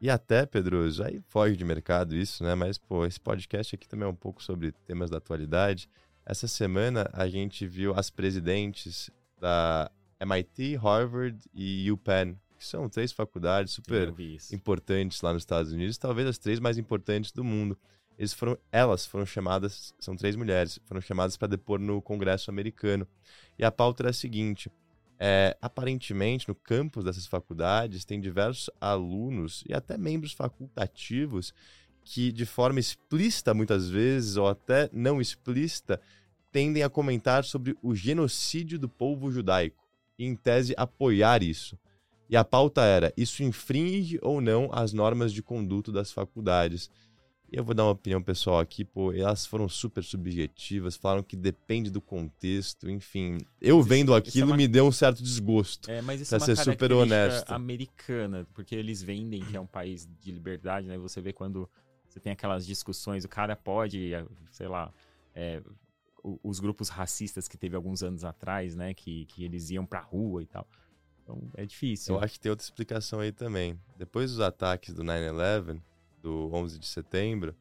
E 0.01 0.11
até, 0.11 0.44
Pedroso, 0.44 1.03
aí 1.03 1.22
foge 1.29 1.57
de 1.57 1.64
mercado 1.64 2.14
isso, 2.14 2.44
né? 2.44 2.55
Mas, 2.55 2.77
pô, 2.77 3.07
esse 3.07 3.18
podcast 3.18 3.75
aqui 3.75 3.88
também 3.88 4.07
é 4.07 4.11
um 4.11 4.14
pouco 4.14 4.42
sobre 4.42 4.72
temas 4.87 5.09
da 5.09 5.16
atualidade. 5.16 5.88
Essa 6.28 6.48
semana 6.48 7.08
a 7.12 7.28
gente 7.28 7.64
viu 7.68 7.94
as 7.94 8.10
presidentes 8.10 9.08
da 9.40 9.88
MIT, 10.18 10.74
Harvard 10.74 11.38
e 11.54 11.88
UPenn, 11.92 12.34
que 12.58 12.66
são 12.66 12.88
três 12.88 13.12
faculdades 13.12 13.72
super 13.72 14.12
importantes 14.52 15.22
lá 15.22 15.32
nos 15.32 15.42
Estados 15.42 15.70
Unidos, 15.70 15.96
talvez 15.96 16.26
as 16.26 16.36
três 16.36 16.58
mais 16.58 16.78
importantes 16.78 17.30
do 17.30 17.44
mundo. 17.44 17.78
Eles 18.18 18.32
foram, 18.32 18.58
elas 18.72 19.06
foram 19.06 19.24
chamadas, 19.24 19.94
são 20.00 20.16
três 20.16 20.34
mulheres, 20.34 20.80
foram 20.86 21.00
chamadas 21.00 21.36
para 21.36 21.46
depor 21.46 21.78
no 21.78 22.02
Congresso 22.02 22.50
americano. 22.50 23.06
E 23.56 23.64
a 23.64 23.70
pauta 23.70 24.02
era 24.02 24.10
a 24.10 24.12
seguinte: 24.12 24.68
é, 25.20 25.56
aparentemente, 25.62 26.48
no 26.48 26.56
campus 26.56 27.04
dessas 27.04 27.26
faculdades, 27.26 28.04
tem 28.04 28.20
diversos 28.20 28.68
alunos 28.80 29.62
e 29.68 29.72
até 29.72 29.96
membros 29.96 30.32
facultativos 30.32 31.54
que, 32.06 32.30
de 32.30 32.46
forma 32.46 32.78
explícita 32.78 33.52
muitas 33.52 33.90
vezes, 33.90 34.36
ou 34.36 34.46
até 34.46 34.88
não 34.92 35.20
explícita, 35.20 36.00
tendem 36.52 36.84
a 36.84 36.88
comentar 36.88 37.44
sobre 37.44 37.76
o 37.82 37.96
genocídio 37.96 38.78
do 38.78 38.88
povo 38.88 39.30
judaico 39.30 39.84
e, 40.16 40.24
em 40.24 40.36
tese, 40.36 40.72
apoiar 40.76 41.42
isso. 41.42 41.76
E 42.30 42.36
a 42.36 42.44
pauta 42.44 42.82
era: 42.82 43.12
isso 43.16 43.42
infringe 43.42 44.20
ou 44.22 44.40
não 44.40 44.70
as 44.72 44.92
normas 44.92 45.32
de 45.32 45.42
conduto 45.42 45.90
das 45.90 46.12
faculdades? 46.12 46.88
E 47.52 47.56
eu 47.56 47.64
vou 47.64 47.74
dar 47.74 47.84
uma 47.84 47.92
opinião 47.92 48.22
pessoal 48.22 48.58
aqui, 48.58 48.84
pô, 48.84 49.12
elas 49.12 49.46
foram 49.46 49.68
super 49.68 50.02
subjetivas, 50.02 50.96
falaram 50.96 51.22
que 51.22 51.36
depende 51.36 51.90
do 51.90 52.00
contexto, 52.00 52.88
enfim. 52.88 53.38
Eu 53.60 53.80
vendo 53.82 54.14
é 54.14 54.18
aquilo 54.18 54.50
é 54.50 54.52
uma... 54.52 54.56
me 54.56 54.66
deu 54.66 54.86
um 54.86 54.92
certo 54.92 55.22
desgosto. 55.22 55.88
É, 55.88 56.00
mas 56.02 56.20
isso 56.20 56.30
pra 56.30 56.38
é 56.38 56.40
uma 56.40 56.46
ser 56.46 56.56
super 56.56 56.92
honesto. 56.92 57.50
americana, 57.52 58.46
porque 58.52 58.74
eles 58.74 59.00
vendem 59.00 59.44
que 59.44 59.56
é 59.56 59.60
um 59.60 59.66
país 59.66 60.08
de 60.20 60.32
liberdade, 60.32 60.88
né? 60.88 60.98
Você 60.98 61.20
vê 61.20 61.32
quando 61.32 61.68
você 62.16 62.20
tem 62.20 62.33
aquelas 62.33 62.66
discussões, 62.66 63.24
o 63.24 63.29
cara 63.29 63.55
pode, 63.55 64.14
eh, 64.14 64.24
sei 64.50 64.66
lá, 64.68 64.90
é, 65.35 65.62
os 66.42 66.59
grupos 66.59 66.88
racistas 66.88 67.46
que 67.46 67.59
teve 67.59 67.76
alguns 67.76 68.02
anos 68.02 68.24
atrás, 68.24 68.74
né? 68.74 68.94
Que, 68.94 69.26
que 69.26 69.44
eles 69.44 69.70
iam 69.70 69.85
pra 69.85 70.00
rua 70.00 70.42
e 70.42 70.46
tal. 70.46 70.66
Então 71.22 71.42
é 71.55 71.66
difícil. 71.66 72.14
Eu 72.14 72.20
acho 72.20 72.35
que 72.35 72.40
tem 72.40 72.50
outra 72.50 72.64
explicação 72.64 73.20
aí 73.20 73.33
também. 73.33 73.79
Depois 73.98 74.31
dos 74.31 74.40
ataques 74.40 74.94
do 74.94 75.05
9-11, 75.05 75.79
do 76.22 76.50
11 76.52 76.79
de 76.79 76.87
setembro, 76.87 77.55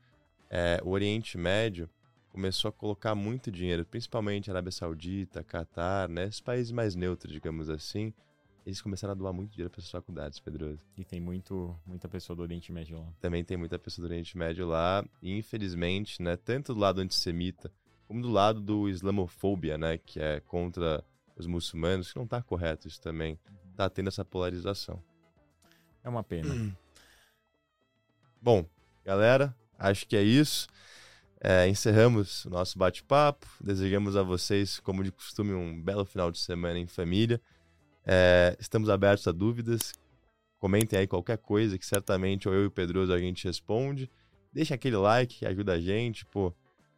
é, 0.49 0.79
o 0.83 0.89
Oriente 0.91 1.37
Médio 1.37 1.89
começou 2.29 2.69
a 2.69 2.71
colocar 2.71 3.13
muito 3.13 3.51
dinheiro, 3.51 3.85
principalmente 3.85 4.49
Arábia 4.49 4.71
Saudita, 4.71 5.43
Catar, 5.43 6.07
né? 6.07 6.25
Esses 6.27 6.41
países 6.41 6.71
mais 6.71 6.95
neutros, 6.95 7.33
digamos 7.33 7.69
assim, 7.69 8.13
eles 8.65 8.81
começaram 8.81 9.11
a 9.11 9.15
doar 9.15 9.31
muito 9.31 9.51
dinheiro 9.51 9.69
para 9.69 9.79
as 9.79 9.91
faculdades, 9.91 10.39
Pedroso. 10.39 10.81
E 10.97 11.05
tem 11.05 11.21
muito, 11.21 11.79
muita 11.85 12.09
pessoa 12.09 12.35
do 12.35 12.41
Oriente 12.41 12.71
Médio 12.71 12.99
lá. 12.99 13.13
Também 13.21 13.43
tem 13.43 13.55
muita 13.55 13.77
pessoa 13.77 14.07
do 14.07 14.11
Oriente 14.11 14.35
Médio 14.35 14.65
lá. 14.65 15.05
E 15.21 15.37
infelizmente, 15.37 16.19
né, 16.19 16.35
tanto 16.35 16.73
do 16.73 16.79
lado 16.79 16.99
antissemita, 16.99 17.71
como 18.07 18.23
do 18.23 18.29
lado 18.29 18.59
do 18.59 18.89
islamofobia, 18.89 19.77
né, 19.77 19.99
que 19.99 20.19
é 20.19 20.39
contra 20.39 21.03
os 21.35 21.45
muçulmanos, 21.45 22.11
que 22.11 22.17
não 22.17 22.25
está 22.25 22.41
correto 22.41 22.87
isso 22.87 22.99
também. 22.99 23.37
Está 23.69 23.87
tendo 23.87 24.07
essa 24.07 24.25
polarização. 24.25 25.01
É 26.03 26.09
uma 26.09 26.23
pena. 26.23 26.49
Bom, 28.41 28.65
galera, 29.03 29.55
acho 29.77 30.07
que 30.07 30.15
é 30.15 30.23
isso. 30.23 30.67
É, 31.39 31.67
encerramos 31.67 32.45
o 32.45 32.49
nosso 32.49 32.79
bate-papo. 32.79 33.45
Desejamos 33.61 34.15
a 34.15 34.23
vocês, 34.23 34.79
como 34.79 35.03
de 35.03 35.11
costume, 35.11 35.53
um 35.53 35.79
belo 35.79 36.03
final 36.03 36.31
de 36.31 36.39
semana 36.39 36.79
em 36.79 36.87
família. 36.87 37.39
É, 38.05 38.55
estamos 38.59 38.89
abertos 38.89 39.27
a 39.27 39.31
dúvidas. 39.31 39.93
Comentem 40.59 40.99
aí 40.99 41.07
qualquer 41.07 41.37
coisa 41.37 41.77
que 41.77 41.85
certamente 41.85 42.47
ou 42.47 42.53
eu 42.53 42.63
e 42.63 42.67
o 42.67 42.71
Pedroso 42.71 43.11
a 43.13 43.19
gente 43.19 43.45
responde. 43.45 44.09
Deixa 44.53 44.75
aquele 44.75 44.95
like 44.95 45.39
que 45.39 45.45
ajuda 45.45 45.73
a 45.73 45.79
gente, 45.79 46.25
pô. 46.25 46.53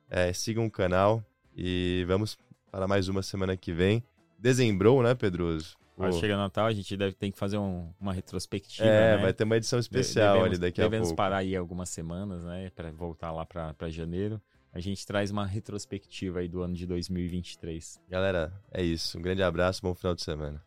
É, 0.09 0.31
sigam 0.31 0.65
o 0.65 0.71
canal 0.71 1.23
e 1.55 2.05
vamos 2.07 2.37
para 2.71 2.87
mais 2.87 3.07
uma 3.07 3.23
semana 3.23 3.57
que 3.57 3.73
vem. 3.73 4.03
Dezembrou, 4.37 5.01
né, 5.01 5.15
Pedroso? 5.15 5.75
Quando 5.95 6.19
chega 6.19 6.37
Natal, 6.37 6.67
a 6.67 6.73
gente 6.73 6.95
deve 6.95 7.15
ter 7.15 7.31
que 7.31 7.37
fazer 7.37 7.57
um, 7.57 7.91
uma 7.99 8.13
retrospectiva. 8.13 8.87
É, 8.87 9.15
né? 9.15 9.23
vai 9.23 9.33
ter 9.33 9.45
uma 9.45 9.57
edição 9.57 9.79
especial 9.79 10.35
devemos, 10.35 10.45
ali 10.45 10.57
daqui 10.59 10.79
a 10.79 10.83
pouco. 10.83 10.91
Devemos 10.91 11.11
parar 11.13 11.37
aí 11.37 11.55
algumas 11.55 11.89
semanas, 11.89 12.43
né, 12.43 12.69
para 12.75 12.91
voltar 12.91 13.31
lá 13.31 13.43
para 13.43 13.89
janeiro. 13.89 14.39
A 14.71 14.79
gente 14.79 15.03
traz 15.07 15.31
uma 15.31 15.43
retrospectiva 15.43 16.39
aí 16.39 16.47
do 16.47 16.61
ano 16.61 16.75
de 16.75 16.85
2023. 16.85 17.99
Galera, 18.07 18.53
é 18.71 18.83
isso. 18.83 19.17
Um 19.17 19.21
grande 19.23 19.41
abraço, 19.41 19.81
bom 19.81 19.95
final 19.95 20.13
de 20.13 20.21
semana. 20.21 20.66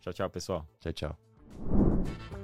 Tchau, 0.00 0.12
tchau, 0.12 0.28
pessoal. 0.28 0.64
Tchau, 0.80 0.92
tchau. 0.92 2.43